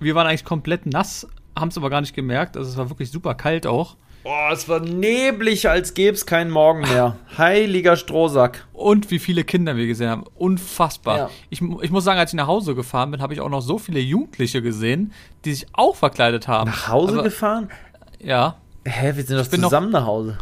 Wir 0.00 0.14
waren 0.14 0.26
eigentlich 0.26 0.44
komplett 0.44 0.86
nass, 0.86 1.26
haben 1.60 1.68
es 1.68 1.76
aber 1.76 1.90
gar 1.90 2.00
nicht 2.00 2.14
gemerkt. 2.14 2.56
Also 2.56 2.70
es 2.70 2.76
war 2.76 2.90
wirklich 2.90 3.10
super 3.10 3.34
kalt 3.34 3.66
auch. 3.66 3.96
Boah, 4.22 4.50
es 4.52 4.68
war 4.68 4.80
neblig, 4.80 5.68
als 5.70 5.94
gäbe 5.94 6.14
es 6.14 6.26
keinen 6.26 6.50
Morgen 6.50 6.80
mehr. 6.82 7.16
Heiliger 7.38 7.96
Strohsack. 7.96 8.66
Und 8.74 9.10
wie 9.10 9.18
viele 9.18 9.44
Kinder 9.44 9.76
wir 9.76 9.86
gesehen 9.86 10.10
haben. 10.10 10.24
Unfassbar. 10.34 11.16
Ja. 11.18 11.30
Ich, 11.48 11.62
ich 11.62 11.90
muss 11.90 12.04
sagen, 12.04 12.18
als 12.18 12.32
ich 12.32 12.36
nach 12.36 12.46
Hause 12.46 12.74
gefahren 12.74 13.10
bin, 13.12 13.22
habe 13.22 13.32
ich 13.32 13.40
auch 13.40 13.48
noch 13.48 13.62
so 13.62 13.78
viele 13.78 13.98
Jugendliche 14.00 14.60
gesehen, 14.60 15.12
die 15.46 15.54
sich 15.54 15.66
auch 15.72 15.96
verkleidet 15.96 16.48
haben. 16.48 16.68
Nach 16.68 16.88
Hause 16.88 17.14
aber, 17.14 17.22
gefahren? 17.22 17.70
Ja. 18.18 18.56
Hä, 18.84 19.12
wir 19.16 19.24
sind 19.24 19.38
doch 19.38 19.48
bin 19.48 19.62
noch- 19.62 19.68
zusammen 19.68 19.90
nach 19.90 20.04
Hause. 20.04 20.36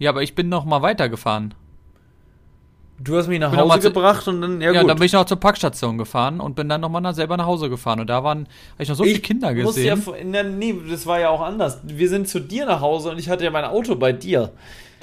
Ja, 0.00 0.10
aber 0.10 0.22
ich 0.22 0.34
bin 0.34 0.48
noch 0.48 0.64
mal 0.64 0.82
weitergefahren. 0.82 1.54
Du 3.02 3.16
hast 3.16 3.28
mich 3.28 3.40
nach 3.40 3.50
bin 3.50 3.60
Hause 3.60 3.80
gebracht 3.80 4.28
und 4.28 4.42
dann, 4.42 4.60
ja, 4.60 4.72
Ja, 4.72 4.80
gut. 4.82 4.90
dann 4.90 4.98
bin 4.98 5.06
ich 5.06 5.12
noch 5.14 5.24
zur 5.24 5.38
Packstation 5.38 5.96
gefahren 5.96 6.38
und 6.38 6.54
bin 6.54 6.68
dann 6.68 6.82
nochmal 6.82 7.14
selber 7.14 7.36
nach 7.38 7.46
Hause 7.46 7.70
gefahren. 7.70 7.98
Und 8.00 8.08
da 8.10 8.22
waren, 8.22 8.40
habe 8.74 8.82
ich 8.82 8.88
noch 8.90 8.96
so 8.96 9.04
viele 9.04 9.20
Kinder 9.20 9.48
Ja, 9.52 9.64
gesehen. 9.64 10.02
vor- 10.02 10.16
na, 10.22 10.42
nee, 10.42 10.74
das 10.88 11.06
war 11.06 11.18
ja 11.18 11.30
auch 11.30 11.40
anders. 11.40 11.78
Wir 11.82 12.08
sind 12.10 12.28
zu 12.28 12.40
dir 12.40 12.66
nach 12.66 12.82
Hause 12.82 13.10
und 13.10 13.18
ich 13.18 13.28
hatte 13.30 13.42
ja 13.44 13.50
mein 13.50 13.64
Auto 13.64 13.94
bei 13.96 14.12
dir. 14.12 14.52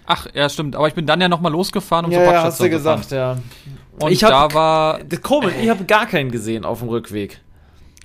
Ach, 0.05 0.27
ja, 0.33 0.47
stimmt. 0.47 0.75
Aber 0.75 0.87
ich 0.87 0.93
bin 0.93 1.05
dann 1.07 1.19
ja 1.19 1.27
nochmal 1.27 1.51
losgefahren, 1.51 2.05
um 2.05 2.11
ja, 2.11 2.19
zur 2.19 2.25
ja, 2.25 2.31
Packstation 2.43 2.71
hast 2.73 2.79
du 2.79 2.79
zu 2.79 2.83
fahren. 2.83 2.99
gesagt, 3.01 3.11
ja. 3.99 4.05
Und 4.05 4.11
ich 4.11 4.23
hab, 4.23 4.29
da 4.29 4.53
war, 4.53 4.99
Das 4.99 5.07
ist 5.19 5.23
Komisch, 5.23 5.53
ich 5.61 5.67
habe 5.69 5.83
gar 5.85 6.05
keinen 6.05 6.29
gesehen 6.31 6.65
auf 6.65 6.79
dem 6.79 6.89
Rückweg. 6.89 7.41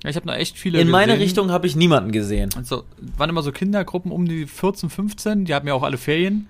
ja, 0.03 0.09
ich 0.09 0.15
habe 0.15 0.25
noch 0.25 0.33
echt 0.33 0.57
viele 0.57 0.81
In 0.81 0.89
meine 0.89 1.13
gesehen. 1.13 1.21
Richtung 1.23 1.51
habe 1.51 1.67
ich 1.67 1.75
niemanden 1.75 2.11
gesehen. 2.11 2.49
Also, 2.57 2.83
waren 3.15 3.29
immer 3.29 3.43
so 3.43 3.51
Kindergruppen 3.51 4.11
um 4.11 4.25
die 4.27 4.47
14, 4.47 4.89
15, 4.89 5.45
die 5.45 5.53
hatten 5.53 5.67
ja 5.67 5.75
auch 5.75 5.83
alle 5.83 5.97
Ferien. 5.97 6.47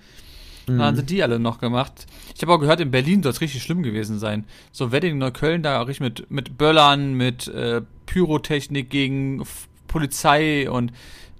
Mhm. 0.67 0.77
Dann 0.79 0.95
sind 0.95 1.09
die 1.09 1.21
alle 1.23 1.39
noch 1.39 1.59
gemacht. 1.59 2.05
Ich 2.35 2.41
habe 2.41 2.53
auch 2.53 2.59
gehört, 2.59 2.79
in 2.79 2.91
Berlin 2.91 3.21
soll 3.23 3.31
es 3.31 3.41
richtig 3.41 3.61
schlimm 3.63 3.83
gewesen 3.83 4.19
sein. 4.19 4.45
So 4.71 4.91
Wedding 4.91 5.17
Neukölln, 5.17 5.63
da 5.63 5.81
auch 5.81 5.87
richtig 5.87 6.01
mit, 6.01 6.31
mit 6.31 6.57
Böllern, 6.57 7.13
mit 7.13 7.47
äh, 7.47 7.81
Pyrotechnik 8.05 8.89
gegen 8.89 9.41
F 9.41 9.67
Polizei 9.87 10.67
und 10.69 10.91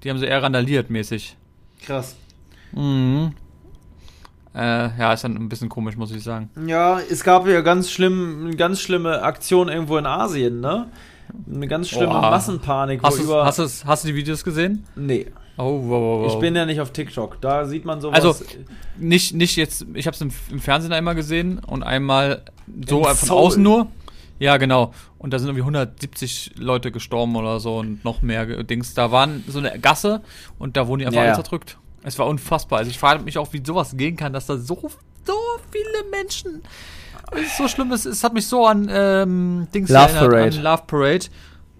die 0.03 0.09
haben 0.11 0.19
so 0.19 0.25
eher 0.25 0.43
randaliert 0.43 0.91
mäßig. 0.91 1.35
Krass. 1.83 2.15
Mhm. 2.71 3.31
Äh, 4.53 4.95
ja, 4.99 5.13
ist 5.13 5.23
dann 5.23 5.35
ein 5.35 5.49
bisschen 5.49 5.69
komisch, 5.69 5.97
muss 5.97 6.11
ich 6.11 6.21
sagen. 6.23 6.51
Ja, 6.67 6.99
es 6.99 7.23
gab 7.23 7.47
ja 7.47 7.61
ganz 7.61 7.89
schlimm, 7.89 8.45
eine 8.45 8.55
ganz 8.55 8.79
schlimme 8.79 9.23
Aktion 9.23 9.69
irgendwo 9.69 9.97
in 9.97 10.05
Asien, 10.05 10.59
ne? 10.59 10.87
Eine 11.51 11.67
ganz 11.67 11.89
schlimme 11.89 12.13
Boah. 12.13 12.29
Massenpanik, 12.29 13.01
Hast 13.01 13.17
du, 13.17 13.23
über. 13.23 13.45
hast, 13.45 13.57
hast 13.87 14.03
du 14.03 14.07
die 14.09 14.15
Videos 14.15 14.43
gesehen? 14.43 14.85
nee, 14.95 15.25
Oh, 15.57 15.79
wow, 15.83 15.89
wow, 15.89 16.21
wow. 16.23 16.33
ich 16.33 16.39
bin 16.39 16.55
ja 16.55 16.65
nicht 16.65 16.81
auf 16.81 16.91
TikTok. 16.91 17.39
Da 17.41 17.65
sieht 17.65 17.85
man 17.85 18.01
sowas. 18.01 18.15
Also, 18.23 18.43
nicht, 18.97 19.33
nicht 19.33 19.55
jetzt, 19.55 19.85
ich 19.93 20.07
habe 20.07 20.15
es 20.15 20.21
im, 20.21 20.31
im 20.49 20.59
Fernsehen 20.59 20.93
einmal 20.93 21.15
gesehen 21.15 21.59
und 21.59 21.83
einmal 21.83 22.43
so 22.87 22.99
In 22.99 23.15
von 23.15 23.15
Seoul. 23.27 23.37
außen 23.37 23.63
nur. 23.63 23.87
Ja, 24.39 24.57
genau. 24.57 24.93
Und 25.19 25.31
da 25.31 25.39
sind 25.39 25.47
irgendwie 25.47 25.61
170 25.61 26.53
Leute 26.57 26.91
gestorben 26.91 27.35
oder 27.35 27.59
so 27.59 27.77
und 27.77 28.03
noch 28.03 28.21
mehr 28.21 28.63
Dings. 28.63 28.93
Da 28.93 29.11
waren 29.11 29.43
so 29.47 29.59
eine 29.59 29.79
Gasse 29.79 30.21
und 30.59 30.75
da 30.75 30.87
wurden 30.87 30.99
die 30.99 31.05
einfach 31.05 31.21
Ja, 31.21 31.27
alle 31.27 31.35
zerdrückt. 31.35 31.77
Es 32.03 32.19
war 32.19 32.27
unfassbar. 32.27 32.79
Also 32.79 32.91
ich 32.91 32.99
frage 32.99 33.23
mich 33.23 33.37
auch, 33.37 33.53
wie 33.53 33.61
sowas 33.65 33.95
gehen 33.95 34.17
kann, 34.17 34.33
dass 34.33 34.47
da 34.47 34.57
so, 34.57 34.89
so 35.25 35.37
viele 35.71 36.09
Menschen. 36.11 36.63
Es 37.31 37.41
ist 37.43 37.57
so 37.57 37.67
schlimm, 37.67 37.91
es, 37.91 38.05
es 38.05 38.23
hat 38.23 38.33
mich 38.33 38.47
so 38.47 38.65
an 38.65 38.89
ähm, 38.91 39.67
Dings 39.73 39.89
Love 39.89 40.01
erinnert, 40.01 40.29
Parade. 40.29 40.57
an 40.57 40.63
Love 40.63 40.83
Parade. 40.87 41.25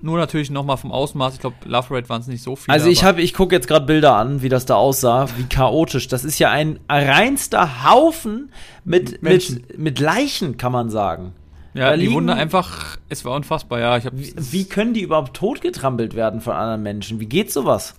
Nur 0.06 0.18
natürlich 0.18 0.52
nochmal 0.52 0.76
vom 0.76 0.92
Ausmaß. 0.92 1.36
Ich 1.36 1.40
glaube, 1.40 1.56
Love 1.64 1.88
Parade 1.88 2.10
waren 2.10 2.20
es 2.20 2.28
nicht 2.28 2.44
so 2.44 2.58
viele. 2.58 2.74
Also 2.74 2.90
ich 2.90 3.06
habe, 3.06 3.22
ich 3.22 3.34
gucke 3.34 3.56
jetzt 3.56 3.70
gerade 3.70 3.86
Bilder 3.86 4.18
an, 4.18 4.42
wie 4.42 4.50
das 4.50 4.66
da 4.66 4.76
aussah, 4.76 5.28
wie 5.38 5.44
chaotisch. 5.44 6.10
Das 6.10 6.26
ist 6.26 6.40
ja 6.40 6.52
ein 6.52 6.78
reinster 6.90 7.86
Haufen 7.90 8.52
mit, 8.84 9.24
Menschen. 9.24 9.64
mit, 9.70 9.78
mit 9.80 10.00
Leichen, 10.00 10.58
kann 10.58 10.74
man 10.74 10.90
sagen. 10.90 11.32
Ja, 11.74 11.92
da 11.92 11.96
die 11.96 12.02
liegen- 12.02 12.16
wurden 12.16 12.28
da 12.28 12.34
einfach, 12.34 12.98
es 13.08 13.24
war 13.24 13.34
unfassbar, 13.34 13.80
ja. 13.80 13.96
Ich 13.98 14.06
hab, 14.06 14.12
Wie, 14.18 14.34
wie 14.38 14.66
können 14.66 14.94
die 14.94 15.02
überhaupt 15.04 15.38
totgetrampelt 15.38 16.16
werden 16.16 16.42
von 16.42 16.54
anderen 16.54 16.84
Menschen? 16.84 17.22
Wie 17.22 17.26
geht 17.26 17.54
sowas? 17.54 17.96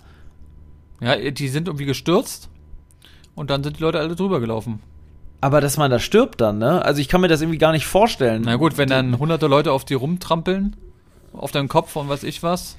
Ja, 1.01 1.17
die 1.31 1.49
sind 1.49 1.69
irgendwie 1.69 1.87
gestürzt 1.87 2.51
und 3.35 3.49
dann 3.49 3.65
sind 3.65 3.79
die 3.79 3.83
Leute 3.83 3.99
alle 3.99 4.15
drüber 4.15 4.41
gelaufen. 4.41 4.81
Aber 5.41 5.63
dass 5.63 5.79
man 5.79 5.91
da 5.91 5.99
stirbt 5.99 6.41
dann, 6.43 6.59
ne? 6.59 6.85
Also 6.85 7.01
ich 7.01 7.09
kann 7.09 7.21
mir 7.23 7.29
das 7.29 7.41
irgendwie 7.41 7.59
gar 7.59 7.73
nicht 7.73 7.87
vorstellen. 7.87 8.43
Na 8.45 8.57
gut, 8.57 8.77
wenn 8.77 8.89
dann 8.91 9.19
hunderte 9.19 9.47
Leute 9.47 9.73
auf 9.73 9.85
die 9.87 9.95
rumtrampeln, 9.95 10.77
auf 11.35 11.51
deinem 11.51 11.68
Kopf 11.68 11.95
und 11.97 12.09
weiß 12.09 12.22
ich 12.24 12.43
was, 12.43 12.76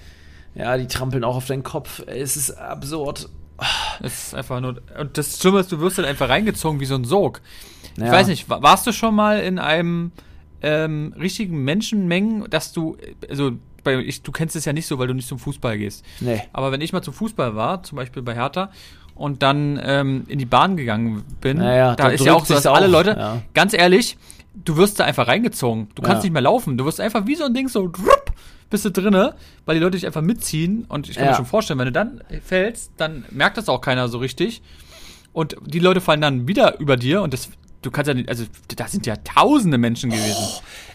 Ja, 0.56 0.78
die 0.78 0.88
trampeln 0.88 1.24
auch 1.24 1.36
auf 1.36 1.46
deinen 1.48 1.64
Kopf. 1.64 2.02
Es 2.08 2.36
ist 2.38 2.52
absurd. 2.52 3.30
es 4.02 4.28
ist 4.28 4.36
einfach 4.36 4.60
nur. 4.62 4.82
Und 5.00 5.18
das 5.18 5.40
Schlimme 5.40 5.60
ist, 5.60 5.72
du 5.72 5.80
wirst 5.80 5.98
halt 5.98 6.08
einfach 6.08 6.30
reingezogen 6.30 6.80
wie 6.80 6.86
so 6.86 6.96
ein 6.96 7.06
Sog. 7.06 7.42
Ja. 7.98 8.06
Ich 8.06 8.12
weiß 8.12 8.28
nicht, 8.28 8.50
wa- 8.50 8.62
warst 8.62 8.86
du 8.88 8.92
schon 8.92 9.16
mal 9.16 9.40
in 9.40 9.60
einem 9.60 10.12
ähm, 10.62 11.14
richtigen 11.20 11.64
Menschenmengen, 11.64 12.50
dass 12.50 12.74
du, 12.74 12.98
also 13.30 13.52
bei, 13.84 13.98
ich, 14.00 14.24
du 14.24 14.32
kennst 14.32 14.56
es 14.56 14.66
ja 14.66 14.74
nicht 14.74 14.88
so, 14.88 14.98
weil 15.00 15.08
du 15.08 15.14
nicht 15.14 15.28
zum 15.28 15.40
Fußball 15.40 15.78
gehst. 15.78 16.04
Nee. 16.20 16.42
Aber 16.54 16.72
wenn 16.72 16.82
ich 16.82 16.92
mal 16.92 17.02
zum 17.02 17.14
Fußball 17.14 17.56
war, 17.56 17.84
zum 17.84 17.98
Beispiel 17.98 18.24
bei 18.24 18.34
Hertha, 18.34 18.72
und 19.14 19.44
dann 19.44 19.80
ähm, 19.82 20.26
in 20.28 20.40
die 20.40 20.46
Bahn 20.46 20.76
gegangen 20.76 21.24
bin, 21.40 21.58
Naja, 21.60 21.96
da 21.96 22.06
da 22.06 22.10
ist 22.10 22.26
ja 22.26 22.34
auch 22.34 22.46
so, 22.46 22.54
dass 22.54 22.66
alle 22.66 22.88
Leute, 22.88 23.12
ja. 23.18 23.42
ganz 23.54 23.74
ehrlich, 23.74 24.18
du 24.64 24.78
wirst 24.78 25.00
da 25.00 25.06
einfach 25.06 25.28
reingezogen. 25.28 25.90
Du 25.96 26.02
kannst 26.02 26.24
Ja. 26.24 26.28
nicht 26.28 26.34
mehr 26.34 26.42
laufen. 26.42 26.78
Du 26.78 26.86
wirst 26.86 27.00
einfach 27.02 27.28
wie 27.28 27.36
so 27.36 27.44
ein 27.46 27.54
Ding 27.54 27.68
so, 27.68 27.88
drupp, 27.88 28.32
bist 28.70 28.86
du 28.86 28.92
drinne, 28.92 29.36
weil 29.66 29.76
die 29.76 29.82
Leute 29.82 29.98
dich 29.98 30.06
einfach 30.06 30.22
mitziehen. 30.22 30.86
Und 30.88 31.10
ich 31.10 31.16
kann 31.16 31.26
Ja. 31.26 31.32
mir 31.32 31.38
schon 31.38 31.46
vorstellen, 31.46 31.80
wenn 31.80 31.86
du 31.88 31.92
dann 31.92 32.22
fällst, 32.44 32.92
dann 32.98 33.26
merkt 33.32 33.58
das 33.58 33.70
auch 33.70 33.82
keiner 33.82 34.08
so 34.08 34.18
richtig. 34.18 34.62
Und 35.34 35.56
die 35.66 35.80
Leute 35.80 36.02
fallen 36.02 36.22
dann 36.22 36.48
wieder 36.48 36.80
über 36.80 36.96
dir 36.98 37.22
und 37.22 37.34
das, 37.34 37.50
du 37.82 37.92
kannst 37.92 38.08
ja 38.08 38.14
nicht, 38.14 38.30
also 38.30 38.46
da 38.76 38.88
sind 38.88 39.06
ja 39.06 39.16
tausende 39.18 39.78
Menschen 39.78 40.10
gewesen. 40.10 40.44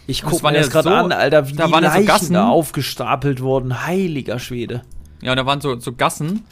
Ich 0.07 0.21
Das 0.21 0.31
guck 0.31 0.43
mir 0.43 0.53
ja 0.53 0.61
das 0.61 0.71
gerade 0.71 0.89
so- 0.89 0.95
an, 0.95 1.11
Alter, 1.11 1.47
wie 1.47 1.53
da 1.53 1.67
die 1.67 1.71
waren 1.71 1.83
ja 1.83 1.91
so 1.91 1.95
Leichen 1.97 2.07
Gassen. 2.07 2.33
da 2.33 2.47
aufgestapelt 2.49 3.41
wurden. 3.41 3.85
Heiliger 3.85 4.39
Schwede. 4.39 4.81
Ja, 5.21 5.31
und 5.31 5.37
da 5.37 5.45
waren 5.45 5.61
so, 5.61 5.79
so 5.79 5.93
Gassen, 5.93 6.43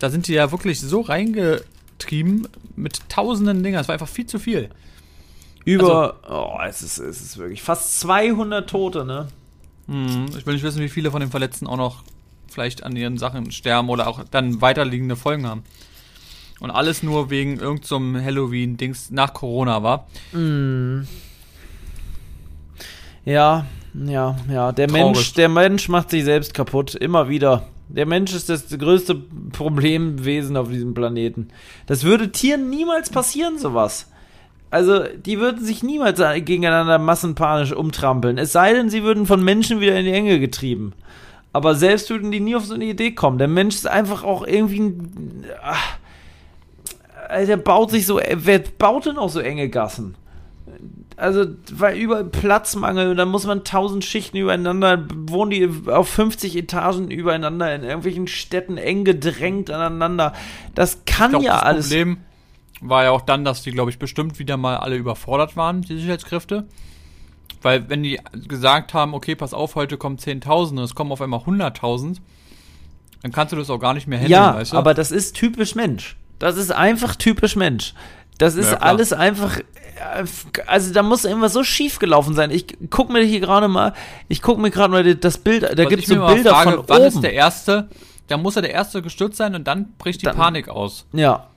da 0.00 0.10
sind 0.10 0.26
die 0.26 0.32
ja 0.34 0.50
wirklich 0.50 0.80
so 0.80 1.00
reingetrieben 1.02 2.48
mit 2.76 3.08
tausenden 3.08 3.62
Dingern. 3.62 3.80
Es 3.82 3.88
war 3.88 3.92
einfach 3.94 4.08
viel 4.08 4.26
zu 4.26 4.38
viel. 4.38 4.68
Über, 5.68 6.16
oh, 6.28 6.58
es 6.66 6.82
ist, 6.82 6.98
es 6.98 7.20
ist 7.20 7.36
wirklich 7.36 7.62
fast 7.62 8.00
200 8.00 8.68
Tote, 8.68 9.04
ne? 9.04 9.28
Hm, 9.86 10.26
ich 10.36 10.46
will 10.46 10.54
nicht 10.54 10.62
wissen, 10.62 10.80
wie 10.80 10.88
viele 10.88 11.10
von 11.10 11.20
den 11.20 11.30
Verletzten 11.30 11.66
auch 11.66 11.76
noch 11.76 12.02
vielleicht 12.50 12.82
an 12.84 12.96
ihren 12.96 13.18
Sachen 13.18 13.50
sterben 13.50 13.90
oder 13.90 14.08
auch 14.08 14.24
dann 14.30 14.62
weiterliegende 14.62 15.16
Folgen 15.16 15.46
haben. 15.46 15.62
Und 16.60 16.70
alles 16.70 17.02
nur 17.02 17.30
wegen 17.30 17.58
irgendeinem 17.58 18.16
Halloween-Dings 18.16 19.10
nach 19.10 19.34
Corona 19.34 19.82
war. 19.82 20.06
Ja, 23.24 23.66
ja, 23.94 24.36
ja. 24.50 24.72
Der 24.72 24.88
Traurig. 24.88 25.04
Mensch, 25.04 25.32
der 25.34 25.48
Mensch 25.48 25.88
macht 25.88 26.10
sich 26.10 26.24
selbst 26.24 26.54
kaputt, 26.54 26.94
immer 26.94 27.28
wieder. 27.28 27.68
Der 27.88 28.06
Mensch 28.06 28.34
ist 28.34 28.48
das 28.48 28.68
größte 28.68 29.14
Problemwesen 29.52 30.56
auf 30.56 30.68
diesem 30.68 30.94
Planeten. 30.94 31.48
Das 31.86 32.04
würde 32.04 32.32
Tieren 32.32 32.70
niemals 32.70 33.10
passieren, 33.10 33.58
sowas. 33.58 34.06
Also, 34.70 35.04
die 35.04 35.38
würden 35.38 35.64
sich 35.64 35.82
niemals 35.82 36.20
gegeneinander 36.44 36.98
massenpanisch 36.98 37.72
umtrampeln. 37.72 38.36
Es 38.36 38.52
sei 38.52 38.74
denn, 38.74 38.90
sie 38.90 39.02
würden 39.02 39.26
von 39.26 39.42
Menschen 39.42 39.80
wieder 39.80 39.98
in 39.98 40.04
die 40.04 40.12
Enge 40.12 40.38
getrieben. 40.38 40.92
Aber 41.52 41.74
selbst 41.74 42.10
würden 42.10 42.30
die 42.30 42.40
nie 42.40 42.54
auf 42.54 42.66
so 42.66 42.74
eine 42.74 42.84
Idee 42.84 43.12
kommen. 43.12 43.38
Der 43.38 43.48
Mensch 43.48 43.76
ist 43.76 43.88
einfach 43.88 44.24
auch 44.24 44.46
irgendwie 44.46 44.80
ein. 44.80 45.44
Ach, 45.62 45.96
der 47.30 47.56
baut 47.56 47.90
sich 47.90 48.06
so. 48.06 48.20
Wer 48.30 48.58
baut 48.58 49.06
denn 49.06 49.16
auch 49.16 49.30
so 49.30 49.40
enge 49.40 49.70
Gassen? 49.70 50.16
Also, 51.16 51.46
weil 51.72 51.96
überall 51.96 52.26
Platzmangel 52.26 53.10
und 53.10 53.16
dann 53.16 53.30
muss 53.30 53.46
man 53.46 53.64
tausend 53.64 54.04
Schichten 54.04 54.36
übereinander, 54.36 55.04
wohnen 55.12 55.50
die 55.50 55.90
auf 55.90 56.08
50 56.10 56.54
Etagen 56.56 57.10
übereinander 57.10 57.74
in 57.74 57.82
irgendwelchen 57.82 58.28
Städten 58.28 58.76
eng 58.76 59.04
gedrängt 59.04 59.70
aneinander. 59.70 60.34
Das 60.74 61.04
kann 61.06 61.30
glaub, 61.30 61.42
ja 61.42 61.54
das 61.54 61.62
alles. 61.62 61.88
Problem 61.88 62.18
war 62.80 63.04
ja 63.04 63.10
auch 63.10 63.22
dann, 63.22 63.44
dass 63.44 63.62
die, 63.62 63.72
glaube 63.72 63.90
ich, 63.90 63.98
bestimmt 63.98 64.38
wieder 64.38 64.56
mal 64.56 64.76
alle 64.76 64.96
überfordert 64.96 65.56
waren, 65.56 65.82
die 65.82 65.98
Sicherheitskräfte. 65.98 66.66
Weil, 67.62 67.88
wenn 67.88 68.02
die 68.02 68.20
gesagt 68.46 68.94
haben, 68.94 69.14
okay, 69.14 69.34
pass 69.34 69.52
auf, 69.52 69.74
heute 69.74 69.96
kommen 69.96 70.16
10.000 70.16 70.70
und 70.70 70.78
es 70.78 70.94
kommen 70.94 71.10
auf 71.10 71.20
einmal 71.20 71.40
100.000, 71.40 72.18
dann 73.22 73.32
kannst 73.32 73.52
du 73.52 73.56
das 73.56 73.68
auch 73.68 73.78
gar 73.78 73.94
nicht 73.94 74.06
mehr 74.06 74.18
handeln, 74.18 74.32
ja, 74.32 74.54
weißt 74.54 74.72
du? 74.72 74.76
aber 74.76 74.94
das 74.94 75.10
ist 75.10 75.34
typisch 75.34 75.74
Mensch. 75.74 76.16
Das 76.38 76.56
ist 76.56 76.70
einfach 76.70 77.16
typisch 77.16 77.56
Mensch. 77.56 77.94
Das 78.38 78.54
ist 78.54 78.70
ja, 78.70 78.78
alles 78.78 79.12
einfach. 79.12 79.58
Also 80.68 80.92
da 80.92 81.02
muss 81.02 81.24
irgendwas 81.24 81.52
so 81.52 81.64
schief 81.64 81.98
gelaufen 81.98 82.34
sein. 82.34 82.52
Ich 82.52 82.66
guck 82.88 83.10
mir 83.10 83.22
hier 83.24 83.40
gerade 83.40 83.66
mal, 83.66 83.94
ich 84.28 84.40
guck 84.42 84.58
mir 84.58 84.70
gerade 84.70 84.92
mal 84.92 85.14
das 85.16 85.38
Bild, 85.38 85.64
da 85.64 85.84
gibt 85.86 86.04
es 86.04 86.08
so 86.08 86.24
Bilder 86.24 86.50
frage, 86.50 86.70
von 86.70 86.84
wann 86.86 86.98
oben. 86.98 87.06
ist 87.08 87.20
der 87.22 87.32
erste? 87.32 87.88
Da 88.28 88.36
muss 88.36 88.54
er 88.54 88.62
der 88.62 88.70
erste 88.70 89.02
gestürzt 89.02 89.38
sein 89.38 89.56
und 89.56 89.66
dann 89.66 89.94
bricht 89.98 90.20
die 90.20 90.26
dann, 90.26 90.36
Panik 90.36 90.68
aus. 90.68 91.06
Ja. 91.12 91.48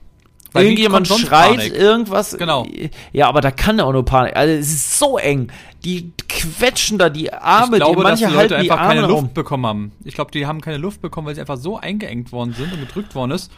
Weil 0.52 0.64
Irgendjemand 0.64 1.08
schreit 1.08 1.56
Panik? 1.56 1.74
irgendwas. 1.74 2.36
Genau. 2.36 2.66
Ja, 3.12 3.28
aber 3.28 3.40
da 3.40 3.50
kann 3.50 3.78
er 3.78 3.86
auch 3.86 3.92
nur 3.92 4.04
Panik. 4.04 4.36
Also 4.36 4.52
es 4.54 4.70
ist 4.72 4.98
so 4.98 5.18
eng. 5.18 5.50
Die 5.84 6.12
quetschen 6.28 6.98
da 6.98 7.08
die 7.08 7.32
Arme, 7.32 7.76
ich 7.78 7.82
glaube, 7.82 7.96
die 7.96 8.02
manche 8.02 8.24
dass 8.24 8.32
die 8.32 8.36
Leute 8.38 8.56
einfach 8.56 8.76
keine 8.76 9.00
Luft 9.02 9.12
rum. 9.12 9.34
bekommen 9.34 9.66
haben. 9.66 9.92
Ich 10.04 10.14
glaube, 10.14 10.30
die 10.30 10.46
haben 10.46 10.60
keine 10.60 10.76
Luft 10.76 11.00
bekommen, 11.00 11.26
weil 11.26 11.34
sie 11.34 11.40
einfach 11.40 11.56
so 11.56 11.78
eingeengt 11.78 12.32
worden 12.32 12.54
sind 12.54 12.72
und 12.72 12.80
gedrückt 12.80 13.14
worden 13.14 13.32
ist. 13.32 13.50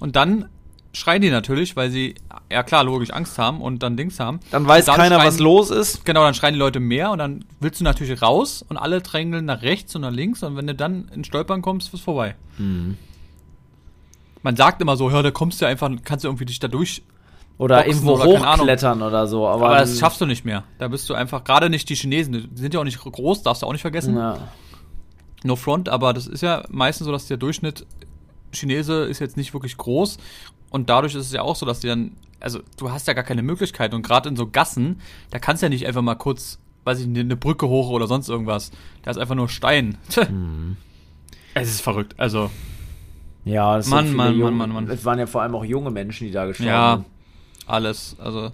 Und 0.00 0.16
dann 0.16 0.48
schreien 0.92 1.22
die 1.22 1.30
natürlich, 1.30 1.76
weil 1.76 1.90
sie, 1.90 2.14
ja 2.50 2.62
klar, 2.62 2.84
logisch 2.84 3.10
Angst 3.10 3.38
haben 3.38 3.60
und 3.60 3.82
dann 3.82 3.96
Dings 3.96 4.20
haben. 4.20 4.40
Dann 4.50 4.66
weiß 4.66 4.84
dann 4.86 4.96
keiner, 4.96 5.16
schreien, 5.16 5.28
was 5.28 5.38
los 5.38 5.70
ist. 5.70 6.04
Genau, 6.04 6.22
dann 6.22 6.34
schreien 6.34 6.54
die 6.54 6.58
Leute 6.60 6.80
mehr 6.80 7.10
und 7.10 7.18
dann 7.18 7.44
willst 7.60 7.80
du 7.80 7.84
natürlich 7.84 8.20
raus 8.20 8.64
und 8.68 8.76
alle 8.76 9.00
drängeln 9.00 9.46
nach 9.46 9.62
rechts 9.62 9.94
und 9.94 10.02
nach 10.02 10.10
links 10.12 10.42
und 10.42 10.56
wenn 10.56 10.66
du 10.66 10.74
dann 10.74 11.08
in 11.14 11.24
Stolpern 11.24 11.62
kommst, 11.62 11.94
ist 11.94 12.02
vorbei. 12.02 12.34
Mhm. 12.58 12.98
Man 14.42 14.56
sagt 14.56 14.80
immer 14.82 14.96
so, 14.96 15.10
hör, 15.10 15.22
da 15.22 15.30
kommst 15.30 15.60
du 15.60 15.66
einfach, 15.66 15.90
kannst 16.04 16.24
du 16.24 16.28
irgendwie 16.28 16.44
dich 16.44 16.58
da 16.58 16.68
durch 16.68 17.02
oder 17.58 17.86
irgendwo 17.86 18.14
oder 18.14 18.24
hochklettern 18.24 19.02
oder 19.02 19.26
so. 19.26 19.46
Aber, 19.46 19.66
aber 19.66 19.78
das 19.78 19.98
schaffst 19.98 20.20
du 20.20 20.26
nicht 20.26 20.44
mehr. 20.44 20.64
Da 20.78 20.88
bist 20.88 21.08
du 21.08 21.14
einfach, 21.14 21.44
gerade 21.44 21.70
nicht 21.70 21.88
die 21.88 21.94
Chinesen, 21.94 22.48
die 22.52 22.60
sind 22.60 22.74
ja 22.74 22.80
auch 22.80 22.84
nicht 22.84 22.98
groß, 22.98 23.42
darfst 23.42 23.62
du 23.62 23.66
auch 23.66 23.72
nicht 23.72 23.82
vergessen. 23.82 24.16
Ja. 24.16 24.38
No 25.44 25.56
front, 25.56 25.88
aber 25.88 26.12
das 26.12 26.26
ist 26.26 26.40
ja 26.40 26.64
meistens 26.70 27.06
so, 27.06 27.12
dass 27.12 27.26
der 27.26 27.36
Durchschnitt 27.36 27.86
Chinese 28.52 29.04
ist 29.04 29.18
jetzt 29.18 29.36
nicht 29.36 29.52
wirklich 29.54 29.76
groß 29.76 30.18
und 30.70 30.88
dadurch 30.88 31.14
ist 31.14 31.26
es 31.26 31.32
ja 31.32 31.42
auch 31.42 31.56
so, 31.56 31.66
dass 31.66 31.80
die 31.80 31.88
dann, 31.88 32.12
also 32.40 32.60
du 32.76 32.90
hast 32.90 33.06
ja 33.06 33.14
gar 33.14 33.24
keine 33.24 33.42
Möglichkeit 33.42 33.94
und 33.94 34.02
gerade 34.02 34.28
in 34.28 34.36
so 34.36 34.46
Gassen, 34.46 35.00
da 35.30 35.38
kannst 35.38 35.62
du 35.62 35.66
ja 35.66 35.70
nicht 35.70 35.86
einfach 35.86 36.02
mal 36.02 36.14
kurz, 36.14 36.58
weiß 36.84 37.00
ich 37.00 37.06
eine 37.06 37.36
Brücke 37.36 37.68
hoch 37.68 37.90
oder 37.90 38.06
sonst 38.06 38.28
irgendwas. 38.28 38.70
Da 39.02 39.10
ist 39.10 39.18
einfach 39.18 39.34
nur 39.34 39.48
Stein. 39.48 39.98
Mhm. 40.30 40.76
Es 41.54 41.68
ist 41.68 41.82
verrückt, 41.82 42.14
also. 42.16 42.50
Ja, 43.44 43.76
das 43.76 43.88
Mann, 43.88 44.14
Mann, 44.14 44.38
Mann, 44.38 44.54
Mann, 44.54 44.70
Mann. 44.70 44.90
Es 44.90 45.04
waren 45.04 45.18
ja 45.18 45.26
vor 45.26 45.42
allem 45.42 45.54
auch 45.54 45.64
junge 45.64 45.90
Menschen, 45.90 46.26
die 46.26 46.32
da 46.32 46.46
gestorben 46.46 46.70
ja, 46.70 46.96
sind. 46.96 47.04
Ja, 47.04 47.74
alles, 47.74 48.16
also. 48.20 48.52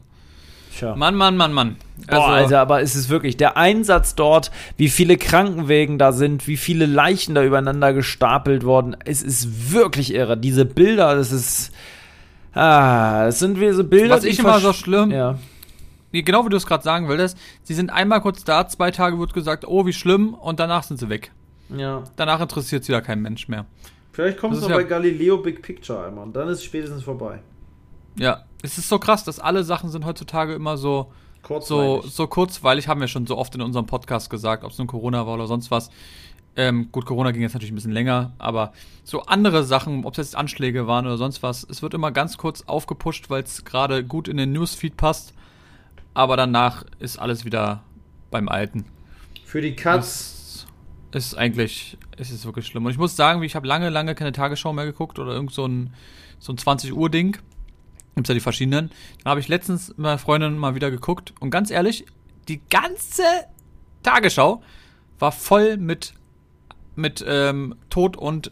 Tja. 0.74 0.94
Mann, 0.94 1.14
Mann, 1.14 1.36
Mann, 1.36 1.52
Mann. 1.52 1.76
Also, 2.06 2.22
Boah, 2.22 2.28
Alter, 2.28 2.60
aber 2.60 2.82
es 2.82 2.94
ist 2.94 3.08
wirklich 3.08 3.36
der 3.36 3.56
Einsatz 3.56 4.14
dort, 4.14 4.50
wie 4.76 4.88
viele 4.88 5.16
Krankenwegen 5.16 5.98
da 5.98 6.12
sind, 6.12 6.46
wie 6.46 6.56
viele 6.56 6.86
Leichen 6.86 7.34
da 7.34 7.42
übereinander 7.42 7.92
gestapelt 7.92 8.64
worden. 8.64 8.96
Es 9.04 9.22
ist 9.22 9.72
wirklich 9.72 10.14
irre. 10.14 10.36
Diese 10.36 10.64
Bilder, 10.64 11.16
das 11.16 11.32
ist. 11.32 11.72
Ah, 12.54 13.26
es 13.26 13.40
sind 13.40 13.60
wie 13.60 13.72
so 13.72 13.84
Bilder. 13.84 14.16
Was 14.16 14.24
ich 14.24 14.38
immer 14.38 14.60
so 14.60 14.72
schlimm. 14.72 15.10
Ja. 15.10 15.38
Genau 16.12 16.44
wie 16.44 16.48
du 16.48 16.56
es 16.56 16.66
gerade 16.66 16.82
sagen 16.82 17.08
wolltest, 17.08 17.36
sie 17.62 17.74
sind 17.74 17.90
einmal 17.90 18.20
kurz 18.22 18.42
da, 18.42 18.66
zwei 18.66 18.90
Tage 18.90 19.18
wird 19.18 19.34
gesagt, 19.34 19.66
oh, 19.66 19.84
wie 19.84 19.92
schlimm, 19.92 20.32
und 20.32 20.58
danach 20.58 20.82
sind 20.82 20.98
sie 20.98 21.10
weg. 21.10 21.32
Ja. 21.68 22.02
Danach 22.16 22.40
interessiert 22.40 22.84
sie 22.84 22.92
ja 22.92 23.00
kein 23.02 23.20
Mensch 23.20 23.48
mehr. 23.48 23.66
Vielleicht 24.18 24.38
kommt 24.38 24.56
es 24.56 24.62
noch 24.62 24.70
ja 24.70 24.74
bei 24.74 24.82
Galileo 24.82 25.38
Big 25.38 25.62
Picture 25.62 26.04
einmal 26.04 26.24
und 26.24 26.34
dann 26.34 26.48
ist 26.48 26.58
es 26.58 26.64
spätestens 26.64 27.04
vorbei. 27.04 27.38
Ja, 28.16 28.42
es 28.62 28.76
ist 28.76 28.88
so 28.88 28.98
krass, 28.98 29.22
dass 29.22 29.38
alle 29.38 29.62
Sachen 29.62 29.90
sind 29.90 30.04
heutzutage 30.04 30.54
immer 30.54 30.76
so 30.76 31.12
so, 31.60 32.02
so 32.02 32.26
kurzweilig, 32.26 32.88
haben 32.88 33.00
wir 33.00 33.06
schon 33.06 33.28
so 33.28 33.38
oft 33.38 33.54
in 33.54 33.60
unserem 33.60 33.86
Podcast 33.86 34.28
gesagt, 34.28 34.64
ob 34.64 34.72
es 34.72 34.78
nun 34.78 34.88
Corona 34.88 35.24
war 35.24 35.34
oder 35.34 35.46
sonst 35.46 35.70
was. 35.70 35.90
Ähm, 36.56 36.88
gut, 36.90 37.06
Corona 37.06 37.30
ging 37.30 37.42
jetzt 37.42 37.52
natürlich 37.54 37.70
ein 37.70 37.76
bisschen 37.76 37.92
länger, 37.92 38.32
aber 38.38 38.72
so 39.04 39.22
andere 39.22 39.62
Sachen, 39.62 40.04
ob 40.04 40.14
es 40.14 40.16
jetzt 40.16 40.34
Anschläge 40.34 40.88
waren 40.88 41.06
oder 41.06 41.16
sonst 41.16 41.44
was, 41.44 41.64
es 41.70 41.80
wird 41.82 41.94
immer 41.94 42.10
ganz 42.10 42.38
kurz 42.38 42.62
aufgepusht, 42.62 43.30
weil 43.30 43.44
es 43.44 43.64
gerade 43.64 44.02
gut 44.02 44.26
in 44.26 44.36
den 44.36 44.50
Newsfeed 44.50 44.96
passt. 44.96 45.32
Aber 46.12 46.36
danach 46.36 46.84
ist 46.98 47.20
alles 47.20 47.44
wieder 47.44 47.84
beim 48.32 48.48
Alten. 48.48 48.84
Für 49.44 49.60
die 49.60 49.76
Katz. 49.76 50.37
Ist 51.12 51.34
eigentlich, 51.36 51.96
ist 52.18 52.30
es 52.30 52.44
wirklich 52.44 52.66
schlimm. 52.66 52.84
Und 52.84 52.92
ich 52.92 52.98
muss 52.98 53.16
sagen, 53.16 53.42
ich 53.42 53.56
habe 53.56 53.66
lange, 53.66 53.88
lange 53.88 54.14
keine 54.14 54.32
Tagesschau 54.32 54.72
mehr 54.72 54.84
geguckt 54.84 55.18
oder 55.18 55.32
irgend 55.32 55.52
so 55.52 55.66
ein, 55.66 55.94
so 56.38 56.52
ein 56.52 56.58
20 56.58 56.92
Uhr 56.92 57.08
Ding. 57.08 57.38
Gibt's 58.14 58.28
ja 58.28 58.34
die 58.34 58.40
verschiedenen. 58.40 58.90
Da 59.24 59.30
habe 59.30 59.40
ich 59.40 59.48
letztens 59.48 59.88
mit 59.88 59.98
meiner 59.98 60.18
Freundin 60.18 60.58
mal 60.58 60.74
wieder 60.74 60.90
geguckt 60.90 61.32
und 61.40 61.50
ganz 61.50 61.70
ehrlich, 61.70 62.04
die 62.48 62.60
ganze 62.68 63.22
Tagesschau 64.02 64.62
war 65.18 65.32
voll 65.32 65.76
mit 65.76 66.14
mit 66.98 67.24
ähm, 67.26 67.76
Tod 67.90 68.16
und 68.16 68.50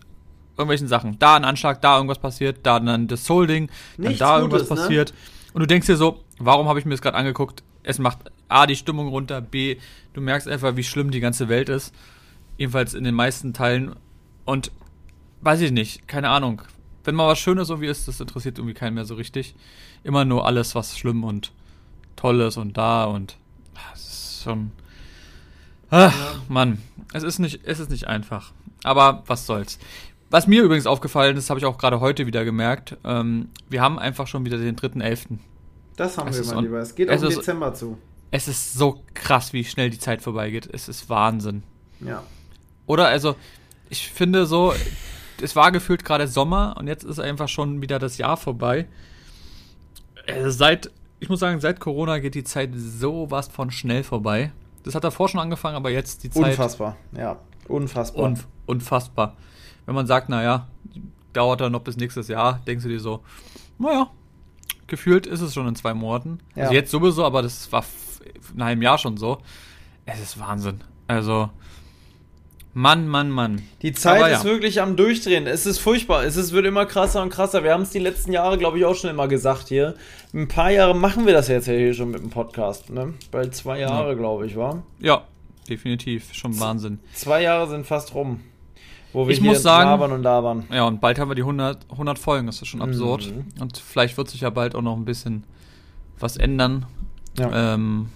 irgendwelchen 0.56 0.88
Sachen. 0.88 1.18
Da 1.18 1.36
ein 1.36 1.44
Anschlag, 1.44 1.82
da 1.82 1.96
irgendwas 1.96 2.18
passiert, 2.18 2.60
da 2.62 2.80
dann 2.80 3.08
das 3.08 3.26
Soul-Ding, 3.26 3.70
dann 3.98 4.16
da 4.16 4.38
irgendwas 4.38 4.62
Gutes, 4.62 4.70
ne? 4.70 4.76
passiert. 4.76 5.10
Ne? 5.10 5.16
Und 5.52 5.60
du 5.60 5.66
denkst 5.66 5.86
dir 5.86 5.96
so, 5.96 6.24
warum 6.38 6.68
habe 6.68 6.78
ich 6.78 6.84
mir 6.84 6.92
das 6.92 7.02
gerade 7.02 7.16
angeguckt? 7.16 7.62
Es 7.82 7.98
macht 7.98 8.18
A, 8.48 8.66
die 8.66 8.76
Stimmung 8.76 9.08
runter, 9.08 9.40
B, 9.40 9.76
du 10.14 10.20
merkst 10.20 10.48
einfach, 10.48 10.76
wie 10.76 10.84
schlimm 10.84 11.10
die 11.10 11.20
ganze 11.20 11.48
Welt 11.48 11.68
ist. 11.68 11.94
Jedenfalls 12.58 12.94
in 12.94 13.04
den 13.04 13.14
meisten 13.14 13.52
Teilen. 13.52 13.96
Und 14.44 14.70
weiß 15.40 15.60
ich 15.60 15.72
nicht, 15.72 16.08
keine 16.08 16.28
Ahnung. 16.30 16.62
Wenn 17.04 17.14
mal 17.14 17.28
was 17.28 17.38
Schönes 17.38 17.70
irgendwie 17.70 17.88
ist, 17.88 18.08
das 18.08 18.20
interessiert 18.20 18.58
irgendwie 18.58 18.74
keinen 18.74 18.94
mehr 18.94 19.04
so 19.04 19.14
richtig. 19.14 19.54
Immer 20.02 20.24
nur 20.24 20.46
alles, 20.46 20.74
was 20.74 20.98
schlimm 20.98 21.24
und 21.24 21.52
toll 22.16 22.40
ist 22.40 22.56
und 22.56 22.76
da 22.76 23.04
und 23.04 23.36
das 23.74 24.00
ist 24.00 24.42
schon. 24.42 24.72
Ach, 25.90 26.16
ja. 26.16 26.40
Mann, 26.48 26.78
es 27.12 27.22
ist 27.22 27.38
nicht, 27.38 27.60
es 27.64 27.78
ist 27.78 27.90
nicht 27.90 28.08
einfach. 28.08 28.52
Aber 28.82 29.22
was 29.26 29.46
soll's. 29.46 29.78
Was 30.30 30.48
mir 30.48 30.62
übrigens 30.62 30.86
aufgefallen 30.86 31.36
ist, 31.36 31.50
habe 31.50 31.60
ich 31.60 31.66
auch 31.66 31.78
gerade 31.78 32.00
heute 32.00 32.26
wieder 32.26 32.44
gemerkt, 32.44 32.96
ähm, 33.04 33.50
wir 33.68 33.80
haben 33.80 33.98
einfach 33.98 34.26
schon 34.26 34.44
wieder 34.44 34.58
den 34.58 34.74
3.11. 34.74 35.38
Das 35.96 36.18
haben 36.18 36.28
es 36.28 36.46
wir, 36.46 36.54
mein 36.54 36.64
Lieber. 36.64 36.78
Es 36.78 36.94
geht 36.94 37.08
auch 37.08 37.22
im 37.22 37.28
Dezember 37.28 37.72
zu. 37.74 37.96
Es 38.32 38.48
ist 38.48 38.74
so 38.74 39.02
krass, 39.14 39.52
wie 39.52 39.64
schnell 39.64 39.90
die 39.90 39.98
Zeit 39.98 40.22
vorbeigeht. 40.22 40.68
Es 40.72 40.88
ist 40.88 41.08
Wahnsinn. 41.08 41.62
Ja. 42.00 42.24
Oder, 42.86 43.08
also, 43.08 43.36
ich 43.88 44.08
finde 44.08 44.46
so, 44.46 44.72
es 45.40 45.56
war 45.56 45.72
gefühlt 45.72 46.04
gerade 46.04 46.28
Sommer 46.28 46.76
und 46.78 46.86
jetzt 46.86 47.04
ist 47.04 47.18
einfach 47.18 47.48
schon 47.48 47.82
wieder 47.82 47.98
das 47.98 48.18
Jahr 48.18 48.36
vorbei. 48.36 48.86
Also 50.26 50.50
seit, 50.50 50.90
ich 51.20 51.28
muss 51.28 51.40
sagen, 51.40 51.60
seit 51.60 51.80
Corona 51.80 52.18
geht 52.18 52.34
die 52.34 52.44
Zeit 52.44 52.70
sowas 52.74 53.48
von 53.48 53.70
schnell 53.70 54.02
vorbei. 54.02 54.52
Das 54.82 54.94
hat 54.94 55.04
davor 55.04 55.28
schon 55.28 55.40
angefangen, 55.40 55.76
aber 55.76 55.90
jetzt 55.90 56.24
die 56.24 56.30
Zeit. 56.30 56.44
Unfassbar, 56.44 56.96
ja. 57.16 57.38
Unfassbar. 57.68 58.24
Unf 58.24 58.46
unfassbar. 58.66 59.36
Wenn 59.84 59.94
man 59.94 60.06
sagt, 60.06 60.28
naja, 60.28 60.66
dauert 61.32 61.60
dann 61.60 61.72
noch 61.72 61.82
bis 61.82 61.96
nächstes 61.96 62.28
Jahr, 62.28 62.60
denkst 62.66 62.82
du 62.82 62.88
dir 62.88 63.00
so, 63.00 63.22
naja, 63.78 64.10
gefühlt 64.86 65.26
ist 65.26 65.40
es 65.40 65.54
schon 65.54 65.68
in 65.68 65.76
zwei 65.76 65.94
Monaten. 65.94 66.38
Also 66.50 66.58
ja. 66.58 66.62
Also 66.64 66.74
jetzt 66.74 66.90
sowieso, 66.90 67.24
aber 67.24 67.42
das 67.42 67.70
war 67.70 67.84
nach 68.54 68.66
einem 68.66 68.82
Jahr 68.82 68.98
schon 68.98 69.16
so. 69.16 69.38
Es 70.04 70.20
ist 70.20 70.38
Wahnsinn. 70.38 70.82
Also, 71.08 71.50
Mann, 72.78 73.08
Mann, 73.08 73.30
Mann. 73.30 73.62
Die 73.80 73.94
Zeit 73.94 74.20
Aber 74.20 74.30
ist 74.30 74.44
ja. 74.44 74.50
wirklich 74.50 74.82
am 74.82 74.96
Durchdrehen. 74.96 75.46
Es 75.46 75.64
ist 75.64 75.78
furchtbar. 75.78 76.24
Es 76.24 76.36
ist, 76.36 76.52
wird 76.52 76.66
immer 76.66 76.84
krasser 76.84 77.22
und 77.22 77.30
krasser. 77.30 77.64
Wir 77.64 77.72
haben 77.72 77.84
es 77.84 77.88
die 77.88 77.98
letzten 77.98 78.32
Jahre, 78.32 78.58
glaube 78.58 78.78
ich, 78.78 78.84
auch 78.84 78.94
schon 78.94 79.08
immer 79.08 79.28
gesagt 79.28 79.68
hier. 79.68 79.94
Ein 80.34 80.46
paar 80.46 80.70
Jahre 80.70 80.94
machen 80.94 81.24
wir 81.24 81.32
das 81.32 81.48
jetzt 81.48 81.68
ja 81.68 81.72
hier 81.72 81.94
schon 81.94 82.10
mit 82.10 82.20
dem 82.20 82.28
Podcast, 82.28 82.90
ne? 82.90 83.14
Bald 83.30 83.54
zwei 83.54 83.78
Jahre, 83.80 84.10
ja. 84.10 84.14
glaube 84.14 84.46
ich, 84.46 84.56
war. 84.56 84.82
Ja, 85.00 85.24
definitiv. 85.66 86.34
Schon 86.34 86.60
Wahnsinn. 86.60 86.98
Zwei 87.14 87.40
Jahre 87.40 87.66
sind 87.66 87.86
fast 87.86 88.14
rum. 88.14 88.42
Wo 89.14 89.26
wir 89.26 89.32
ich 89.32 89.40
muss 89.40 89.62
sagen, 89.62 89.88
labern 89.88 90.12
und 90.12 90.22
labern. 90.22 90.64
Ja, 90.70 90.84
und 90.84 91.00
bald 91.00 91.18
haben 91.18 91.30
wir 91.30 91.34
die 91.34 91.44
100, 91.44 91.86
100 91.92 92.18
Folgen. 92.18 92.46
Das 92.46 92.60
ist 92.60 92.68
schon 92.68 92.82
absurd. 92.82 93.32
Mhm. 93.34 93.62
Und 93.62 93.78
vielleicht 93.78 94.18
wird 94.18 94.28
sich 94.28 94.42
ja 94.42 94.50
bald 94.50 94.74
auch 94.74 94.82
noch 94.82 94.98
ein 94.98 95.06
bisschen 95.06 95.44
was 96.18 96.36
ändern. 96.36 96.84
Ja. 97.38 97.72
Ähm, 97.72 98.10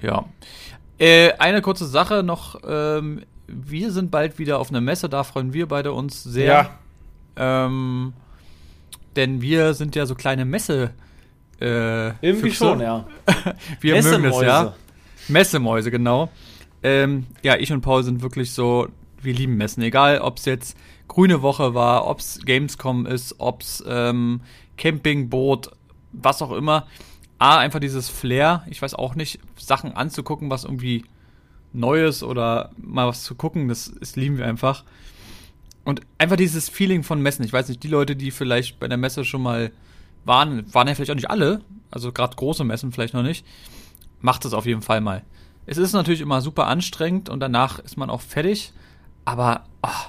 ja. 0.00 0.24
Äh, 0.96 1.34
eine 1.34 1.60
kurze 1.60 1.84
Sache 1.84 2.22
noch. 2.22 2.58
Ähm, 2.66 3.20
wir 3.46 3.92
sind 3.92 4.10
bald 4.10 4.38
wieder 4.38 4.58
auf 4.58 4.70
einer 4.70 4.80
Messe, 4.80 5.08
da 5.08 5.24
freuen 5.24 5.52
wir 5.52 5.66
beide 5.66 5.92
uns 5.92 6.22
sehr. 6.22 6.70
Ähm, 7.36 8.12
denn 9.14 9.40
wir 9.40 9.74
sind 9.74 9.94
ja 9.96 10.06
so 10.06 10.14
kleine 10.14 10.44
Messe. 10.44 10.90
Äh, 11.60 12.08
Irgendwie 12.20 12.50
Füchse. 12.50 12.56
schon, 12.56 12.80
ja. 12.80 13.06
Wir 13.80 13.94
mögen 13.94 14.04
das, 14.04 14.20
Messemäuse. 14.20 14.46
ja. 14.46 14.74
Messemäuse, 15.28 15.90
genau. 15.90 16.30
Ähm, 16.82 17.26
ja, 17.42 17.56
ich 17.56 17.72
und 17.72 17.80
Paul 17.80 18.04
sind 18.04 18.20
wirklich 18.20 18.52
so, 18.52 18.88
wir 19.22 19.32
lieben 19.32 19.56
Messen. 19.56 19.82
Egal, 19.82 20.20
ob 20.20 20.36
es 20.36 20.44
jetzt 20.44 20.76
Grüne 21.08 21.40
Woche 21.40 21.74
war, 21.74 22.06
ob 22.06 22.18
es 22.18 22.40
Gamescom 22.44 23.06
ist, 23.06 23.36
ob 23.38 23.62
es 23.62 23.82
ähm, 23.88 24.42
Campingboot, 24.76 25.70
was 26.12 26.42
auch 26.42 26.52
immer. 26.52 26.86
A, 27.38 27.58
einfach 27.58 27.80
dieses 27.80 28.08
Flair, 28.08 28.64
ich 28.68 28.80
weiß 28.82 28.94
auch 28.94 29.14
nicht, 29.14 29.40
Sachen 29.56 29.92
anzugucken, 29.92 30.50
was 30.50 30.64
irgendwie 30.64 31.04
Neues 31.76 32.22
oder 32.22 32.70
mal 32.76 33.06
was 33.06 33.22
zu 33.22 33.34
gucken, 33.34 33.68
das, 33.68 33.92
das 33.98 34.16
lieben 34.16 34.38
wir 34.38 34.46
einfach. 34.46 34.84
Und 35.84 36.00
einfach 36.18 36.36
dieses 36.36 36.68
Feeling 36.68 37.04
von 37.04 37.22
Messen. 37.22 37.44
Ich 37.44 37.52
weiß 37.52 37.68
nicht, 37.68 37.82
die 37.82 37.88
Leute, 37.88 38.16
die 38.16 38.32
vielleicht 38.32 38.80
bei 38.80 38.88
der 38.88 38.98
Messe 38.98 39.24
schon 39.24 39.42
mal 39.42 39.70
waren, 40.24 40.72
waren 40.74 40.88
ja 40.88 40.94
vielleicht 40.94 41.12
auch 41.12 41.16
nicht 41.16 41.30
alle, 41.30 41.60
also 41.90 42.12
gerade 42.12 42.34
große 42.36 42.64
Messen 42.64 42.92
vielleicht 42.92 43.14
noch 43.14 43.22
nicht, 43.22 43.46
macht 44.20 44.44
es 44.44 44.52
auf 44.52 44.66
jeden 44.66 44.82
Fall 44.82 45.00
mal. 45.00 45.22
Es 45.66 45.78
ist 45.78 45.92
natürlich 45.92 46.20
immer 46.20 46.40
super 46.40 46.66
anstrengend 46.66 47.28
und 47.28 47.40
danach 47.40 47.78
ist 47.78 47.96
man 47.96 48.10
auch 48.10 48.20
fertig, 48.20 48.72
aber 49.24 49.64
ah. 49.82 50.06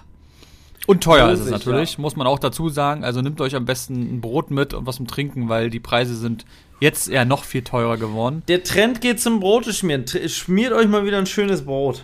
und 0.85 1.03
teuer 1.03 1.29
ist 1.31 1.39
es 1.41 1.49
natürlich, 1.49 1.93
ja. 1.93 2.01
muss 2.01 2.15
man 2.15 2.27
auch 2.27 2.39
dazu 2.39 2.69
sagen. 2.69 3.03
Also 3.03 3.21
nehmt 3.21 3.41
euch 3.41 3.55
am 3.55 3.65
besten 3.65 4.15
ein 4.15 4.21
Brot 4.21 4.51
mit 4.51 4.73
und 4.73 4.85
was 4.85 4.97
zum 4.97 5.07
Trinken, 5.07 5.49
weil 5.49 5.69
die 5.69 5.79
Preise 5.79 6.15
sind 6.15 6.45
jetzt 6.79 7.09
eher 7.09 7.25
noch 7.25 7.43
viel 7.43 7.63
teurer 7.63 7.97
geworden. 7.97 8.43
Der 8.47 8.63
Trend 8.63 9.01
geht 9.01 9.19
zum 9.19 9.39
Brote 9.39 9.73
schmieren. 9.73 10.05
Tr- 10.05 10.27
Schmiert 10.29 10.73
euch 10.73 10.87
mal 10.87 11.05
wieder 11.05 11.17
ein 11.17 11.25
schönes 11.25 11.65
Brot. 11.65 12.03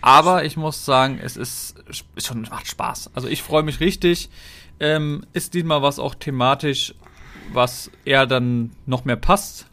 Aber 0.00 0.44
ich 0.44 0.56
muss 0.56 0.84
sagen, 0.84 1.18
es 1.22 1.36
ist, 1.36 1.76
ist 1.88 2.26
schon 2.26 2.42
macht 2.42 2.66
Spaß. 2.68 3.10
Also 3.14 3.28
ich 3.28 3.42
freue 3.42 3.62
mich 3.62 3.80
richtig. 3.80 4.28
Ähm, 4.80 5.24
ist 5.32 5.54
diesmal 5.54 5.82
was 5.82 5.98
auch 5.98 6.14
thematisch, 6.14 6.94
was 7.52 7.90
eher 8.04 8.26
dann 8.26 8.70
noch 8.86 9.04
mehr 9.04 9.16
passt. 9.16 9.66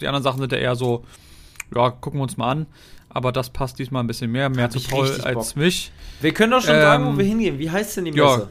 Die 0.00 0.06
anderen 0.06 0.22
Sachen 0.22 0.40
sind 0.40 0.52
ja 0.52 0.58
eher 0.58 0.76
so, 0.76 1.04
ja, 1.74 1.88
gucken 1.90 2.20
wir 2.20 2.24
uns 2.24 2.36
mal 2.36 2.50
an. 2.50 2.66
Aber 3.08 3.32
das 3.32 3.50
passt 3.50 3.78
diesmal 3.78 4.02
ein 4.02 4.06
bisschen 4.06 4.30
mehr, 4.30 4.48
mehr 4.48 4.64
Hab 4.64 4.72
zu 4.72 4.80
Paul 4.80 5.10
als 5.22 5.52
Bock. 5.52 5.56
mich. 5.56 5.90
Wir 6.20 6.32
können 6.34 6.50
doch 6.52 6.62
schon 6.62 6.74
Ähm, 6.74 6.80
sagen, 6.82 7.06
wo 7.06 7.18
wir 7.18 7.24
hingehen. 7.24 7.58
Wie 7.58 7.70
heißt 7.70 7.96
denn 7.96 8.04
die 8.06 8.12
ja. 8.12 8.46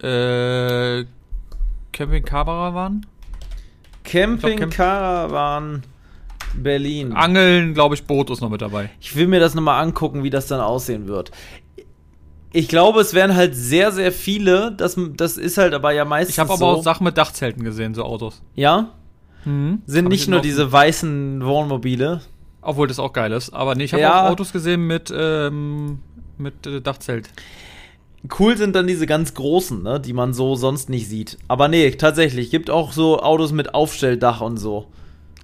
Messe? 0.00 1.04
Äh, 1.04 1.06
Camping 1.92 2.24
Caravan? 2.24 3.06
Camping 4.04 4.58
Camp- 4.58 4.74
Caravan 4.74 5.82
Berlin. 6.54 7.12
Angeln, 7.14 7.74
glaube 7.74 7.94
ich, 7.96 8.04
Boot 8.04 8.30
ist 8.30 8.40
noch 8.40 8.50
mit 8.50 8.62
dabei. 8.62 8.90
Ich 9.00 9.16
will 9.16 9.26
mir 9.26 9.40
das 9.40 9.54
nochmal 9.54 9.82
angucken, 9.82 10.22
wie 10.22 10.30
das 10.30 10.46
dann 10.46 10.60
aussehen 10.60 11.08
wird. 11.08 11.30
Ich 12.52 12.68
glaube, 12.68 13.00
es 13.00 13.14
werden 13.14 13.34
halt 13.34 13.56
sehr, 13.56 13.90
sehr 13.90 14.12
viele. 14.12 14.70
Das, 14.72 14.96
das 15.16 15.36
ist 15.36 15.58
halt 15.58 15.74
aber 15.74 15.90
ja 15.92 16.04
meistens 16.04 16.36
Ich 16.36 16.38
habe 16.38 16.50
aber 16.50 16.58
so. 16.58 16.66
auch 16.66 16.82
Sachen 16.84 17.02
mit 17.04 17.18
Dachzelten 17.18 17.64
gesehen, 17.64 17.94
so 17.94 18.04
Autos. 18.04 18.40
ja? 18.54 18.90
Mhm. 19.44 19.82
Sind 19.86 20.04
Hab 20.06 20.10
nicht 20.12 20.28
nur 20.28 20.40
diese 20.40 20.70
weißen 20.70 21.44
Wohnmobile. 21.44 22.20
Obwohl 22.62 22.86
das 22.88 22.98
auch 22.98 23.12
geil 23.12 23.32
ist. 23.32 23.52
Aber 23.52 23.74
nee, 23.74 23.84
ich 23.84 23.92
habe 23.92 24.02
Ja. 24.02 24.24
auch 24.26 24.30
Autos 24.30 24.52
gesehen 24.52 24.86
mit, 24.86 25.12
ähm, 25.14 25.98
mit 26.38 26.66
äh, 26.66 26.80
Dachzelt. 26.80 27.28
Cool 28.38 28.56
sind 28.56 28.74
dann 28.74 28.86
diese 28.86 29.06
ganz 29.06 29.34
großen, 29.34 29.82
ne, 29.82 30.00
die 30.00 30.12
man 30.14 30.32
so 30.32 30.54
sonst 30.54 30.88
nicht 30.88 31.08
sieht. 31.08 31.36
Aber 31.48 31.68
nee, 31.68 31.90
tatsächlich, 31.92 32.50
gibt 32.50 32.70
auch 32.70 32.92
so 32.92 33.20
Autos 33.20 33.52
mit 33.52 33.74
Aufstelldach 33.74 34.40
und 34.40 34.56
so. 34.56 34.86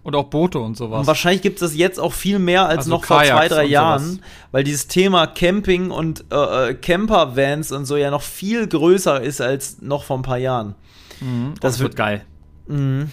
Und 0.03 0.17
auch 0.17 0.25
Boote 0.25 0.59
und 0.61 0.79
sowas. 0.79 1.01
Und 1.01 1.07
wahrscheinlich 1.07 1.43
gibt 1.43 1.57
es 1.61 1.71
das 1.73 1.77
jetzt 1.77 2.01
auch 2.01 2.15
viel 2.15 2.39
mehr 2.39 2.67
als 2.67 2.79
Also 2.79 2.91
noch 2.91 3.05
vor 3.05 3.19
Kajaks 3.19 3.37
zwei, 3.37 3.49
drei 3.49 3.65
Jahren, 3.67 4.23
weil 4.51 4.65
dieses 4.65 4.87
Thema 4.87 5.27
Camping 5.27 5.91
und 5.91 6.25
äh, 6.33 6.71
äh, 6.71 6.75
Campervans 6.75 7.71
und 7.73 7.85
so 7.85 7.99
ja 7.99 8.11
noch 8.11 8.23
viel 8.23 8.67
größer 8.67 9.21
ist 9.21 9.43
als 9.43 9.83
noch 9.83 10.05
vor 10.05 10.17
ein 10.19 10.23
paar 10.23 10.39
Jahren. 10.39 10.75
Mhm. 11.21 11.53
Das 11.61 11.73
Das 11.75 11.79
wird- 11.81 11.91
wird 11.91 11.97
geil. 11.97 12.25
Mhm. 12.67 13.11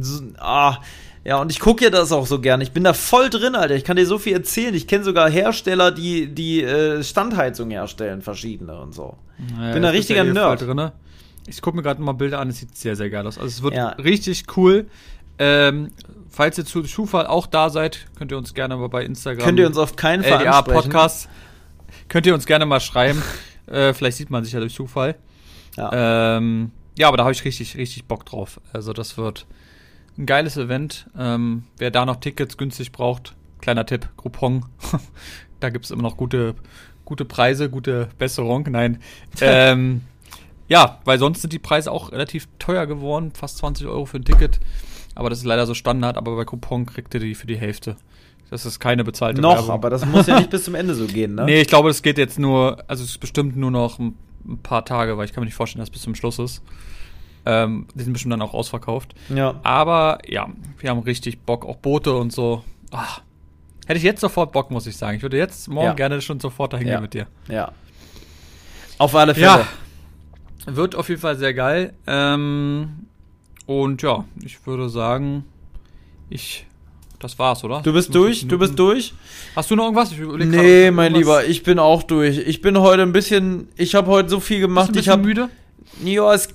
So, 0.00 0.22
ah, 0.38 0.78
ja, 1.24 1.36
und 1.40 1.50
ich 1.52 1.60
gucke 1.60 1.84
ja 1.84 1.90
das 1.90 2.10
auch 2.12 2.26
so 2.26 2.40
gern. 2.40 2.60
Ich 2.60 2.72
bin 2.72 2.84
da 2.84 2.92
voll 2.94 3.30
drin, 3.30 3.54
Alter. 3.54 3.74
Ich 3.76 3.84
kann 3.84 3.96
dir 3.96 4.06
so 4.06 4.18
viel 4.18 4.32
erzählen. 4.32 4.74
Ich 4.74 4.86
kenne 4.86 5.04
sogar 5.04 5.30
Hersteller, 5.30 5.90
die, 5.92 6.26
die 6.34 6.62
äh, 6.62 7.02
Standheizung 7.04 7.70
herstellen, 7.70 8.22
verschiedene 8.22 8.80
und 8.80 8.92
so. 8.94 9.16
Ja, 9.38 9.72
Bin 9.72 9.76
ein 9.76 9.76
ist 9.76 9.82
ja 9.84 9.90
richtiger 9.90 10.24
eh 10.24 10.32
Nerd. 10.32 10.58
voll 10.58 10.68
Drinne. 10.68 10.92
Ich 11.46 11.60
gucke 11.60 11.76
mir 11.76 11.82
gerade 11.82 12.00
mal 12.00 12.12
Bilder 12.12 12.38
an, 12.40 12.48
es 12.50 12.58
sieht 12.58 12.76
sehr, 12.76 12.96
sehr 12.96 13.10
geil 13.10 13.26
aus. 13.26 13.36
Also 13.36 13.48
es 13.48 13.62
wird 13.62 13.74
Ja. 13.74 13.88
richtig 13.90 14.44
cool. 14.56 14.86
Ähm, 15.38 15.90
falls 16.30 16.58
ihr 16.58 16.64
zu 16.64 16.84
Schuhfall 16.84 17.26
auch 17.26 17.46
da 17.46 17.70
seid, 17.70 18.06
könnt 18.16 18.30
ihr 18.30 18.38
uns 18.38 18.54
gerne 18.54 18.76
mal 18.76 18.88
bei 18.88 19.04
Instagram 19.04 19.44
Könnt 19.44 19.58
ihr 19.58 19.66
uns 19.66 19.78
auf 19.78 19.96
keinen 19.96 20.22
Fall 20.22 20.40
LDA 20.40 20.58
ansprechen. 20.58 20.82
Podcast 20.82 21.28
könnt 22.08 22.26
ihr 22.26 22.34
uns 22.34 22.46
gerne 22.46 22.66
mal 22.66 22.80
schreiben. 22.80 23.22
äh, 23.66 23.92
vielleicht 23.92 24.18
sieht 24.18 24.30
man 24.30 24.44
sich 24.44 24.52
ja 24.52 24.60
durch 24.60 24.74
Zufall. 24.74 25.16
Ja. 25.76 26.36
Ähm, 26.36 26.70
ja, 26.96 27.08
aber 27.08 27.16
da 27.16 27.24
habe 27.24 27.32
ich 27.32 27.44
richtig, 27.44 27.76
richtig 27.76 28.04
Bock 28.04 28.26
drauf. 28.26 28.60
Also 28.72 28.92
das 28.92 29.16
wird 29.16 29.46
ein 30.18 30.26
geiles 30.26 30.56
Event. 30.56 31.06
Ähm, 31.18 31.64
wer 31.78 31.90
da 31.90 32.04
noch 32.04 32.16
Tickets 32.16 32.56
günstig 32.56 32.92
braucht, 32.92 33.34
kleiner 33.60 33.86
Tipp, 33.86 34.08
Groupon. 34.16 34.66
da 35.60 35.70
gibt 35.70 35.84
es 35.84 35.90
immer 35.90 36.02
noch 36.02 36.16
gute, 36.16 36.54
gute 37.04 37.24
Preise, 37.24 37.70
gute 37.70 38.08
Besserung. 38.18 38.66
Nein. 38.70 39.00
ähm, 39.40 40.02
ja, 40.68 41.00
weil 41.04 41.18
sonst 41.18 41.42
sind 41.42 41.52
die 41.52 41.58
Preise 41.58 41.90
auch 41.90 42.12
relativ 42.12 42.48
teuer 42.58 42.86
geworden, 42.86 43.32
fast 43.34 43.58
20 43.58 43.86
Euro 43.86 44.06
für 44.06 44.18
ein 44.18 44.24
Ticket. 44.24 44.60
Aber 45.14 45.28
das 45.28 45.40
ist 45.40 45.44
leider 45.44 45.66
so 45.66 45.74
Standard, 45.74 46.16
aber 46.16 46.36
bei 46.36 46.44
Coupon 46.44 46.86
kriegt 46.86 47.12
ihr 47.14 47.20
die 47.20 47.34
für 47.34 47.46
die 47.46 47.58
Hälfte. 47.58 47.96
Das 48.50 48.66
ist 48.66 48.80
keine 48.80 49.04
bezahlte 49.04 49.40
Noch, 49.40 49.56
Werbung. 49.56 49.70
aber 49.70 49.90
das 49.90 50.04
muss 50.04 50.26
ja 50.26 50.38
nicht 50.38 50.50
bis 50.50 50.64
zum 50.64 50.74
Ende 50.74 50.94
so 50.94 51.06
gehen, 51.06 51.34
ne? 51.34 51.44
Nee, 51.46 51.62
ich 51.62 51.68
glaube, 51.68 51.88
das 51.88 52.02
geht 52.02 52.18
jetzt 52.18 52.38
nur, 52.38 52.84
also 52.86 53.02
es 53.02 53.10
ist 53.10 53.18
bestimmt 53.18 53.56
nur 53.56 53.70
noch 53.70 53.98
ein, 53.98 54.14
ein 54.46 54.58
paar 54.58 54.84
Tage, 54.84 55.16
weil 55.16 55.24
ich 55.24 55.32
kann 55.32 55.42
mir 55.42 55.46
nicht 55.46 55.54
vorstellen, 55.54 55.80
dass 55.80 55.88
es 55.88 55.92
bis 55.92 56.02
zum 56.02 56.14
Schluss 56.14 56.38
ist. 56.38 56.62
Ähm, 57.44 57.86
die 57.94 58.04
sind 58.04 58.12
bestimmt 58.12 58.32
dann 58.32 58.42
auch 58.42 58.54
ausverkauft. 58.54 59.14
Ja. 59.34 59.58
Aber 59.64 60.18
ja, 60.28 60.48
wir 60.78 60.90
haben 60.90 61.00
richtig 61.00 61.40
Bock, 61.40 61.64
auch 61.66 61.76
Boote 61.76 62.12
und 62.14 62.32
so. 62.32 62.62
Ah, 62.92 63.18
hätte 63.86 63.98
ich 63.98 64.04
jetzt 64.04 64.20
sofort 64.20 64.52
Bock, 64.52 64.70
muss 64.70 64.86
ich 64.86 64.96
sagen. 64.96 65.16
Ich 65.16 65.22
würde 65.22 65.36
jetzt 65.38 65.68
morgen 65.68 65.86
Ja. 65.88 65.94
gerne 65.94 66.20
schon 66.20 66.38
sofort 66.40 66.72
dahin 66.72 66.86
Ja. 66.86 66.94
gehen 66.94 67.02
mit 67.02 67.14
dir. 67.14 67.26
Ja. 67.48 67.72
Auf 68.98 69.14
alle 69.16 69.34
Fälle. 69.34 69.46
Ja, 69.46 69.66
wird 70.66 70.94
auf 70.94 71.08
jeden 71.08 71.20
Fall 71.20 71.36
sehr 71.36 71.54
geil. 71.54 71.92
Ähm, 72.06 73.06
und 73.66 74.00
ja, 74.02 74.24
ich 74.44 74.64
würde 74.66 74.88
sagen, 74.88 75.44
ich, 76.30 76.66
das 77.18 77.38
war's, 77.38 77.64
oder? 77.64 77.80
Du 77.82 77.92
bist 77.92 78.14
durch? 78.14 78.46
Du 78.46 78.58
bist 78.58 78.78
durch? 78.78 79.14
Hast 79.56 79.70
du 79.70 79.76
noch 79.76 79.84
irgendwas? 79.84 80.12
Ich 80.12 80.18
überleg 80.18 80.48
Nee, 80.48 80.90
mein 80.92 81.14
irgendwas- 81.14 81.42
Lieber, 81.42 81.50
ich 81.50 81.62
bin 81.64 81.78
auch 81.80 82.04
durch. 82.04 82.38
Ich 82.38 82.60
bin 82.60 82.78
heute 82.78 83.02
ein 83.02 83.12
bisschen, 83.12 83.68
ich 83.76 83.96
habe 83.96 84.08
heute 84.08 84.28
so 84.28 84.38
viel 84.38 84.58
Bist 84.58 84.68
gemacht. 84.68 84.88
du 84.90 84.92
ein 84.94 85.00
Ich 85.00 85.08
habe 85.08 85.22
müde? 85.22 85.48
Ja, 86.04 86.32
es, 86.32 86.48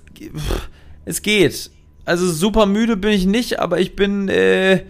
es 1.08 1.22
geht. 1.22 1.72
Also 2.06 2.32
super 2.32 2.66
müde 2.66 2.98
bin 2.98 3.12
ich 3.12 3.26
nicht, 3.26 3.60
aber 3.60 3.80
ich 3.80 3.96
bin, 3.96 4.30
äh, 4.30 4.84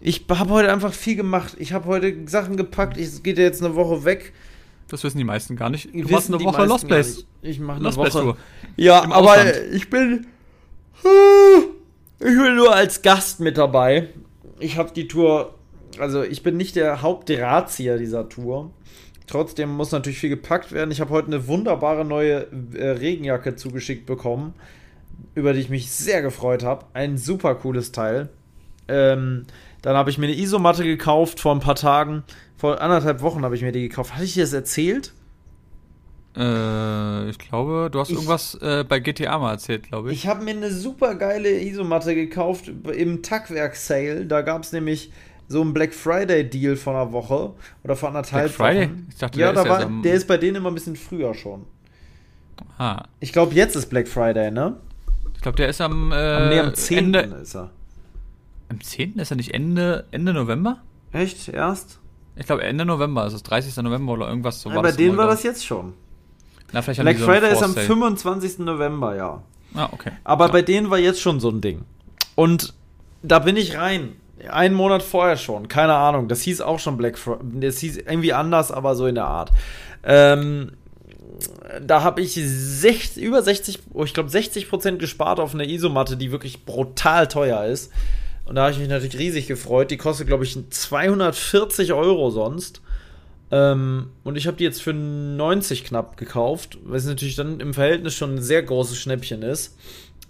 ich 0.00 0.24
habe 0.28 0.50
heute 0.50 0.72
einfach 0.72 0.92
viel 0.92 1.16
gemacht. 1.16 1.56
Ich 1.58 1.72
habe 1.72 1.86
heute 1.86 2.14
Sachen 2.26 2.56
gepackt. 2.56 2.96
Ich, 2.96 3.06
es 3.06 3.22
geht 3.22 3.38
ja 3.38 3.44
jetzt 3.44 3.62
eine 3.62 3.74
Woche 3.74 4.04
weg. 4.04 4.32
Das 4.88 5.04
wissen 5.04 5.18
die 5.18 5.24
meisten 5.24 5.56
gar 5.56 5.70
nicht. 5.70 5.88
Du 5.94 6.08
machst 6.08 6.28
eine 6.28 6.42
Woche 6.42 6.64
Lost 6.64 6.86
Place. 6.86 7.24
Ich 7.40 7.60
mache 7.60 7.76
eine 7.76 7.84
Lost 7.84 7.98
Woche. 7.98 8.10
Tour. 8.10 8.36
Ja, 8.76 9.04
Im 9.04 9.12
aber 9.12 9.32
Ausland. 9.32 9.54
ich 9.72 9.88
bin, 9.88 10.26
ich 12.18 12.26
bin 12.26 12.56
nur 12.56 12.74
als 12.74 13.00
Gast 13.02 13.40
mit 13.40 13.56
dabei. 13.56 14.08
Ich 14.58 14.76
habe 14.76 14.92
die 14.92 15.08
Tour, 15.08 15.54
also 15.98 16.22
ich 16.22 16.42
bin 16.42 16.56
nicht 16.56 16.76
der 16.76 17.02
Hauptdrahtzieher 17.02 17.98
dieser 17.98 18.28
Tour. 18.28 18.70
Trotzdem 19.26 19.70
muss 19.70 19.92
natürlich 19.92 20.18
viel 20.18 20.30
gepackt 20.30 20.72
werden. 20.72 20.90
Ich 20.90 21.00
habe 21.00 21.10
heute 21.10 21.28
eine 21.28 21.46
wunderbare 21.46 22.04
neue 22.04 22.48
äh, 22.74 22.90
Regenjacke 22.90 23.56
zugeschickt 23.56 24.04
bekommen, 24.04 24.52
über 25.34 25.52
die 25.52 25.60
ich 25.60 25.68
mich 25.68 25.90
sehr 25.90 26.22
gefreut 26.22 26.62
habe. 26.64 26.86
Ein 26.94 27.18
super 27.18 27.54
cooles 27.54 27.92
Teil. 27.92 28.28
Ähm, 28.88 29.44
dann 29.82 29.96
habe 29.96 30.10
ich 30.10 30.18
mir 30.18 30.26
eine 30.26 30.36
Isomatte 30.36 30.84
gekauft 30.84 31.40
vor 31.40 31.54
ein 31.54 31.60
paar 31.60 31.74
Tagen. 31.76 32.22
Vor 32.56 32.80
anderthalb 32.80 33.20
Wochen 33.22 33.44
habe 33.44 33.54
ich 33.56 33.62
mir 33.62 33.72
die 33.72 33.88
gekauft. 33.88 34.14
Hatte 34.14 34.24
ich 34.24 34.34
dir 34.34 34.42
das 34.44 34.52
erzählt? 34.52 35.12
Äh, 36.36 37.28
ich 37.28 37.38
glaube, 37.38 37.90
du 37.92 37.98
hast 38.00 38.08
Ich- 38.10 38.14
irgendwas 38.16 38.54
äh, 38.62 38.84
bei 38.88 39.00
GTA 39.00 39.38
mal 39.38 39.52
erzählt, 39.52 39.84
glaube 39.84 40.12
ich. 40.12 40.18
Ich 40.18 40.26
habe 40.26 40.42
mir 40.44 40.52
eine 40.52 40.70
super 40.70 41.14
geile 41.14 41.60
Isomatte 41.60 42.14
gekauft 42.14 42.70
im 42.94 43.22
Tackwerk-Sale. 43.22 44.24
Da 44.26 44.40
gab 44.42 44.62
es 44.62 44.72
nämlich 44.72 45.12
so 45.48 45.60
einen 45.60 45.74
Black 45.74 45.92
Friday-Deal 45.92 46.76
von 46.76 46.94
einer 46.94 47.12
Woche 47.12 47.52
oder 47.84 47.96
von 47.96 48.08
anderthalb 48.08 48.56
Black 48.56 48.68
Friday? 48.72 48.84
Wochen. 48.88 49.06
Ich 49.10 49.18
dachte, 49.18 49.38
ja, 49.38 49.46
der 49.52 49.54
da 49.54 49.60
ist 49.60 49.66
ja 49.66 49.72
war, 49.72 49.80
so 49.80 49.86
am- 49.86 50.02
der 50.02 50.14
ist 50.14 50.26
bei 50.26 50.36
denen 50.38 50.56
immer 50.56 50.70
ein 50.70 50.74
bisschen 50.74 50.96
früher 50.96 51.34
schon. 51.34 51.66
Ah, 52.78 53.04
Ich 53.20 53.32
glaube, 53.32 53.54
jetzt 53.54 53.76
ist 53.76 53.86
Black 53.90 54.08
Friday, 54.08 54.50
ne? 54.50 54.76
Ich 55.42 55.44
glaube, 55.44 55.56
der 55.56 55.68
ist 55.70 55.80
am, 55.80 56.12
äh, 56.12 56.14
Am, 56.14 56.48
nee, 56.50 56.60
am 56.60 56.72
10. 56.72 56.98
Ende. 56.98 57.18
ist 57.42 57.56
er. 57.56 57.70
Am 58.68 58.80
10. 58.80 59.18
ist 59.18 59.32
er 59.32 59.36
nicht 59.36 59.52
Ende, 59.52 60.04
Ende 60.12 60.32
November? 60.32 60.78
Echt? 61.10 61.48
Erst? 61.48 61.98
Ich 62.36 62.46
glaube, 62.46 62.62
Ende 62.62 62.84
November, 62.84 63.26
ist 63.26 63.32
es 63.32 63.42
30. 63.42 63.76
November 63.78 64.12
oder 64.12 64.28
irgendwas 64.28 64.60
so 64.60 64.68
Nein, 64.68 64.82
bei 64.82 64.92
denen 64.92 65.16
war 65.16 65.26
das 65.26 65.42
jetzt 65.42 65.66
schon. 65.66 65.94
Na, 66.70 66.80
vielleicht 66.80 67.00
Black 67.00 67.18
so 67.18 67.24
Friday 67.24 67.50
ist 67.50 67.60
am 67.60 67.72
Vorsale. 67.72 67.86
25. 67.86 68.60
November, 68.60 69.16
ja. 69.16 69.42
Ah, 69.74 69.88
okay. 69.90 70.12
Aber 70.22 70.48
bei 70.48 70.62
denen 70.62 70.90
war 70.90 71.00
jetzt 71.00 71.20
schon 71.20 71.40
so 71.40 71.48
ein 71.48 71.60
Ding. 71.60 71.86
Und 72.36 72.72
da 73.24 73.40
bin 73.40 73.56
ich 73.56 73.76
rein. 73.76 74.14
Einen 74.48 74.76
Monat 74.76 75.02
vorher 75.02 75.36
schon, 75.36 75.66
keine 75.66 75.94
Ahnung. 75.94 76.28
Das 76.28 76.42
hieß 76.42 76.60
auch 76.60 76.78
schon 76.78 76.96
Black 76.96 77.18
Friday. 77.18 77.42
Das 77.54 77.78
hieß 77.80 77.96
irgendwie 77.96 78.32
anders, 78.32 78.70
aber 78.70 78.94
so 78.94 79.08
in 79.08 79.16
der 79.16 79.26
Art. 79.26 79.50
Ähm, 80.04 80.70
da 81.80 82.02
habe 82.02 82.20
ich 82.20 82.34
60, 82.34 83.22
über 83.22 83.42
60, 83.42 83.78
ich 84.04 84.14
glaube 84.14 84.28
60 84.28 84.68
Prozent 84.68 84.98
gespart 84.98 85.40
auf 85.40 85.54
eine 85.54 85.68
Isomatte, 85.68 86.16
die 86.16 86.32
wirklich 86.32 86.64
brutal 86.64 87.28
teuer 87.28 87.64
ist. 87.64 87.92
Und 88.44 88.56
da 88.56 88.62
habe 88.62 88.72
ich 88.72 88.78
mich 88.78 88.88
natürlich 88.88 89.18
riesig 89.18 89.46
gefreut. 89.46 89.90
Die 89.90 89.96
kostet, 89.96 90.26
glaube 90.26 90.44
ich, 90.44 90.58
240 90.68 91.92
Euro 91.92 92.30
sonst. 92.30 92.82
Ähm, 93.50 94.08
und 94.24 94.36
ich 94.36 94.46
habe 94.46 94.56
die 94.56 94.64
jetzt 94.64 94.82
für 94.82 94.92
90 94.92 95.84
knapp 95.84 96.16
gekauft, 96.16 96.78
weil 96.84 96.96
es 96.96 97.06
natürlich 97.06 97.36
dann 97.36 97.60
im 97.60 97.74
Verhältnis 97.74 98.14
schon 98.14 98.36
ein 98.36 98.42
sehr 98.42 98.62
großes 98.62 98.98
Schnäppchen 98.98 99.42
ist. 99.42 99.76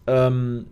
Ähm, 0.06 0.66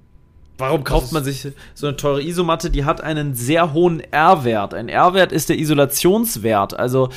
warum 0.59 0.85
kauft 0.85 1.13
man 1.13 1.25
sich 1.25 1.47
so 1.75 1.87
eine 1.87 1.97
teure 1.97 2.23
Isomatte? 2.23 2.71
Die 2.71 2.85
hat 2.85 3.01
einen 3.01 3.35
sehr 3.35 3.73
hohen 3.73 4.01
R-Wert. 4.01 4.75
Ein 4.75 4.89
R-Wert 4.89 5.33
ist 5.33 5.49
der 5.49 5.59
Isolationswert. 5.59 6.79
Also 6.79 7.09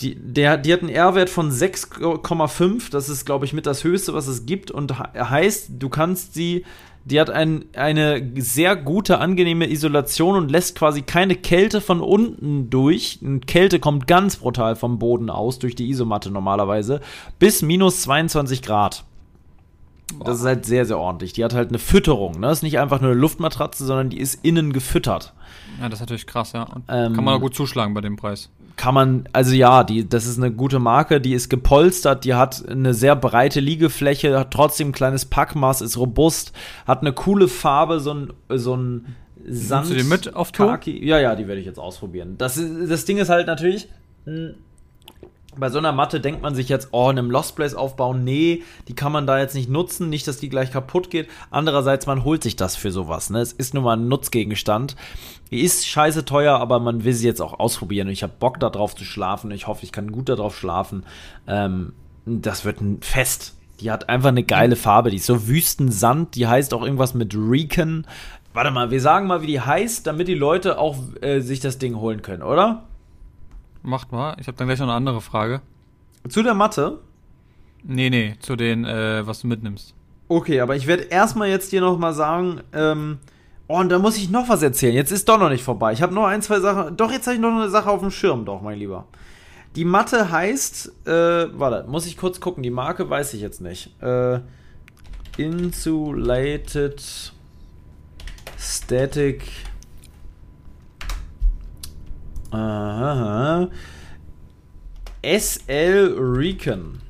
die, 0.00 0.14
der, 0.14 0.56
die 0.56 0.72
hat 0.72 0.80
einen 0.80 0.88
R-Wert 0.88 1.30
von 1.30 1.50
6,5. 1.50 2.90
Das 2.90 3.08
ist, 3.08 3.24
glaube 3.24 3.44
ich, 3.44 3.52
mit 3.52 3.66
das 3.66 3.84
höchste, 3.84 4.14
was 4.14 4.26
es 4.26 4.46
gibt. 4.46 4.70
Und 4.70 4.98
heißt, 4.98 5.70
du 5.78 5.88
kannst 5.88 6.34
sie 6.34 6.64
die 7.04 7.20
hat 7.20 7.30
ein, 7.30 7.64
eine 7.74 8.32
sehr 8.36 8.76
gute, 8.76 9.18
angenehme 9.18 9.68
Isolation 9.68 10.36
und 10.36 10.50
lässt 10.50 10.76
quasi 10.76 11.02
keine 11.02 11.34
Kälte 11.34 11.80
von 11.80 12.00
unten 12.00 12.70
durch. 12.70 13.18
Kälte 13.46 13.80
kommt 13.80 14.06
ganz 14.06 14.36
brutal 14.36 14.76
vom 14.76 14.98
Boden 14.98 15.28
aus, 15.28 15.58
durch 15.58 15.74
die 15.74 15.90
Isomatte 15.90 16.30
normalerweise, 16.30 17.00
bis 17.38 17.62
minus 17.62 18.02
22 18.02 18.62
Grad. 18.62 19.04
Das 20.24 20.40
ist 20.40 20.44
halt 20.44 20.66
sehr, 20.66 20.84
sehr 20.84 20.98
ordentlich. 20.98 21.32
Die 21.32 21.42
hat 21.42 21.54
halt 21.54 21.70
eine 21.70 21.78
Fütterung. 21.78 22.34
Ne? 22.34 22.48
Das 22.48 22.58
ist 22.58 22.62
nicht 22.62 22.78
einfach 22.78 23.00
nur 23.00 23.10
eine 23.10 23.18
Luftmatratze, 23.18 23.84
sondern 23.84 24.10
die 24.10 24.20
ist 24.20 24.44
innen 24.44 24.72
gefüttert. 24.72 25.32
Ja, 25.80 25.88
das 25.88 25.94
ist 25.94 26.00
natürlich 26.00 26.26
krass, 26.26 26.52
ja. 26.52 26.68
Ähm, 26.88 27.14
kann 27.14 27.24
man 27.24 27.34
auch 27.34 27.40
gut 27.40 27.54
zuschlagen 27.54 27.94
bei 27.94 28.02
dem 28.02 28.16
Preis. 28.16 28.50
Kann 28.76 28.94
man, 28.94 29.28
also 29.32 29.54
ja, 29.54 29.84
die, 29.84 30.08
das 30.08 30.26
ist 30.26 30.38
eine 30.38 30.50
gute 30.52 30.78
Marke, 30.78 31.20
die 31.20 31.34
ist 31.34 31.48
gepolstert, 31.48 32.24
die 32.24 32.34
hat 32.34 32.68
eine 32.68 32.94
sehr 32.94 33.14
breite 33.16 33.60
Liegefläche, 33.60 34.38
hat 34.38 34.50
trotzdem 34.50 34.88
ein 34.88 34.92
kleines 34.92 35.26
Packmaß, 35.26 35.82
ist 35.82 35.98
robust, 35.98 36.52
hat 36.86 37.00
eine 37.00 37.12
coole 37.12 37.48
Farbe, 37.48 38.00
so 38.00 38.14
ein, 38.14 38.32
so 38.48 38.76
ein 38.76 39.14
Sand. 39.46 39.88
Nimmst 39.88 40.00
du 40.00 40.04
die 40.04 40.08
mit 40.08 40.34
auf 40.34 40.52
Tour? 40.52 40.78
Ja, 40.84 41.18
ja, 41.18 41.34
die 41.34 41.46
werde 41.48 41.60
ich 41.60 41.66
jetzt 41.66 41.78
ausprobieren. 41.78 42.36
Das, 42.38 42.60
das 42.88 43.04
Ding 43.04 43.18
ist 43.18 43.28
halt 43.28 43.46
natürlich, 43.46 43.88
bei 45.56 45.68
so 45.68 45.78
einer 45.78 45.92
Matte 45.92 46.20
denkt 46.20 46.42
man 46.42 46.54
sich 46.54 46.68
jetzt, 46.68 46.88
oh, 46.92 47.10
in 47.10 47.18
einem 47.18 47.30
Lost 47.30 47.56
Place 47.56 47.74
aufbauen, 47.74 48.24
nee, 48.24 48.62
die 48.88 48.94
kann 48.94 49.12
man 49.12 49.26
da 49.26 49.38
jetzt 49.38 49.54
nicht 49.54 49.68
nutzen, 49.68 50.08
nicht, 50.08 50.26
dass 50.26 50.38
die 50.38 50.48
gleich 50.48 50.70
kaputt 50.70 51.10
geht. 51.10 51.28
Andererseits, 51.50 52.06
man 52.06 52.24
holt 52.24 52.42
sich 52.42 52.56
das 52.56 52.76
für 52.76 52.90
sowas, 52.90 53.30
ne? 53.30 53.40
Es 53.40 53.52
ist 53.52 53.74
nun 53.74 53.84
mal 53.84 53.96
ein 53.96 54.08
Nutzgegenstand. 54.08 54.96
Ist 55.50 55.86
scheiße 55.86 56.24
teuer, 56.24 56.58
aber 56.58 56.80
man 56.80 57.04
will 57.04 57.12
sie 57.12 57.26
jetzt 57.26 57.42
auch 57.42 57.60
ausprobieren 57.60 58.08
ich 58.08 58.22
habe 58.22 58.32
Bock 58.38 58.58
darauf 58.60 58.94
zu 58.94 59.04
schlafen. 59.04 59.50
Ich 59.50 59.66
hoffe, 59.66 59.84
ich 59.84 59.92
kann 59.92 60.12
gut 60.12 60.28
darauf 60.28 60.56
schlafen. 60.56 61.04
Ähm, 61.46 61.92
das 62.24 62.64
wird 62.64 62.80
ein 62.80 63.02
Fest. 63.02 63.54
Die 63.80 63.90
hat 63.90 64.08
einfach 64.08 64.28
eine 64.28 64.44
geile 64.44 64.76
Farbe, 64.76 65.10
die 65.10 65.16
ist 65.16 65.26
so 65.26 65.48
Wüstensand, 65.48 66.36
die 66.36 66.46
heißt 66.46 66.72
auch 66.72 66.82
irgendwas 66.82 67.14
mit 67.14 67.34
Recon. 67.34 68.06
Warte 68.54 68.70
mal, 68.70 68.90
wir 68.90 69.00
sagen 69.00 69.26
mal, 69.26 69.42
wie 69.42 69.46
die 69.46 69.60
heißt, 69.60 70.06
damit 70.06 70.28
die 70.28 70.34
Leute 70.34 70.78
auch 70.78 70.96
äh, 71.20 71.40
sich 71.40 71.60
das 71.60 71.78
Ding 71.78 71.96
holen 71.96 72.22
können, 72.22 72.42
oder? 72.42 72.84
Macht 73.82 74.12
mal. 74.12 74.36
Ich 74.38 74.46
habe 74.46 74.56
dann 74.56 74.66
gleich 74.68 74.78
noch 74.78 74.86
eine 74.86 74.94
andere 74.94 75.20
Frage. 75.20 75.60
Zu 76.28 76.42
der 76.42 76.54
Mathe? 76.54 77.00
Nee, 77.82 78.10
nee, 78.10 78.36
zu 78.38 78.54
den, 78.54 78.84
äh, 78.84 79.26
was 79.26 79.40
du 79.40 79.48
mitnimmst. 79.48 79.94
Okay, 80.28 80.60
aber 80.60 80.76
ich 80.76 80.86
werde 80.86 81.04
erstmal 81.04 81.48
jetzt 81.48 81.72
dir 81.72 81.80
noch 81.80 81.98
mal 81.98 82.14
sagen, 82.14 82.60
ähm, 82.72 83.18
oh, 83.66 83.78
und 83.78 83.88
da 83.88 83.98
muss 83.98 84.16
ich 84.16 84.30
noch 84.30 84.48
was 84.48 84.62
erzählen. 84.62 84.94
Jetzt 84.94 85.10
ist 85.10 85.28
doch 85.28 85.38
noch 85.38 85.50
nicht 85.50 85.64
vorbei. 85.64 85.92
Ich 85.92 86.00
habe 86.00 86.14
noch 86.14 86.26
ein, 86.26 86.42
zwei 86.42 86.60
Sachen. 86.60 86.96
Doch, 86.96 87.10
jetzt 87.10 87.26
habe 87.26 87.34
ich 87.34 87.40
noch 87.40 87.50
eine 87.50 87.68
Sache 87.68 87.90
auf 87.90 88.00
dem 88.00 88.10
Schirm, 88.10 88.44
doch, 88.44 88.62
mein 88.62 88.78
Lieber. 88.78 89.06
Die 89.74 89.84
Matte 89.84 90.30
heißt, 90.30 91.06
äh, 91.06 91.10
warte, 91.58 91.88
muss 91.88 92.06
ich 92.06 92.16
kurz 92.16 92.40
gucken. 92.40 92.62
Die 92.62 92.70
Marke 92.70 93.08
weiß 93.08 93.34
ich 93.34 93.40
jetzt 93.40 93.60
nicht. 93.60 94.00
Äh, 94.02 94.40
Insulated 95.38 97.02
Static 98.58 99.42
Aha. 102.52 103.68
SL 105.24 106.14
Recon. 106.18 107.00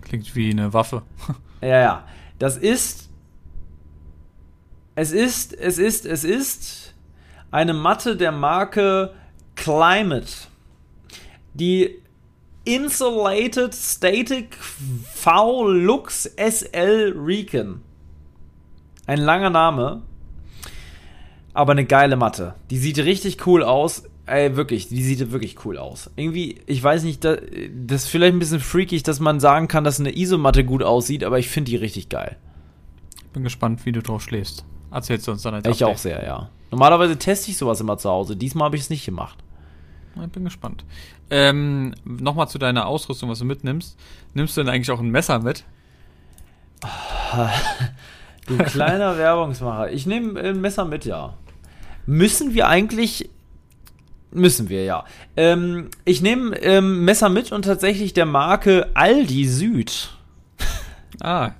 Klingt 0.00 0.34
wie 0.34 0.50
eine 0.50 0.72
Waffe. 0.72 1.02
ja, 1.60 1.80
ja. 1.80 2.04
Das 2.38 2.56
ist. 2.56 3.08
Es 4.96 5.12
ist, 5.12 5.54
es 5.54 5.78
ist, 5.78 6.04
es 6.04 6.24
ist 6.24 6.94
eine 7.50 7.72
Matte 7.72 8.16
der 8.16 8.32
Marke 8.32 9.14
Climate. 9.54 10.32
Die 11.54 12.02
Insulated 12.64 13.74
Static 13.74 14.56
V 15.14 15.68
Lux 15.68 16.24
SL 16.36 17.14
Recon. 17.16 17.82
Ein 19.06 19.18
langer 19.18 19.50
Name 19.50 20.02
aber 21.54 21.72
eine 21.72 21.84
geile 21.84 22.16
Matte. 22.16 22.54
Die 22.70 22.78
sieht 22.78 22.98
richtig 22.98 23.46
cool 23.46 23.62
aus. 23.62 24.04
Ey, 24.26 24.54
wirklich, 24.54 24.88
die 24.88 25.02
sieht 25.02 25.32
wirklich 25.32 25.64
cool 25.64 25.76
aus. 25.76 26.10
Irgendwie, 26.14 26.60
ich 26.66 26.82
weiß 26.82 27.02
nicht, 27.02 27.24
das, 27.24 27.38
das 27.74 28.04
ist 28.04 28.08
vielleicht 28.08 28.34
ein 28.34 28.38
bisschen 28.38 28.60
freakig, 28.60 29.02
dass 29.02 29.18
man 29.18 29.40
sagen 29.40 29.66
kann, 29.66 29.82
dass 29.82 29.98
eine 29.98 30.16
Isomatte 30.16 30.64
gut 30.64 30.82
aussieht, 30.82 31.24
aber 31.24 31.38
ich 31.38 31.48
finde 31.48 31.70
die 31.70 31.76
richtig 31.76 32.08
geil. 32.08 32.36
Bin 33.32 33.42
gespannt, 33.42 33.84
wie 33.86 33.92
du 33.92 34.02
drauf 34.02 34.22
schläfst. 34.22 34.64
Erzählst 34.92 35.26
du 35.26 35.32
uns 35.32 35.42
dann 35.42 35.54
als 35.54 35.66
Ich 35.66 35.84
auch 35.84 35.98
sehr, 35.98 36.24
ja. 36.24 36.50
Normalerweise 36.70 37.16
teste 37.16 37.50
ich 37.50 37.56
sowas 37.56 37.80
immer 37.80 37.98
zu 37.98 38.08
Hause. 38.08 38.36
Diesmal 38.36 38.66
habe 38.66 38.76
ich 38.76 38.82
es 38.82 38.90
nicht 38.90 39.04
gemacht. 39.04 39.38
Ich 40.22 40.32
bin 40.32 40.44
gespannt. 40.44 40.84
Ähm, 41.30 41.94
Nochmal 42.04 42.48
zu 42.48 42.58
deiner 42.58 42.86
Ausrüstung, 42.86 43.30
was 43.30 43.38
du 43.38 43.44
mitnimmst. 43.44 43.98
Nimmst 44.34 44.56
du 44.56 44.62
denn 44.62 44.72
eigentlich 44.72 44.90
auch 44.90 45.00
ein 45.00 45.10
Messer 45.10 45.38
mit? 45.40 45.64
Du 48.50 48.58
kleiner 48.58 49.16
Werbungsmacher. 49.18 49.92
Ich 49.92 50.06
nehme 50.06 50.38
ein 50.40 50.60
Messer 50.60 50.84
mit, 50.84 51.04
ja. 51.04 51.34
Müssen 52.06 52.52
wir 52.52 52.66
eigentlich. 52.66 53.30
Müssen 54.32 54.68
wir, 54.68 54.84
ja. 54.84 55.04
Ähm, 55.36 55.88
ich 56.04 56.20
nehme 56.20 56.56
ähm, 56.56 57.04
Messer 57.04 57.28
mit 57.28 57.52
und 57.52 57.64
tatsächlich 57.64 58.12
der 58.12 58.26
Marke 58.26 58.88
Aldi 58.94 59.46
Süd. 59.46 60.10
Ah. 61.22 61.52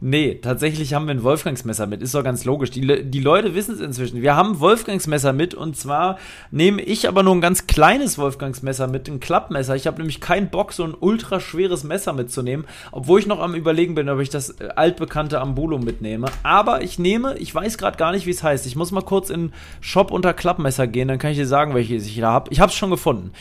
Nee, 0.00 0.36
tatsächlich 0.36 0.94
haben 0.94 1.06
wir 1.06 1.14
ein 1.14 1.24
Wolfgangsmesser 1.24 1.86
mit. 1.86 2.02
Ist 2.02 2.14
doch 2.14 2.22
ganz 2.22 2.44
logisch. 2.44 2.70
Die, 2.70 3.10
die 3.10 3.20
Leute 3.20 3.54
wissen 3.54 3.74
es 3.74 3.80
inzwischen. 3.80 4.22
Wir 4.22 4.36
haben 4.36 4.52
ein 4.52 4.60
Wolfgangsmesser 4.60 5.32
mit 5.32 5.54
und 5.54 5.76
zwar 5.76 6.18
nehme 6.52 6.80
ich 6.80 7.08
aber 7.08 7.24
nur 7.24 7.34
ein 7.34 7.40
ganz 7.40 7.66
kleines 7.66 8.16
Wolfgangsmesser 8.16 8.86
mit, 8.86 9.08
ein 9.08 9.18
Klappmesser. 9.18 9.74
Ich 9.74 9.88
habe 9.88 9.98
nämlich 9.98 10.20
keinen 10.20 10.50
Bock, 10.50 10.72
so 10.72 10.84
ein 10.84 10.94
ultra 10.98 11.40
schweres 11.40 11.82
Messer 11.82 12.12
mitzunehmen, 12.12 12.64
obwohl 12.92 13.18
ich 13.18 13.26
noch 13.26 13.40
am 13.40 13.54
Überlegen 13.54 13.96
bin, 13.96 14.08
ob 14.08 14.20
ich 14.20 14.30
das 14.30 14.50
äh, 14.60 14.68
altbekannte 14.76 15.40
Ambulo 15.40 15.78
mitnehme. 15.78 16.28
Aber 16.44 16.82
ich 16.82 16.98
nehme, 16.98 17.36
ich 17.38 17.52
weiß 17.52 17.76
gerade 17.76 17.98
gar 17.98 18.12
nicht, 18.12 18.24
wie 18.24 18.30
es 18.30 18.44
heißt. 18.44 18.66
Ich 18.66 18.76
muss 18.76 18.92
mal 18.92 19.02
kurz 19.02 19.30
in 19.30 19.52
Shop 19.80 20.12
unter 20.12 20.32
Klappmesser 20.32 20.86
gehen, 20.86 21.08
dann 21.08 21.18
kann 21.18 21.32
ich 21.32 21.38
dir 21.38 21.46
sagen, 21.46 21.74
welches 21.74 22.06
ich 22.06 22.20
da 22.20 22.30
habe. 22.30 22.52
Ich 22.52 22.60
habe 22.60 22.70
es 22.70 22.76
schon 22.76 22.90
gefunden. 22.90 23.32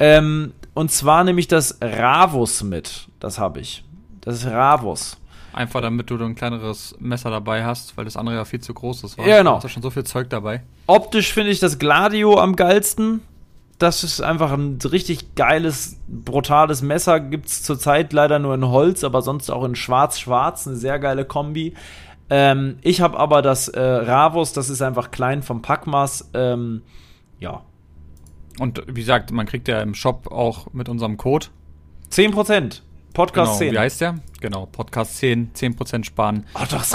Ähm, 0.00 0.54
und 0.74 0.90
zwar 0.90 1.22
nehme 1.22 1.38
ich 1.38 1.46
das 1.46 1.78
Ravus 1.80 2.64
mit. 2.64 3.08
Das 3.20 3.38
habe 3.38 3.60
ich. 3.60 3.84
Das 4.20 4.36
ist 4.36 4.46
Ravus. 4.46 5.16
Einfach 5.52 5.80
damit 5.80 6.10
du 6.10 6.16
ein 6.16 6.36
kleineres 6.36 6.94
Messer 7.00 7.30
dabei 7.30 7.64
hast, 7.64 7.96
weil 7.96 8.04
das 8.04 8.16
andere 8.16 8.36
ja 8.36 8.44
viel 8.44 8.60
zu 8.60 8.72
groß 8.72 9.04
ist. 9.04 9.18
Ja, 9.18 9.38
genau. 9.38 9.58
Du 9.58 9.64
hast 9.64 9.72
schon 9.72 9.82
so 9.82 9.90
viel 9.90 10.04
Zeug 10.04 10.30
dabei. 10.30 10.62
Optisch 10.86 11.32
finde 11.32 11.50
ich 11.50 11.58
das 11.58 11.78
Gladio 11.78 12.38
am 12.38 12.54
geilsten. 12.54 13.22
Das 13.78 14.04
ist 14.04 14.20
einfach 14.20 14.52
ein 14.52 14.78
richtig 14.84 15.34
geiles, 15.34 15.96
brutales 16.06 16.82
Messer. 16.82 17.18
Gibt 17.18 17.46
es 17.46 17.62
zurzeit 17.62 18.12
leider 18.12 18.38
nur 18.38 18.54
in 18.54 18.68
Holz, 18.68 19.02
aber 19.02 19.22
sonst 19.22 19.50
auch 19.50 19.64
in 19.64 19.74
Schwarz-Schwarz. 19.74 20.68
Eine 20.68 20.76
sehr 20.76 20.98
geile 20.98 21.24
Kombi. 21.24 21.74
Ähm, 22.28 22.78
ich 22.82 23.00
habe 23.00 23.18
aber 23.18 23.42
das 23.42 23.66
äh, 23.68 23.80
Ravos, 23.80 24.52
das 24.52 24.70
ist 24.70 24.82
einfach 24.82 25.10
klein 25.10 25.42
vom 25.42 25.62
Packmaß. 25.62 26.30
Ähm, 26.34 26.82
ja. 27.40 27.62
Und 28.60 28.84
wie 28.86 29.00
gesagt, 29.00 29.32
man 29.32 29.46
kriegt 29.46 29.66
ja 29.66 29.80
im 29.80 29.94
Shop 29.94 30.30
auch 30.30 30.72
mit 30.72 30.88
unserem 30.88 31.16
Code 31.16 31.46
10%. 32.12 32.82
Podcast 33.12 33.58
genau, 33.58 33.58
10. 33.58 33.72
Wie 33.72 33.78
heißt 33.78 34.00
der? 34.00 34.14
Genau, 34.40 34.66
Podcast 34.66 35.16
10, 35.18 35.52
10% 35.54 36.04
sparen. 36.04 36.46
Oh, 36.54 36.60
doch, 36.60 36.78
das 36.78 36.92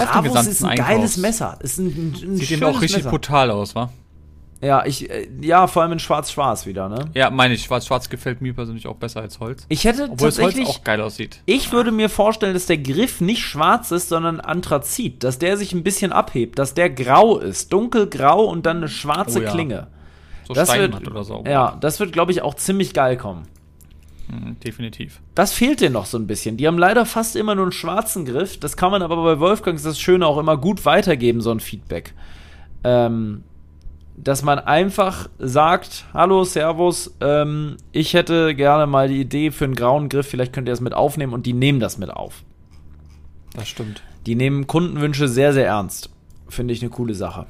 ist 0.47 0.63
ein 0.63 0.71
Einkaufs. 0.71 0.89
geiles 0.89 1.17
Messer. 1.17 1.57
Ist 1.61 1.77
ein, 1.77 1.87
ein, 1.87 2.31
ein 2.31 2.37
Sieht 2.37 2.51
eben 2.51 2.63
auch 2.63 2.81
richtig 2.81 2.99
Messer. 2.99 3.09
brutal 3.09 3.51
aus, 3.51 3.75
wa? 3.75 3.89
Ja, 4.61 4.85
ich, 4.85 5.09
äh, 5.09 5.27
ja, 5.41 5.67
vor 5.67 5.83
allem 5.83 5.91
in 5.91 5.99
Schwarz-Schwarz 5.99 6.65
wieder, 6.65 6.89
ne? 6.89 7.11
Ja, 7.13 7.29
meine 7.29 7.53
ich. 7.53 7.63
Schwarz-Schwarz 7.63 8.09
gefällt 8.09 8.41
mir 8.41 8.53
persönlich 8.53 8.87
auch 8.87 8.95
besser 8.95 9.21
als 9.21 9.39
Holz. 9.39 9.65
Ich 9.69 9.83
hätte 9.83 10.05
Obwohl 10.05 10.29
tatsächlich, 10.29 10.65
Holz 10.65 10.77
auch 10.77 10.83
geil 10.83 11.01
aussieht. 11.01 11.41
Ich 11.45 11.71
würde 11.71 11.91
mir 11.91 12.09
vorstellen, 12.09 12.53
dass 12.53 12.65
der 12.65 12.77
Griff 12.77 13.21
nicht 13.21 13.43
schwarz 13.43 13.91
ist, 13.91 14.09
sondern 14.09 14.39
Anthrazit. 14.39 15.23
Dass 15.23 15.37
der 15.39 15.57
sich 15.57 15.73
ein 15.73 15.83
bisschen 15.83 16.11
abhebt. 16.13 16.57
Dass 16.57 16.73
der 16.73 16.89
grau 16.89 17.37
ist. 17.37 17.73
Dunkelgrau 17.73 18.45
und 18.45 18.65
dann 18.65 18.77
eine 18.77 18.87
schwarze 18.87 19.39
oh, 19.39 19.43
ja. 19.43 19.51
Klinge. 19.51 19.87
So 20.47 20.53
das 20.53 20.73
wird, 20.75 21.07
oder 21.07 21.23
so. 21.23 21.43
Ja, 21.45 21.77
das 21.81 21.99
wird, 21.99 22.13
glaube 22.13 22.31
ich, 22.31 22.41
auch 22.41 22.53
ziemlich 22.55 22.93
geil 22.93 23.17
kommen. 23.17 23.47
Mhm, 24.27 24.59
definitiv. 24.59 25.21
Das 25.35 25.53
fehlt 25.53 25.81
dir 25.81 25.89
noch 25.89 26.05
so 26.05 26.17
ein 26.17 26.27
bisschen. 26.27 26.57
Die 26.57 26.67
haben 26.67 26.77
leider 26.77 27.05
fast 27.05 27.35
immer 27.35 27.55
nur 27.55 27.65
einen 27.65 27.71
schwarzen 27.71 28.25
Griff. 28.25 28.59
Das 28.59 28.75
kann 28.77 28.91
man 28.91 29.01
aber 29.01 29.15
bei 29.23 29.39
Wolfgangs 29.39 29.83
das 29.83 29.99
Schöne 29.99 30.25
auch 30.25 30.37
immer 30.37 30.57
gut 30.57 30.85
weitergeben, 30.85 31.41
so 31.41 31.51
ein 31.51 31.59
Feedback. 31.59 32.13
Ähm, 32.83 33.43
dass 34.17 34.43
man 34.43 34.59
einfach 34.59 35.29
sagt, 35.39 36.05
hallo, 36.13 36.43
Servus, 36.43 37.15
ähm, 37.21 37.77
ich 37.91 38.13
hätte 38.13 38.55
gerne 38.55 38.87
mal 38.87 39.09
die 39.09 39.19
Idee 39.19 39.51
für 39.51 39.65
einen 39.65 39.75
grauen 39.75 40.09
Griff, 40.09 40.27
vielleicht 40.27 40.53
könnt 40.53 40.67
ihr 40.69 40.71
das 40.71 40.81
mit 40.81 40.93
aufnehmen 40.93 41.33
und 41.33 41.45
die 41.45 41.53
nehmen 41.53 41.79
das 41.79 41.97
mit 41.97 42.09
auf. 42.09 42.43
Das 43.53 43.67
stimmt. 43.67 44.01
Die 44.25 44.35
nehmen 44.35 44.67
Kundenwünsche 44.67 45.27
sehr, 45.27 45.53
sehr 45.53 45.67
ernst. 45.67 46.09
Finde 46.47 46.73
ich 46.73 46.81
eine 46.81 46.89
coole 46.89 47.13
Sache. 47.13 47.47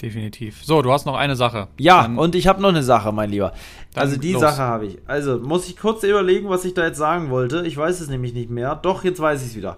Definitiv. 0.00 0.64
So, 0.64 0.80
du 0.82 0.92
hast 0.92 1.06
noch 1.06 1.16
eine 1.16 1.34
Sache. 1.34 1.68
Ja, 1.78 2.02
Dann, 2.02 2.18
und 2.18 2.34
ich 2.34 2.46
habe 2.46 2.62
noch 2.62 2.68
eine 2.68 2.82
Sache, 2.84 3.10
mein 3.10 3.30
Lieber. 3.30 3.52
Also 3.94 4.16
die 4.16 4.32
los. 4.32 4.40
Sache 4.40 4.62
habe 4.62 4.86
ich. 4.86 4.98
Also 5.06 5.38
muss 5.38 5.68
ich 5.68 5.76
kurz 5.76 6.02
überlegen, 6.02 6.48
was 6.48 6.64
ich 6.64 6.74
da 6.74 6.86
jetzt 6.86 6.98
sagen 6.98 7.30
wollte. 7.30 7.66
Ich 7.66 7.76
weiß 7.76 8.00
es 8.00 8.08
nämlich 8.08 8.34
nicht 8.34 8.50
mehr. 8.50 8.74
Doch, 8.76 9.04
jetzt 9.04 9.20
weiß 9.20 9.42
ich 9.42 9.48
es 9.48 9.56
wieder. 9.56 9.76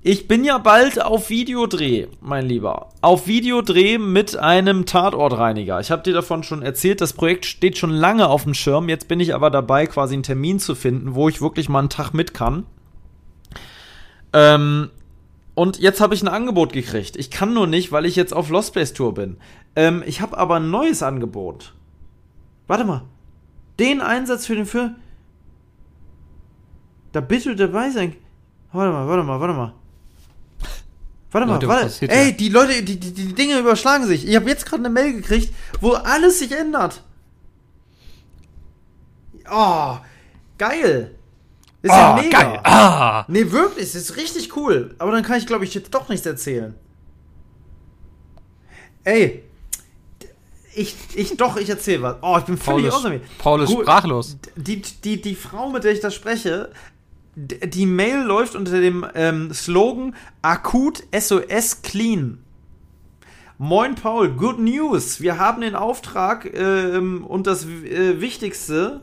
Ich 0.00 0.28
bin 0.28 0.44
ja 0.44 0.58
bald 0.58 1.02
auf 1.02 1.28
Videodreh, 1.28 2.06
mein 2.20 2.46
Lieber. 2.46 2.90
Auf 3.00 3.26
Videodreh 3.26 3.98
mit 3.98 4.36
einem 4.36 4.86
Tatortreiniger. 4.86 5.80
Ich 5.80 5.90
habe 5.90 6.02
dir 6.02 6.14
davon 6.14 6.44
schon 6.44 6.62
erzählt, 6.62 7.00
das 7.00 7.12
Projekt 7.12 7.46
steht 7.46 7.78
schon 7.78 7.90
lange 7.90 8.28
auf 8.28 8.44
dem 8.44 8.54
Schirm. 8.54 8.88
Jetzt 8.88 9.08
bin 9.08 9.18
ich 9.18 9.34
aber 9.34 9.50
dabei, 9.50 9.86
quasi 9.86 10.14
einen 10.14 10.22
Termin 10.22 10.60
zu 10.60 10.76
finden, 10.76 11.14
wo 11.14 11.28
ich 11.28 11.40
wirklich 11.40 11.68
mal 11.68 11.80
einen 11.80 11.90
Tag 11.90 12.14
mit 12.14 12.32
kann. 12.32 12.64
Ähm, 14.32 14.90
und 15.54 15.80
jetzt 15.80 16.00
habe 16.00 16.14
ich 16.14 16.22
ein 16.22 16.28
Angebot 16.28 16.72
gekriegt. 16.72 17.16
Ich 17.16 17.32
kann 17.32 17.52
nur 17.52 17.66
nicht, 17.66 17.90
weil 17.90 18.06
ich 18.06 18.14
jetzt 18.14 18.32
auf 18.32 18.50
Lost 18.50 18.74
Place 18.74 18.92
Tour 18.92 19.14
bin. 19.14 19.36
Ähm, 19.74 20.04
ich 20.06 20.20
habe 20.20 20.38
aber 20.38 20.56
ein 20.56 20.70
neues 20.70 21.02
Angebot. 21.02 21.74
Warte 22.68 22.84
mal. 22.84 23.02
Den 23.78 24.00
Einsatz 24.00 24.46
für 24.46 24.54
den 24.54 24.66
Film. 24.66 24.96
Da 27.12 27.20
bitte 27.20 27.54
dabei 27.56 27.90
sein. 27.90 28.16
Warte 28.72 28.92
mal, 28.92 29.06
warte 29.06 29.22
mal, 29.22 29.40
warte 29.40 29.54
mal. 29.54 29.74
Warte 31.30 31.46
mal, 31.46 31.54
Leute, 31.54 31.68
warte. 31.68 32.08
Ey, 32.08 32.36
die 32.36 32.48
Leute, 32.48 32.82
die, 32.82 32.98
die, 32.98 33.12
die 33.12 33.34
Dinge 33.34 33.58
überschlagen 33.58 34.06
sich. 34.06 34.26
Ich 34.26 34.34
habe 34.34 34.48
jetzt 34.48 34.66
gerade 34.66 34.82
eine 34.82 34.90
Mail 34.90 35.12
gekriegt, 35.12 35.54
wo 35.80 35.92
alles 35.92 36.38
sich 36.38 36.52
ändert. 36.52 37.02
Oh, 39.50 39.96
geil. 40.56 41.14
Ist 41.82 41.92
oh, 41.92 41.94
ja 41.94 42.20
mega. 42.20 42.42
Geil. 42.42 42.60
Ah. 42.64 43.24
Nee, 43.28 43.50
wirklich, 43.50 43.84
es 43.84 43.94
ist 43.94 44.16
richtig 44.16 44.56
cool. 44.56 44.94
Aber 44.98 45.12
dann 45.12 45.22
kann 45.22 45.38
ich, 45.38 45.46
glaube 45.46 45.64
ich, 45.64 45.74
jetzt 45.74 45.92
doch 45.94 46.08
nichts 46.08 46.26
erzählen. 46.26 46.74
Ey, 49.04 49.47
ich, 50.78 50.94
ich 51.14 51.36
doch, 51.36 51.56
ich 51.56 51.68
erzähle 51.68 52.02
was. 52.02 52.16
Oh, 52.22 52.36
ich 52.38 52.44
bin 52.44 52.56
völlig 52.56 52.92
außer 52.92 53.10
mir. 53.10 53.20
Paul 53.38 53.62
ist 53.62 53.72
sprachlos. 53.72 54.36
Die, 54.56 54.80
die, 54.80 55.20
die 55.20 55.34
Frau, 55.34 55.70
mit 55.70 55.84
der 55.84 55.92
ich 55.92 56.00
da 56.00 56.10
spreche, 56.10 56.70
die 57.34 57.86
Mail 57.86 58.22
läuft 58.22 58.54
unter 58.56 58.80
dem 58.80 59.06
ähm, 59.14 59.52
Slogan 59.52 60.14
Akut 60.42 61.02
SOS 61.16 61.82
Clean. 61.82 62.42
Moin 63.58 63.96
Paul, 63.96 64.30
good 64.30 64.60
news. 64.60 65.20
Wir 65.20 65.38
haben 65.38 65.60
den 65.62 65.74
Auftrag 65.74 66.48
ähm, 66.54 67.24
und 67.24 67.46
das 67.46 67.64
äh, 67.64 68.20
Wichtigste, 68.20 69.00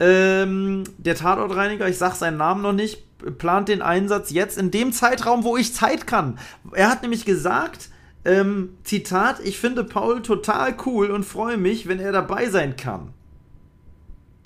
ähm, 0.00 0.84
der 0.96 1.14
Tatortreiniger, 1.14 1.88
ich 1.88 1.98
sag 1.98 2.14
seinen 2.14 2.38
Namen 2.38 2.62
noch 2.62 2.72
nicht, 2.72 3.04
plant 3.38 3.68
den 3.68 3.82
Einsatz 3.82 4.30
jetzt 4.30 4.56
in 4.56 4.70
dem 4.70 4.92
Zeitraum, 4.92 5.44
wo 5.44 5.56
ich 5.56 5.74
Zeit 5.74 6.06
kann. 6.06 6.38
Er 6.72 6.88
hat 6.88 7.02
nämlich 7.02 7.24
gesagt, 7.24 7.90
ähm, 8.28 8.76
Zitat, 8.84 9.40
ich 9.42 9.58
finde 9.58 9.84
Paul 9.84 10.22
total 10.22 10.76
cool 10.86 11.10
und 11.10 11.24
freue 11.24 11.56
mich, 11.56 11.88
wenn 11.88 11.98
er 11.98 12.12
dabei 12.12 12.50
sein 12.50 12.76
kann. 12.76 13.14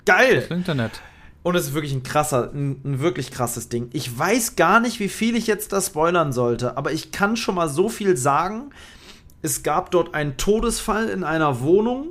Geil! 0.05 0.35
Das 0.35 0.57
Internet. 0.57 1.01
Und 1.43 1.55
es 1.55 1.67
ist 1.67 1.73
wirklich 1.73 1.93
ein 1.93 2.03
krasser, 2.03 2.51
ein, 2.53 2.79
ein, 2.85 2.99
wirklich 3.01 3.29
krasses 3.29 3.67
Ding. 3.67 3.89
Ich 3.91 4.17
weiß 4.17 4.55
gar 4.55 4.79
nicht, 4.79 5.01
wie 5.01 5.09
viel 5.09 5.35
ich 5.35 5.45
jetzt 5.45 5.73
da 5.73 5.81
spoilern 5.81 6.31
sollte, 6.31 6.77
aber 6.77 6.93
ich 6.93 7.11
kann 7.11 7.35
schon 7.35 7.55
mal 7.55 7.67
so 7.67 7.89
viel 7.89 8.15
sagen. 8.15 8.69
Es 9.41 9.61
gab 9.61 9.91
dort 9.91 10.13
einen 10.13 10.37
Todesfall 10.37 11.09
in 11.09 11.25
einer 11.25 11.59
Wohnung, 11.59 12.07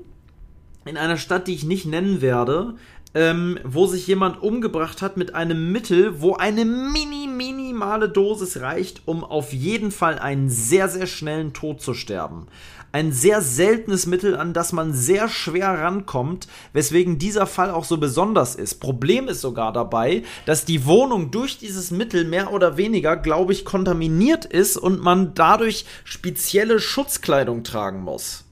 in 0.85 0.99
einer 0.99 1.17
Stadt, 1.17 1.49
die 1.49 1.55
ich 1.55 1.65
nicht 1.65 1.87
nennen 1.87 2.21
werde, 2.21 2.75
ähm, 3.15 3.59
wo 3.65 3.87
sich 3.87 4.07
jemand 4.07 4.43
umgebracht 4.43 5.03
hat 5.03 5.17
mit 5.17 5.35
einem 5.35 5.73
Mittel, 5.73 6.21
wo 6.21 6.35
eine 6.35 6.65
mini, 6.65 7.27
minimale 7.27 8.09
Dosis 8.09 8.61
reicht, 8.61 9.03
um 9.07 9.25
auf 9.25 9.53
jeden 9.53 9.91
Fall 9.91 10.19
einen 10.19 10.49
sehr, 10.49 10.89
sehr 10.89 11.07
schnellen 11.07 11.53
Tod 11.53 11.81
zu 11.81 11.95
sterben 11.95 12.47
ein 12.93 13.11
sehr 13.11 13.41
seltenes 13.41 14.07
Mittel, 14.07 14.37
an 14.37 14.53
das 14.53 14.73
man 14.73 14.93
sehr 14.93 15.29
schwer 15.29 15.69
rankommt, 15.69 16.47
weswegen 16.75 17.19
dieser 17.19 17.47
Fall 17.47 17.71
auch 17.71 17.85
so 17.85 17.97
besonders 17.97 18.55
ist. 18.55 18.81
Problem 18.81 19.29
ist 19.29 19.41
sogar 19.41 19.73
dabei, 19.73 20.23
dass 20.45 20.67
die 20.67 20.85
Wohnung 20.85 21.31
durch 21.31 21.59
dieses 21.59 21.91
Mittel 21.91 22.25
mehr 22.27 22.53
oder 22.53 22.77
weniger, 22.77 23.17
glaube 23.17 23.55
ich, 23.55 23.65
kontaminiert 23.65 24.45
ist 24.45 24.77
und 24.77 25.03
man 25.03 25.33
dadurch 25.35 25.87
spezielle 26.05 26.79
Schutzkleidung 26.79 27.65
tragen 27.65 28.03
muss. 28.03 28.45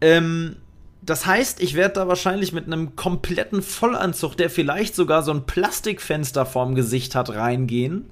Ähm, 0.00 0.56
das 1.06 1.26
heißt, 1.26 1.60
ich 1.60 1.74
werde 1.74 1.94
da 1.94 2.08
wahrscheinlich 2.08 2.52
mit 2.52 2.66
einem 2.66 2.96
kompletten 2.96 3.62
Vollanzug, 3.62 4.36
der 4.36 4.48
vielleicht 4.48 4.94
sogar 4.94 5.22
so 5.22 5.32
ein 5.32 5.44
Plastikfenster 5.44 6.46
vorm 6.46 6.74
Gesicht 6.74 7.14
hat, 7.14 7.30
reingehen 7.30 8.06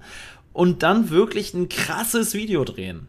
und 0.53 0.83
dann 0.83 1.11
wirklich 1.11 1.55
ein 1.55 1.69
krasses 1.69 2.35
Video 2.35 2.65
drehen. 2.65 3.07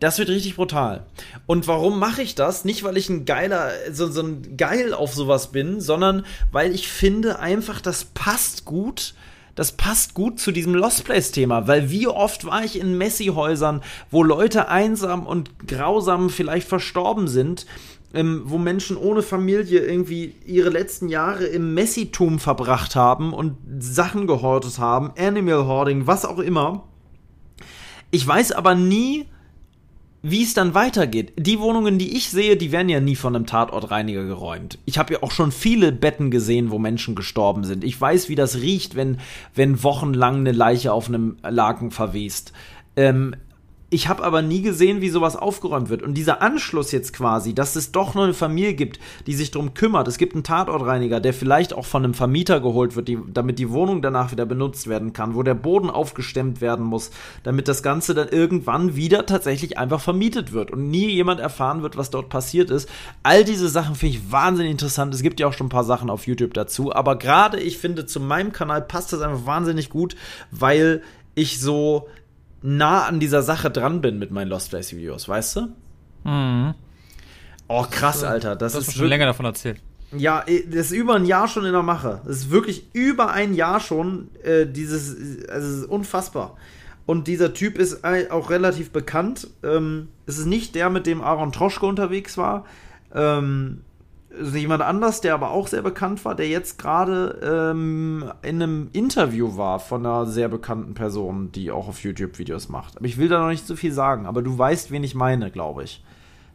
Das 0.00 0.18
wird 0.18 0.28
richtig 0.28 0.56
brutal. 0.56 1.06
Und 1.46 1.66
warum 1.66 1.98
mache 1.98 2.22
ich 2.22 2.34
das? 2.36 2.64
Nicht, 2.64 2.84
weil 2.84 2.96
ich 2.96 3.08
ein 3.08 3.24
geiler, 3.24 3.70
so, 3.92 4.08
so 4.08 4.22
ein 4.22 4.56
Geil 4.56 4.94
auf 4.94 5.12
sowas 5.12 5.50
bin, 5.50 5.80
sondern 5.80 6.24
weil 6.52 6.72
ich 6.72 6.88
finde 6.88 7.40
einfach, 7.40 7.80
das 7.80 8.04
passt 8.04 8.64
gut. 8.64 9.14
Das 9.56 9.72
passt 9.72 10.14
gut 10.14 10.38
zu 10.38 10.52
diesem 10.52 10.72
Lost 10.72 11.02
Place-Thema, 11.04 11.66
weil 11.66 11.90
wie 11.90 12.06
oft 12.06 12.44
war 12.44 12.62
ich 12.62 12.78
in 12.78 12.96
Messi-Häusern, 12.96 13.82
wo 14.08 14.22
Leute 14.22 14.68
einsam 14.68 15.26
und 15.26 15.66
grausam 15.66 16.30
vielleicht 16.30 16.68
verstorben 16.68 17.26
sind, 17.26 17.66
ähm, 18.14 18.42
wo 18.44 18.58
Menschen 18.58 18.96
ohne 18.96 19.22
Familie 19.22 19.80
irgendwie 19.80 20.34
ihre 20.46 20.70
letzten 20.70 21.08
Jahre 21.08 21.44
im 21.44 21.74
Messitum 21.74 22.38
verbracht 22.38 22.96
haben 22.96 23.32
und 23.32 23.56
Sachen 23.78 24.26
gehortet 24.26 24.78
haben, 24.78 25.12
Animal 25.18 25.66
Hoarding, 25.66 26.06
was 26.06 26.24
auch 26.24 26.38
immer. 26.38 26.84
Ich 28.10 28.26
weiß 28.26 28.52
aber 28.52 28.74
nie, 28.74 29.26
wie 30.22 30.42
es 30.42 30.54
dann 30.54 30.74
weitergeht. 30.74 31.32
Die 31.36 31.60
Wohnungen, 31.60 31.98
die 31.98 32.16
ich 32.16 32.30
sehe, 32.30 32.56
die 32.56 32.72
werden 32.72 32.88
ja 32.88 33.00
nie 33.00 33.14
von 33.14 33.36
einem 33.36 33.46
Tatortreiniger 33.46 34.24
geräumt. 34.24 34.78
Ich 34.84 34.98
habe 34.98 35.14
ja 35.14 35.22
auch 35.22 35.30
schon 35.30 35.52
viele 35.52 35.92
Betten 35.92 36.30
gesehen, 36.30 36.70
wo 36.70 36.78
Menschen 36.78 37.14
gestorben 37.14 37.64
sind. 37.64 37.84
Ich 37.84 38.00
weiß, 38.00 38.28
wie 38.28 38.34
das 38.34 38.56
riecht, 38.56 38.96
wenn, 38.96 39.18
wenn 39.54 39.82
wochenlang 39.82 40.36
eine 40.36 40.52
Leiche 40.52 40.92
auf 40.92 41.08
einem 41.08 41.36
Laken 41.42 41.90
verwest. 41.90 42.52
Ähm, 42.96 43.36
ich 43.90 44.08
habe 44.08 44.22
aber 44.22 44.42
nie 44.42 44.60
gesehen, 44.60 45.00
wie 45.00 45.08
sowas 45.08 45.34
aufgeräumt 45.34 45.88
wird. 45.88 46.02
Und 46.02 46.12
dieser 46.12 46.42
Anschluss 46.42 46.92
jetzt 46.92 47.14
quasi, 47.14 47.54
dass 47.54 47.74
es 47.74 47.90
doch 47.90 48.14
noch 48.14 48.24
eine 48.24 48.34
Familie 48.34 48.74
gibt, 48.74 49.00
die 49.26 49.32
sich 49.34 49.50
darum 49.50 49.72
kümmert. 49.72 50.06
Es 50.08 50.18
gibt 50.18 50.34
einen 50.34 50.44
Tatortreiniger, 50.44 51.20
der 51.20 51.32
vielleicht 51.32 51.72
auch 51.72 51.86
von 51.86 52.04
einem 52.04 52.12
Vermieter 52.12 52.60
geholt 52.60 52.96
wird, 52.96 53.08
die, 53.08 53.18
damit 53.32 53.58
die 53.58 53.70
Wohnung 53.70 54.02
danach 54.02 54.30
wieder 54.30 54.44
benutzt 54.44 54.88
werden 54.88 55.14
kann, 55.14 55.34
wo 55.34 55.42
der 55.42 55.54
Boden 55.54 55.88
aufgestemmt 55.88 56.60
werden 56.60 56.84
muss, 56.84 57.10
damit 57.44 57.66
das 57.66 57.82
Ganze 57.82 58.14
dann 58.14 58.28
irgendwann 58.28 58.94
wieder 58.94 59.24
tatsächlich 59.24 59.78
einfach 59.78 60.02
vermietet 60.02 60.52
wird 60.52 60.70
und 60.70 60.90
nie 60.90 61.08
jemand 61.08 61.40
erfahren 61.40 61.82
wird, 61.82 61.96
was 61.96 62.10
dort 62.10 62.28
passiert 62.28 62.70
ist. 62.70 62.90
All 63.22 63.42
diese 63.42 63.70
Sachen 63.70 63.94
finde 63.94 64.16
ich 64.16 64.30
wahnsinnig 64.30 64.72
interessant. 64.72 65.14
Es 65.14 65.22
gibt 65.22 65.40
ja 65.40 65.46
auch 65.46 65.54
schon 65.54 65.68
ein 65.68 65.70
paar 65.70 65.84
Sachen 65.84 66.10
auf 66.10 66.26
YouTube 66.26 66.52
dazu. 66.52 66.94
Aber 66.94 67.16
gerade 67.16 67.58
ich 67.58 67.78
finde, 67.78 68.04
zu 68.04 68.20
meinem 68.20 68.52
Kanal 68.52 68.82
passt 68.82 69.14
das 69.14 69.22
einfach 69.22 69.46
wahnsinnig 69.46 69.88
gut, 69.88 70.14
weil 70.50 71.02
ich 71.34 71.60
so 71.60 72.08
nah 72.62 73.06
an 73.06 73.20
dieser 73.20 73.42
Sache 73.42 73.70
dran 73.70 74.00
bin 74.00 74.18
mit 74.18 74.30
meinen 74.30 74.48
Lost 74.48 74.70
Place 74.70 74.92
Videos, 74.92 75.28
weißt 75.28 75.56
du? 75.56 75.68
Mhm. 76.24 76.74
Oh, 77.68 77.84
krass, 77.90 78.24
Alter. 78.24 78.56
Das 78.56 78.72
du 78.72 78.78
hast 78.78 78.88
ist 78.88 78.96
schon 78.96 79.08
länger 79.08 79.26
davon 79.26 79.46
erzählt. 79.46 79.80
Ja, 80.16 80.44
das 80.70 80.86
ist 80.86 80.92
über 80.92 81.16
ein 81.16 81.26
Jahr 81.26 81.48
schon 81.48 81.66
in 81.66 81.72
der 81.72 81.82
Mache. 81.82 82.22
Das 82.26 82.38
ist 82.38 82.50
wirklich 82.50 82.94
über 82.94 83.30
ein 83.30 83.52
Jahr 83.52 83.78
schon 83.78 84.28
äh, 84.42 84.66
dieses, 84.66 85.46
also 85.48 85.68
es 85.68 85.76
ist 85.82 85.84
unfassbar. 85.84 86.56
Und 87.04 87.26
dieser 87.26 87.54
Typ 87.54 87.78
ist 87.78 88.04
auch 88.04 88.50
relativ 88.50 88.90
bekannt. 88.90 89.48
Ähm, 89.62 90.08
es 90.26 90.38
ist 90.38 90.46
nicht 90.46 90.74
der, 90.74 90.90
mit 90.90 91.06
dem 91.06 91.22
Aaron 91.22 91.52
Troschke 91.52 91.86
unterwegs 91.86 92.36
war. 92.36 92.64
Ähm, 93.14 93.82
jemand 94.54 94.82
anders, 94.82 95.20
der 95.20 95.34
aber 95.34 95.50
auch 95.50 95.68
sehr 95.68 95.82
bekannt 95.82 96.24
war, 96.24 96.34
der 96.34 96.48
jetzt 96.48 96.78
gerade 96.78 97.38
ähm, 97.42 98.30
in 98.42 98.62
einem 98.62 98.88
Interview 98.92 99.56
war 99.56 99.80
von 99.80 100.04
einer 100.04 100.26
sehr 100.26 100.48
bekannten 100.48 100.94
Person, 100.94 101.50
die 101.52 101.70
auch 101.70 101.88
auf 101.88 102.02
YouTube 102.02 102.38
Videos 102.38 102.68
macht. 102.68 102.96
Aber 102.96 103.06
ich 103.06 103.18
will 103.18 103.28
da 103.28 103.40
noch 103.40 103.48
nicht 103.48 103.66
so 103.66 103.74
viel 103.74 103.92
sagen, 103.92 104.26
aber 104.26 104.42
du 104.42 104.56
weißt, 104.56 104.90
wen 104.90 105.02
ich 105.02 105.14
meine, 105.14 105.50
glaube 105.50 105.84
ich. 105.84 106.04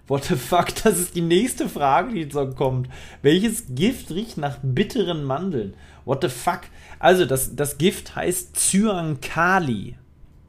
What 0.09 0.25
the 0.25 0.37
fuck? 0.37 0.69
Das 0.83 0.99
ist 0.99 1.15
die 1.15 1.21
nächste 1.21 1.69
Frage, 1.69 2.15
die 2.15 2.23
jetzt 2.23 2.35
noch 2.35 2.55
kommt. 2.55 2.89
Welches 3.21 3.75
Gift 3.75 4.11
riecht 4.11 4.39
nach 4.39 4.57
bitteren 4.63 5.25
Mandeln? 5.25 5.75
What 6.07 6.23
the 6.23 6.31
fuck? 6.31 6.61
Also, 6.99 7.27
das, 7.27 7.55
das 7.55 7.77
Gift 7.77 8.17
heißt 8.17 8.57
Cyankali. 8.57 9.97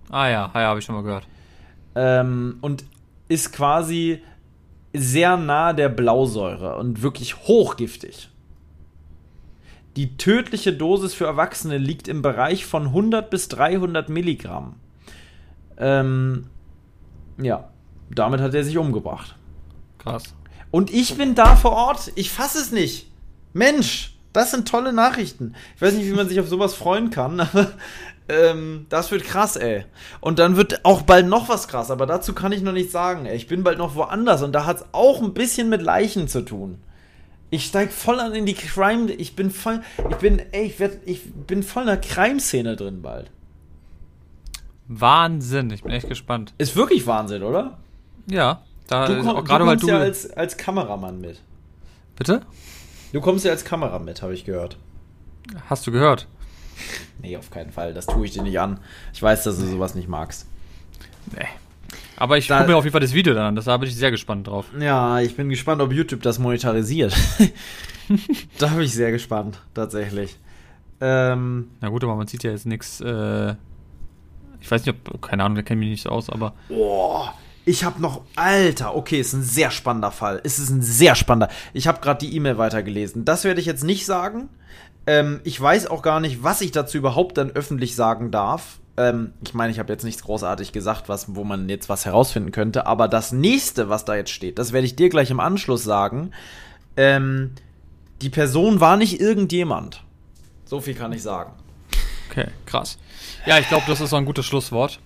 Ah 0.09 0.27
ja, 0.27 0.51
ja, 0.53 0.61
habe 0.61 0.79
ich 0.79 0.85
schon 0.85 0.95
mal 0.95 1.03
gehört. 1.03 1.27
Ähm, 1.95 2.57
und 2.61 2.85
ist 3.27 3.51
quasi 3.51 4.21
sehr 4.93 5.37
nah 5.37 5.73
der 5.73 5.89
Blausäure 5.89 6.77
und 6.77 7.01
wirklich 7.01 7.37
hochgiftig. 7.37 8.29
Die 9.95 10.17
tödliche 10.17 10.73
Dosis 10.73 11.13
für 11.13 11.25
Erwachsene 11.25 11.77
liegt 11.77 12.07
im 12.07 12.21
Bereich 12.21 12.65
von 12.65 12.87
100 12.87 13.29
bis 13.29 13.49
300 13.49 14.09
Milligramm. 14.09 14.75
Ähm, 15.77 16.47
ja, 17.37 17.69
damit 18.09 18.39
hat 18.39 18.53
er 18.53 18.63
sich 18.63 18.77
umgebracht. 18.77 19.35
Krass. 19.97 20.35
Und 20.71 20.91
ich 20.91 21.17
bin 21.17 21.35
da 21.35 21.55
vor 21.55 21.71
Ort. 21.71 22.11
Ich 22.15 22.29
fasse 22.29 22.59
es 22.59 22.71
nicht. 22.71 23.11
Mensch, 23.53 24.17
das 24.33 24.51
sind 24.51 24.67
tolle 24.67 24.93
Nachrichten. 24.93 25.55
Ich 25.75 25.81
weiß 25.81 25.93
nicht, 25.93 26.05
wie 26.05 26.13
man 26.13 26.29
sich 26.29 26.39
auf 26.39 26.47
sowas 26.47 26.75
freuen 26.75 27.09
kann, 27.09 27.39
aber 27.39 27.71
ähm, 28.30 28.86
das 28.89 29.11
wird 29.11 29.23
krass, 29.23 29.55
ey. 29.55 29.86
Und 30.21 30.39
dann 30.39 30.55
wird 30.55 30.86
auch 30.86 31.01
bald 31.01 31.27
noch 31.27 31.49
was 31.49 31.67
krass, 31.67 31.91
aber 31.91 32.05
dazu 32.05 32.34
kann 32.34 32.51
ich 32.51 32.61
noch 32.61 32.71
nichts 32.71 32.91
sagen, 32.91 33.25
ey. 33.25 33.36
Ich 33.36 33.47
bin 33.47 33.63
bald 33.63 33.77
noch 33.77 33.95
woanders 33.95 34.41
und 34.43 34.53
da 34.53 34.65
hat 34.65 34.77
es 34.77 34.86
auch 34.91 35.21
ein 35.21 35.34
bisschen 35.34 35.69
mit 35.69 35.82
Leichen 35.82 36.27
zu 36.27 36.41
tun. 36.45 36.80
Ich 37.51 37.65
steig 37.65 37.91
voll 37.91 38.19
an 38.19 38.36
in 38.36 38.45
die 38.45 38.53
Crime. 38.53 39.11
Ich 39.11 39.36
bin 39.36 39.49
voll. 39.49 39.82
Ich 40.11 40.17
bin, 40.17 40.39
ey, 40.51 40.67
ich, 40.67 40.80
werd, 40.80 40.99
ich 41.05 41.34
bin 41.34 41.63
voll 41.63 41.82
in 41.84 41.88
der 41.88 41.99
Crime-Szene 41.99 42.75
drin 42.75 43.01
bald. 43.01 43.32
Wahnsinn, 44.88 45.69
ich 45.71 45.84
bin 45.84 45.91
echt 45.91 46.07
gespannt. 46.09 46.53
Ist 46.57 46.75
wirklich 46.75 47.05
Wahnsinn, 47.07 47.43
oder? 47.43 47.77
Ja, 48.27 48.61
da 48.88 49.07
Du, 49.07 49.23
komm, 49.23 49.43
gerade 49.43 49.65
weil 49.65 49.77
kommst 49.77 49.84
du. 49.84 49.88
ja 49.89 49.97
als, 49.99 50.30
als 50.32 50.57
Kameramann 50.57 51.19
mit. 51.21 51.41
Bitte? 52.15 52.41
Du 53.13 53.21
kommst 53.21 53.45
ja 53.45 53.51
als 53.51 53.63
Kamera 53.65 53.99
mit, 53.99 54.21
habe 54.21 54.34
ich 54.34 54.45
gehört. 54.45 54.77
Hast 55.69 55.86
du 55.88 55.91
gehört? 55.91 56.27
Nee, 57.21 57.36
auf 57.36 57.51
keinen 57.51 57.71
Fall. 57.71 57.93
Das 57.93 58.05
tue 58.05 58.25
ich 58.25 58.32
dir 58.32 58.43
nicht 58.43 58.59
an. 58.59 58.80
Ich 59.13 59.21
weiß, 59.21 59.43
dass 59.43 59.59
du 59.59 59.65
sowas 59.65 59.93
nicht 59.93 60.07
magst. 60.07 60.47
Nee. 61.36 61.47
Aber 62.15 62.38
ich 62.38 62.47
gucke 62.47 62.65
mir 62.65 62.75
auf 62.75 62.84
jeden 62.84 62.91
Fall 62.91 63.01
das 63.01 63.13
Video 63.13 63.34
dann 63.34 63.57
an, 63.57 63.63
da 63.63 63.77
bin 63.77 63.89
ich 63.89 63.95
sehr 63.95 64.11
gespannt 64.11 64.47
drauf. 64.47 64.65
Ja, 64.80 65.19
ich 65.19 65.36
bin 65.36 65.49
gespannt, 65.49 65.82
ob 65.82 65.91
YouTube 65.91 66.21
das 66.21 66.38
monetarisiert. 66.39 67.15
da 68.57 68.67
bin 68.67 68.82
ich 68.82 68.93
sehr 68.93 69.11
gespannt, 69.11 69.61
tatsächlich. 69.73 70.38
Ähm, 71.01 71.69
Na 71.80 71.89
gut, 71.89 72.03
aber 72.03 72.15
man 72.15 72.27
sieht 72.27 72.43
ja 72.43 72.51
jetzt 72.51 72.65
nichts. 72.65 72.99
Äh, 72.99 73.55
ich 74.59 74.69
weiß 74.69 74.86
nicht, 74.86 74.95
ob. 75.07 75.21
Keine 75.21 75.43
Ahnung, 75.43 75.55
da 75.55 75.61
kenne 75.61 75.80
ich 75.82 75.86
mich 75.86 75.91
nicht 75.91 76.03
so 76.03 76.09
aus, 76.09 76.30
aber. 76.30 76.53
boah, 76.67 77.34
ich 77.65 77.84
habe 77.84 78.01
noch. 78.01 78.21
Alter, 78.36 78.95
okay, 78.95 79.19
ist 79.19 79.34
ein 79.34 79.43
sehr 79.43 79.71
spannender 79.71 80.11
Fall. 80.11 80.41
Es 80.43 80.59
ist 80.59 80.69
ein 80.69 80.82
sehr 80.82 81.15
spannender. 81.15 81.53
Ich 81.73 81.88
habe 81.88 82.01
gerade 82.01 82.25
die 82.25 82.36
E-Mail 82.36 82.57
weitergelesen. 82.57 83.25
Das 83.25 83.43
werde 83.43 83.61
ich 83.61 83.65
jetzt 83.65 83.84
nicht 83.84 84.05
sagen. 84.05 84.49
Ähm, 85.08 85.41
ich 85.43 85.60
weiß 85.60 85.88
auch 85.88 86.02
gar 86.02 86.20
nicht, 86.20 86.43
was 86.43 86.62
ich 86.62 86.72
dazu 86.72 86.97
überhaupt 86.97 87.38
dann 87.38 87.52
öffentlich 87.52 87.95
sagen 87.95 88.32
darf. 88.32 88.80
Ähm, 88.97 89.34
ich 89.43 89.54
meine, 89.54 89.72
ich 89.72 89.80
habe 89.80 89.91
jetzt 89.91 90.04
nichts 90.04 90.24
großartig 90.24 90.72
gesagt, 90.72 91.10
was, 91.10 91.36
wo 91.36 91.43
man 91.43 91.70
jetzt 91.70 91.89
was 91.89 92.06
herausfinden 92.06 92.52
könnte. 92.52 92.86
Aber 92.86 93.08
das 93.08 93.32
nächste, 93.32 93.89
was 93.89 94.06
da 94.06 94.16
jetzt 94.16 94.32
steht, 94.32 94.60
das 94.60 94.74
werde 94.74 94.86
ich 94.86 94.95
dir 94.95 95.10
gleich 95.10 95.32
im 95.32 95.39
Anschluss 95.39 95.84
sagen. 95.84 96.32
Ähm, 96.97 97.52
die 98.22 98.30
Person 98.30 98.80
war 98.80 98.97
nicht 98.97 99.22
irgendjemand. 99.22 100.04
So 100.66 100.82
viel 100.82 100.95
kann 100.95 101.14
ich 101.14 101.24
sagen. 101.24 101.54
Okay, 102.30 102.47
krass. 102.66 102.97
Ja, 103.45 103.58
ich 103.58 103.68
glaube, 103.70 103.86
das 103.88 104.02
ist 104.02 104.12
so 104.12 104.18
ein 104.18 104.26
gutes 104.26 104.45
Schlusswort. 104.45 105.00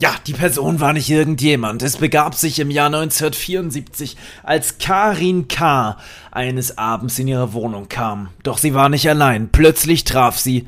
Ja, 0.00 0.14
die 0.26 0.32
Person 0.32 0.80
war 0.80 0.92
nicht 0.92 1.08
irgendjemand. 1.08 1.82
Es 1.82 1.98
begab 1.98 2.34
sich 2.34 2.58
im 2.58 2.70
Jahr 2.70 2.86
1974, 2.86 4.16
als 4.42 4.78
Karin 4.78 5.46
K. 5.46 5.98
eines 6.32 6.78
Abends 6.78 7.18
in 7.20 7.28
ihre 7.28 7.52
Wohnung 7.52 7.88
kam. 7.88 8.30
Doch 8.42 8.58
sie 8.58 8.74
war 8.74 8.88
nicht 8.88 9.08
allein. 9.08 9.50
Plötzlich 9.50 10.02
traf 10.02 10.36
sie. 10.36 10.66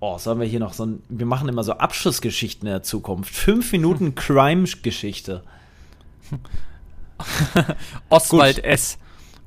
Oh, 0.00 0.16
sollen 0.18 0.40
wir 0.40 0.46
hier 0.46 0.58
noch 0.58 0.72
so 0.72 0.86
ein. 0.86 1.02
Wir 1.10 1.26
machen 1.26 1.48
immer 1.48 1.64
so 1.64 1.74
Abschlussgeschichten 1.74 2.66
in 2.66 2.72
der 2.72 2.82
Zukunft. 2.82 3.34
Fünf 3.34 3.70
Minuten 3.72 4.14
Crime-Geschichte. 4.16 5.42
Oswald 8.08 8.64
S. 8.64 8.98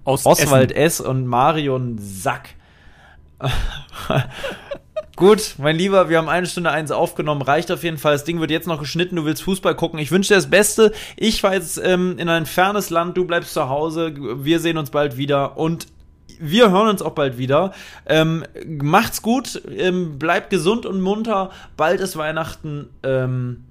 Aus 0.03 0.25
Oswald 0.27 0.71
Essen. 0.71 1.03
S. 1.03 1.09
und 1.09 1.25
Marion 1.25 1.97
Sack. 1.97 2.49
Gut, 5.15 5.55
mein 5.59 5.77
Lieber, 5.77 6.09
wir 6.09 6.17
haben 6.17 6.27
eine 6.27 6.45
Stunde 6.45 6.71
eins 6.71 6.91
aufgenommen, 6.91 7.41
reicht 7.41 7.71
auf 7.71 7.83
jeden 7.83 7.97
Fall. 7.97 8.13
Das 8.13 8.25
Ding 8.25 8.39
wird 8.41 8.51
jetzt 8.51 8.67
noch 8.67 8.79
geschnitten, 8.79 9.15
du 9.15 9.23
willst 9.25 9.43
Fußball 9.43 9.75
gucken. 9.75 9.97
Ich 9.99 10.11
wünsche 10.11 10.29
dir 10.33 10.35
das 10.35 10.49
Beste. 10.49 10.91
Ich 11.15 11.41
fahre 11.41 11.55
jetzt 11.55 11.77
ähm, 11.83 12.17
in 12.17 12.27
ein 12.27 12.45
fernes 12.45 12.89
Land, 12.89 13.15
du 13.15 13.25
bleibst 13.25 13.53
zu 13.53 13.69
Hause. 13.69 14.13
Wir 14.43 14.59
sehen 14.59 14.77
uns 14.77 14.89
bald 14.89 15.15
wieder 15.17 15.57
und 15.57 15.87
wir 16.39 16.69
hören 16.69 16.89
uns 16.89 17.01
auch 17.01 17.13
bald 17.13 17.37
wieder. 17.37 17.71
Ähm, 18.05 18.43
macht's 18.65 19.21
gut, 19.21 19.61
ähm, 19.73 20.19
bleibt 20.19 20.49
gesund 20.49 20.85
und 20.85 20.99
munter. 20.99 21.51
Bald 21.77 22.01
ist 22.01 22.17
Weihnachten. 22.17 22.89
Ähm, 23.03 23.63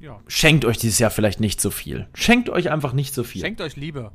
Ja. 0.00 0.18
schenkt 0.26 0.66
euch 0.66 0.76
dieses 0.76 0.98
Jahr 0.98 1.10
vielleicht 1.10 1.40
nicht 1.40 1.58
so 1.62 1.70
viel. 1.70 2.06
Schenkt 2.12 2.50
euch 2.50 2.70
einfach 2.70 2.92
nicht 2.92 3.14
so 3.14 3.24
viel. 3.24 3.40
Schenkt 3.40 3.62
euch 3.62 3.76
Liebe. 3.76 4.10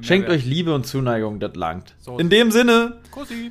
Schenkt 0.00 0.08
Mehrwert. 0.28 0.30
euch 0.30 0.44
Liebe 0.46 0.74
und 0.74 0.86
Zuneigung, 0.86 1.40
das 1.40 1.54
langt. 1.56 1.94
So. 2.00 2.16
In 2.18 2.30
dem 2.30 2.50
Sinne, 2.50 3.00
Kussi. 3.10 3.50